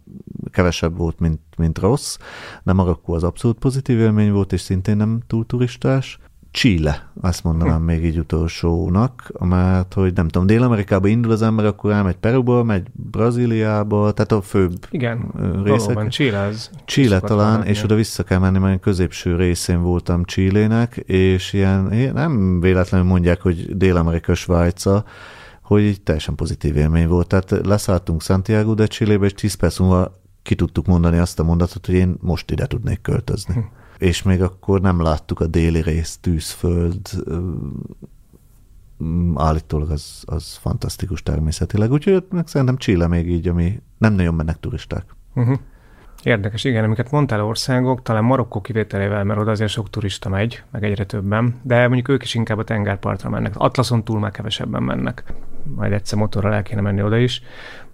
kevesebb 0.50 0.96
volt, 0.96 1.18
mint, 1.18 1.40
mint 1.56 1.78
rossz, 1.78 2.16
de 2.62 2.72
Marokkó 2.72 3.12
az 3.14 3.24
abszolút 3.24 3.58
pozitív 3.58 3.98
élmény 3.98 4.32
volt, 4.32 4.52
és 4.52 4.60
szintén 4.60 4.96
nem 4.96 5.20
túl 5.26 5.46
turistás. 5.46 6.18
Chile, 6.50 7.10
azt 7.20 7.44
mondanám 7.44 7.78
hm. 7.78 7.84
még 7.84 8.04
így 8.04 8.18
utolsónak, 8.18 9.32
mert 9.38 9.94
hogy 9.94 10.12
nem 10.14 10.28
tudom, 10.28 10.46
Dél-Amerikába 10.46 11.08
indul 11.08 11.32
az 11.32 11.42
ember, 11.42 11.64
akkor 11.64 11.92
elmegy 11.92 12.16
Peruba, 12.16 12.62
megy 12.62 12.86
Brazíliába, 12.92 14.12
tehát 14.12 14.32
a 14.32 14.40
főbb 14.40 14.86
Igen, 14.90 15.30
részek. 15.64 15.84
Valóban, 15.86 16.08
Chile 16.08 16.40
az. 16.40 16.70
Chile 16.84 17.20
talán, 17.20 17.64
és 17.64 17.82
oda 17.82 17.94
vissza 17.94 18.22
kell 18.22 18.38
menni, 18.38 18.58
mert 18.58 18.80
középső 18.80 19.36
részén 19.36 19.82
voltam 19.82 20.24
Chilének, 20.24 20.96
és 20.96 21.52
ilyen, 21.52 21.82
nem 22.14 22.60
véletlenül 22.60 23.06
mondják, 23.06 23.40
hogy 23.40 23.76
Dél-Amerika 23.76 24.34
Svájca, 24.34 25.04
hogy 25.64 26.00
teljesen 26.02 26.34
pozitív 26.34 26.76
élmény 26.76 27.08
volt. 27.08 27.26
Tehát 27.26 27.66
leszálltunk 27.66 28.22
Santiago 28.22 28.74
de 28.74 28.86
Chile-be, 28.86 29.24
és 29.24 29.32
10 29.32 29.54
perc 29.54 29.78
múlva 29.78 30.12
ki 30.42 30.54
tudtuk 30.54 30.86
mondani 30.86 31.18
azt 31.18 31.38
a 31.38 31.44
mondatot, 31.44 31.86
hogy 31.86 31.94
én 31.94 32.16
most 32.20 32.50
ide 32.50 32.66
tudnék 32.66 33.00
költözni. 33.00 33.54
Hm. 33.54 33.60
És 33.98 34.22
még 34.22 34.42
akkor 34.42 34.80
nem 34.80 35.02
láttuk 35.02 35.40
a 35.40 35.46
déli 35.46 35.82
rész, 35.82 36.18
tűzföld, 36.20 36.98
állítólag 39.34 39.90
az, 39.90 40.22
az 40.26 40.56
fantasztikus 40.56 41.22
természetileg, 41.22 41.92
úgyhogy 41.92 42.24
meg 42.30 42.46
szerintem 42.46 42.76
Chile 42.76 43.06
még 43.06 43.30
így, 43.30 43.48
ami 43.48 43.82
nem 43.98 44.14
nagyon 44.14 44.34
mennek 44.34 44.60
turisták. 44.60 45.04
Uh-huh. 45.34 45.58
Érdekes, 46.22 46.64
igen, 46.64 46.84
amiket 46.84 47.10
mondtál 47.10 47.44
országok, 47.44 48.02
talán 48.02 48.24
Marokkó 48.24 48.60
kivételével, 48.60 49.24
mert 49.24 49.40
oda 49.40 49.50
azért 49.50 49.70
sok 49.70 49.90
turista 49.90 50.28
megy, 50.28 50.62
meg 50.70 50.84
egyre 50.84 51.04
többen, 51.04 51.60
de 51.62 51.86
mondjuk 51.86 52.08
ők 52.08 52.22
is 52.22 52.34
inkább 52.34 52.58
a 52.58 52.64
tengerpartra 52.64 53.30
mennek. 53.30 53.52
Atlaszon 53.56 54.04
túl 54.04 54.18
már 54.18 54.30
kevesebben 54.30 54.82
mennek. 54.82 55.24
Majd 55.76 55.92
egyszer 55.92 56.18
motorral 56.18 56.54
el 56.54 56.62
kéne 56.62 56.80
menni 56.80 57.02
oda 57.02 57.16
is. 57.16 57.42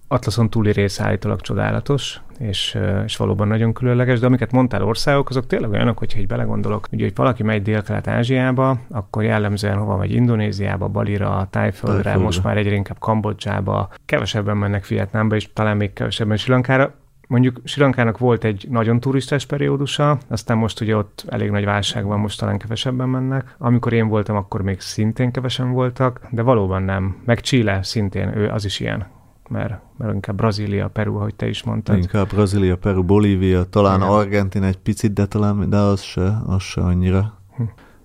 Atlaszon 0.09 0.51
túli 0.51 0.73
rész 0.73 1.01
állítólag 1.01 1.41
csodálatos, 1.41 2.21
és, 2.39 2.79
és 3.05 3.17
valóban 3.17 3.49
nagyon 3.49 3.73
különleges, 3.73 4.19
de 4.19 4.27
amiket 4.27 4.53
mondtál 4.53 4.83
országok, 4.83 5.29
azok 5.29 5.47
tényleg 5.47 5.71
olyanok, 5.71 5.99
hogyha 5.99 6.19
így 6.19 6.27
belegondolok, 6.27 6.87
ugye, 6.93 7.05
hogy 7.05 7.15
valaki 7.15 7.43
megy 7.43 7.63
Dél-Kelet-Ázsiába, 7.63 8.79
akkor 8.91 9.23
jellemzően 9.23 9.77
hova 9.77 9.97
megy 9.97 10.13
Indonéziába, 10.13 10.89
Balira, 10.89 11.47
Tájföldre, 11.51 12.17
most 12.17 12.43
már 12.43 12.57
egyre 12.57 12.75
inkább 12.75 12.99
Kambodzsába, 12.99 13.89
kevesebben 14.07 14.57
mennek 14.57 14.87
Vietnámba, 14.87 15.35
és 15.35 15.49
talán 15.53 15.77
még 15.77 15.93
kevesebben 15.93 16.37
Sri 16.37 16.53
Lankára. 16.53 16.95
Mondjuk 17.31 17.61
Sri 17.65 17.83
Lankának 17.83 18.19
volt 18.19 18.45
egy 18.45 18.67
nagyon 18.71 19.01
turistás 19.01 19.47
periódusa, 19.47 20.19
aztán 20.29 20.57
most 20.57 20.81
ugye 20.81 20.97
ott 20.97 21.25
elég 21.29 21.51
nagy 21.51 21.65
válság 21.65 22.05
van, 22.05 22.19
most 22.19 22.39
talán 22.39 22.59
kevesebben 22.59 23.09
mennek. 23.09 23.55
Amikor 23.59 23.93
én 23.93 24.09
voltam, 24.09 24.37
akkor 24.37 24.63
még 24.63 24.81
szintén 24.81 25.31
kevesen 25.31 25.73
voltak, 25.73 26.21
de 26.31 26.43
valóban 26.43 26.83
nem. 26.83 27.17
Meg 27.25 27.41
Chile 27.41 27.83
szintén, 27.83 28.37
ő 28.37 28.49
az 28.49 28.65
is 28.65 28.81
ilyen 28.81 29.07
mert, 29.49 29.81
mert 29.97 30.15
inkább 30.15 30.37
Brazília, 30.37 30.89
Peru, 30.89 31.17
ahogy 31.17 31.35
te 31.35 31.49
is 31.49 31.63
mondtad. 31.63 31.97
Inkább 31.97 32.29
Brazília, 32.29 32.77
Peru, 32.77 33.05
Bolívia, 33.05 33.65
talán 33.65 34.01
Igen. 34.01 34.13
Argentin 34.13 34.63
egy 34.63 34.79
picit, 34.79 35.13
de 35.13 35.27
talán, 35.27 35.71
de 35.71 35.77
az 35.77 36.01
se, 36.01 36.37
az 36.47 36.63
se 36.63 36.81
annyira. 36.81 37.39
Hm. 37.57 37.63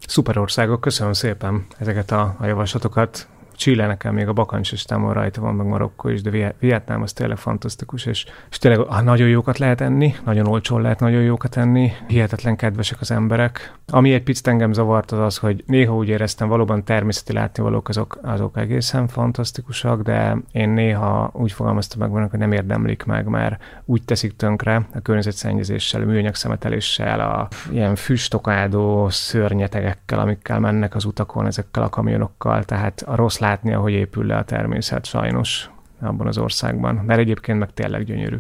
Szuper 0.08 0.38
országok, 0.38 0.82
köszönöm 0.82 1.14
szépen 1.14 1.66
ezeket 1.78 2.12
a, 2.12 2.36
a 2.40 2.46
javaslatokat. 2.46 3.28
Chile 3.56 3.88
nekem 3.88 4.14
még 4.14 4.28
a 4.28 4.34
bakancs 4.34 4.72
listámon 4.72 5.14
rajta 5.14 5.42
van, 5.42 5.56
meg 5.56 5.68
Marokkó 5.68 6.10
is, 6.10 6.22
de 6.22 6.54
Vietnám 6.60 7.02
az 7.02 7.14
tényleg 7.14 7.38
fantasztikus, 7.38 8.06
és, 8.06 8.26
és 8.50 8.58
tényleg 8.58 8.80
ah, 8.80 9.02
nagyon 9.02 9.28
jókat 9.28 9.58
lehet 9.58 9.82
enni, 9.82 10.16
nagyon 10.26 10.48
olcsón 10.48 10.82
lehet 10.82 11.00
nagyon 11.00 11.22
jókat 11.22 11.58
enni, 11.58 11.92
hihetetlen 12.08 12.56
kedvesek 12.56 13.02
az 13.02 13.12
emberek. 13.12 13.74
Ami 13.88 14.14
egy 14.14 14.24
picit 14.24 14.48
engem 14.48 14.74
zavart 14.74 15.12
az 15.12 15.20
az, 15.20 15.38
hogy 15.38 15.64
néha 15.68 15.96
úgy 15.96 16.08
éreztem, 16.08 16.48
valóban 16.48 16.84
természeti 16.84 17.34
látnivalók 17.34 17.90
azok, 17.90 18.20
azok 18.22 18.58
egészen 18.58 19.08
fantasztikusak, 19.08 20.02
de 20.02 20.38
én 20.52 20.70
néha 20.70 21.30
úgy 21.34 21.52
fogalmaztam 21.52 22.10
meg 22.10 22.30
hogy 22.30 22.40
nem 22.40 22.52
érdemlik 22.52 23.04
meg, 23.04 23.28
mert 23.28 23.64
úgy 23.86 24.04
teszik 24.04 24.36
tönkre 24.36 24.88
a 24.94 25.00
környezetszennyezéssel, 25.00 26.02
a 26.02 26.06
műanyag 26.06 26.36
szemeteléssel, 26.36 27.20
a 27.20 27.48
ilyen 27.72 27.96
füstokádó 27.96 29.10
szörnyetegekkel, 29.10 30.20
amikkel 30.20 30.60
mennek 30.60 30.96
az 30.96 31.06
utakon, 31.06 31.46
ezekkel 31.46 31.84
a 31.84 31.90
kamionokkal, 31.90 32.64
tehát 32.64 33.02
a 33.02 33.16
rossz 33.16 33.38
látni, 33.46 33.74
ahogy 33.74 33.92
épül 33.92 34.26
le 34.26 34.36
a 34.36 34.44
természet 34.44 35.06
sajnos 35.06 35.70
abban 36.02 36.28
az 36.28 36.38
országban, 36.38 36.96
mert 36.96 37.20
egyébként 37.20 37.60
meg 37.60 37.74
tényleg 37.74 38.04
gyönyörű. 38.04 38.38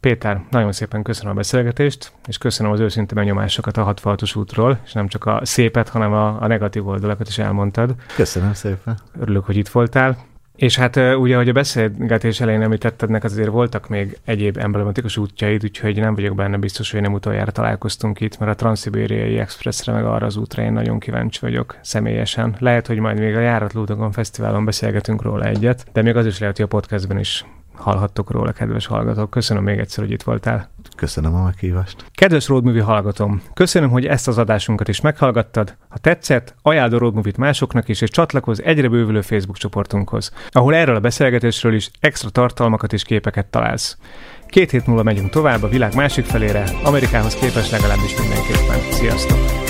Péter, 0.00 0.44
nagyon 0.50 0.72
szépen 0.72 1.02
köszönöm 1.02 1.32
a 1.32 1.34
beszélgetést, 1.34 2.12
és 2.26 2.38
köszönöm 2.38 2.72
az 2.72 2.80
őszinte 2.80 3.14
benyomásokat 3.14 3.76
a 3.76 3.82
66 3.82 4.36
útról, 4.36 4.78
és 4.84 4.92
nem 4.92 5.08
csak 5.08 5.24
a 5.24 5.40
szépet, 5.42 5.88
hanem 5.88 6.12
a, 6.12 6.42
a 6.42 6.46
negatív 6.46 6.88
oldalakat 6.88 7.28
is 7.28 7.38
elmondtad. 7.38 7.94
Köszönöm 8.16 8.52
szépen. 8.52 8.98
Örülök, 9.20 9.44
hogy 9.44 9.56
itt 9.56 9.68
voltál. 9.68 10.16
És 10.56 10.76
hát 10.76 10.96
ugye, 10.96 11.34
ahogy 11.34 11.48
a 11.48 11.52
beszélgetés 11.52 12.40
elején 12.40 12.62
említetted, 12.62 13.24
azért 13.24 13.48
voltak 13.48 13.88
még 13.88 14.18
egyéb 14.24 14.56
emblematikus 14.56 15.16
útjaid, 15.16 15.64
úgyhogy 15.64 15.96
nem 15.96 16.14
vagyok 16.14 16.34
benne 16.34 16.56
biztos, 16.56 16.90
hogy 16.90 17.00
nem 17.00 17.12
utoljára 17.12 17.50
találkoztunk 17.50 18.20
itt, 18.20 18.38
mert 18.38 18.52
a 18.52 18.54
Transzibériai 18.54 19.38
Expressre 19.38 19.92
meg 19.92 20.04
arra 20.04 20.26
az 20.26 20.36
útra 20.36 20.62
én 20.62 20.72
nagyon 20.72 20.98
kíváncsi 20.98 21.38
vagyok 21.40 21.76
személyesen. 21.80 22.56
Lehet, 22.58 22.86
hogy 22.86 22.98
majd 22.98 23.18
még 23.18 23.36
a 23.36 23.40
Járatlódogon 23.40 24.12
Fesztiválon 24.12 24.64
beszélgetünk 24.64 25.22
róla 25.22 25.44
egyet, 25.44 25.86
de 25.92 26.02
még 26.02 26.16
az 26.16 26.26
is 26.26 26.38
lehet, 26.38 26.56
hogy 26.56 26.64
a 26.64 26.68
podcastben 26.68 27.18
is 27.18 27.44
hallhattok 27.74 28.30
róla, 28.30 28.52
kedves 28.52 28.86
hallgatók. 28.86 29.30
Köszönöm 29.30 29.62
még 29.62 29.78
egyszer, 29.78 30.04
hogy 30.04 30.12
itt 30.12 30.22
voltál. 30.22 30.73
Köszönöm 31.04 31.34
a 31.34 31.42
meghívást. 31.42 32.04
Kedves 32.14 32.48
Road 32.48 32.64
Movie 32.64 32.82
hallgatom, 32.82 33.42
köszönöm, 33.54 33.90
hogy 33.90 34.06
ezt 34.06 34.28
az 34.28 34.38
adásunkat 34.38 34.88
is 34.88 35.00
meghallgattad. 35.00 35.76
Ha 35.88 35.98
tetszett, 35.98 36.54
ajánld 36.62 36.92
a 36.92 36.98
Road 36.98 37.14
Movie-t 37.14 37.36
másoknak 37.36 37.88
is, 37.88 38.00
és 38.00 38.10
csatlakozz 38.10 38.60
egyre 38.64 38.88
bővülő 38.88 39.20
Facebook 39.20 39.56
csoportunkhoz, 39.56 40.32
ahol 40.48 40.74
erről 40.74 40.96
a 40.96 41.00
beszélgetésről 41.00 41.74
is 41.74 41.90
extra 42.00 42.30
tartalmakat 42.30 42.92
és 42.92 43.02
képeket 43.02 43.46
találsz. 43.46 43.98
Két 44.46 44.70
hét 44.70 44.86
múlva 44.86 45.02
megyünk 45.02 45.30
tovább 45.30 45.62
a 45.62 45.68
világ 45.68 45.94
másik 45.94 46.24
felére, 46.24 46.64
Amerikához 46.84 47.34
képest 47.34 47.70
legalábbis 47.70 48.18
mindenképpen. 48.18 48.78
Sziasztok! 48.92 49.63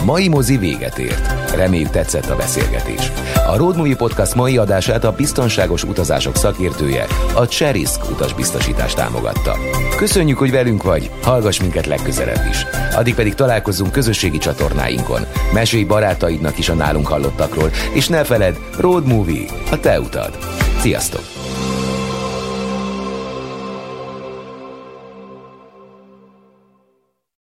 A 0.00 0.04
mai 0.04 0.28
mozi 0.28 0.56
véget 0.56 0.98
ért. 0.98 1.54
Reméljük 1.54 1.90
tetszett 1.90 2.30
a 2.30 2.36
beszélgetés. 2.36 3.12
A 3.46 3.56
Road 3.56 3.76
Movie 3.76 3.96
Podcast 3.96 4.34
mai 4.34 4.56
adását 4.56 5.04
a 5.04 5.12
biztonságos 5.12 5.84
utazások 5.84 6.36
szakértője, 6.36 7.06
a 7.34 7.46
Cherisk 7.46 8.10
utasbiztosítást 8.10 8.96
támogatta. 8.96 9.56
Köszönjük, 9.96 10.38
hogy 10.38 10.50
velünk 10.50 10.82
vagy, 10.82 11.10
hallgass 11.22 11.60
minket 11.60 11.86
legközelebb 11.86 12.46
is. 12.50 12.66
Addig 12.94 13.14
pedig 13.14 13.34
találkozzunk 13.34 13.92
közösségi 13.92 14.38
csatornáinkon. 14.38 15.26
Mesélj 15.52 15.84
barátaidnak 15.84 16.58
is 16.58 16.68
a 16.68 16.74
nálunk 16.74 17.06
hallottakról, 17.06 17.70
és 17.94 18.08
ne 18.08 18.24
feled, 18.24 18.58
Road 18.78 19.06
Movie, 19.06 19.46
a 19.70 19.80
te 19.80 20.00
utad. 20.00 20.38
Sziasztok! 20.78 21.49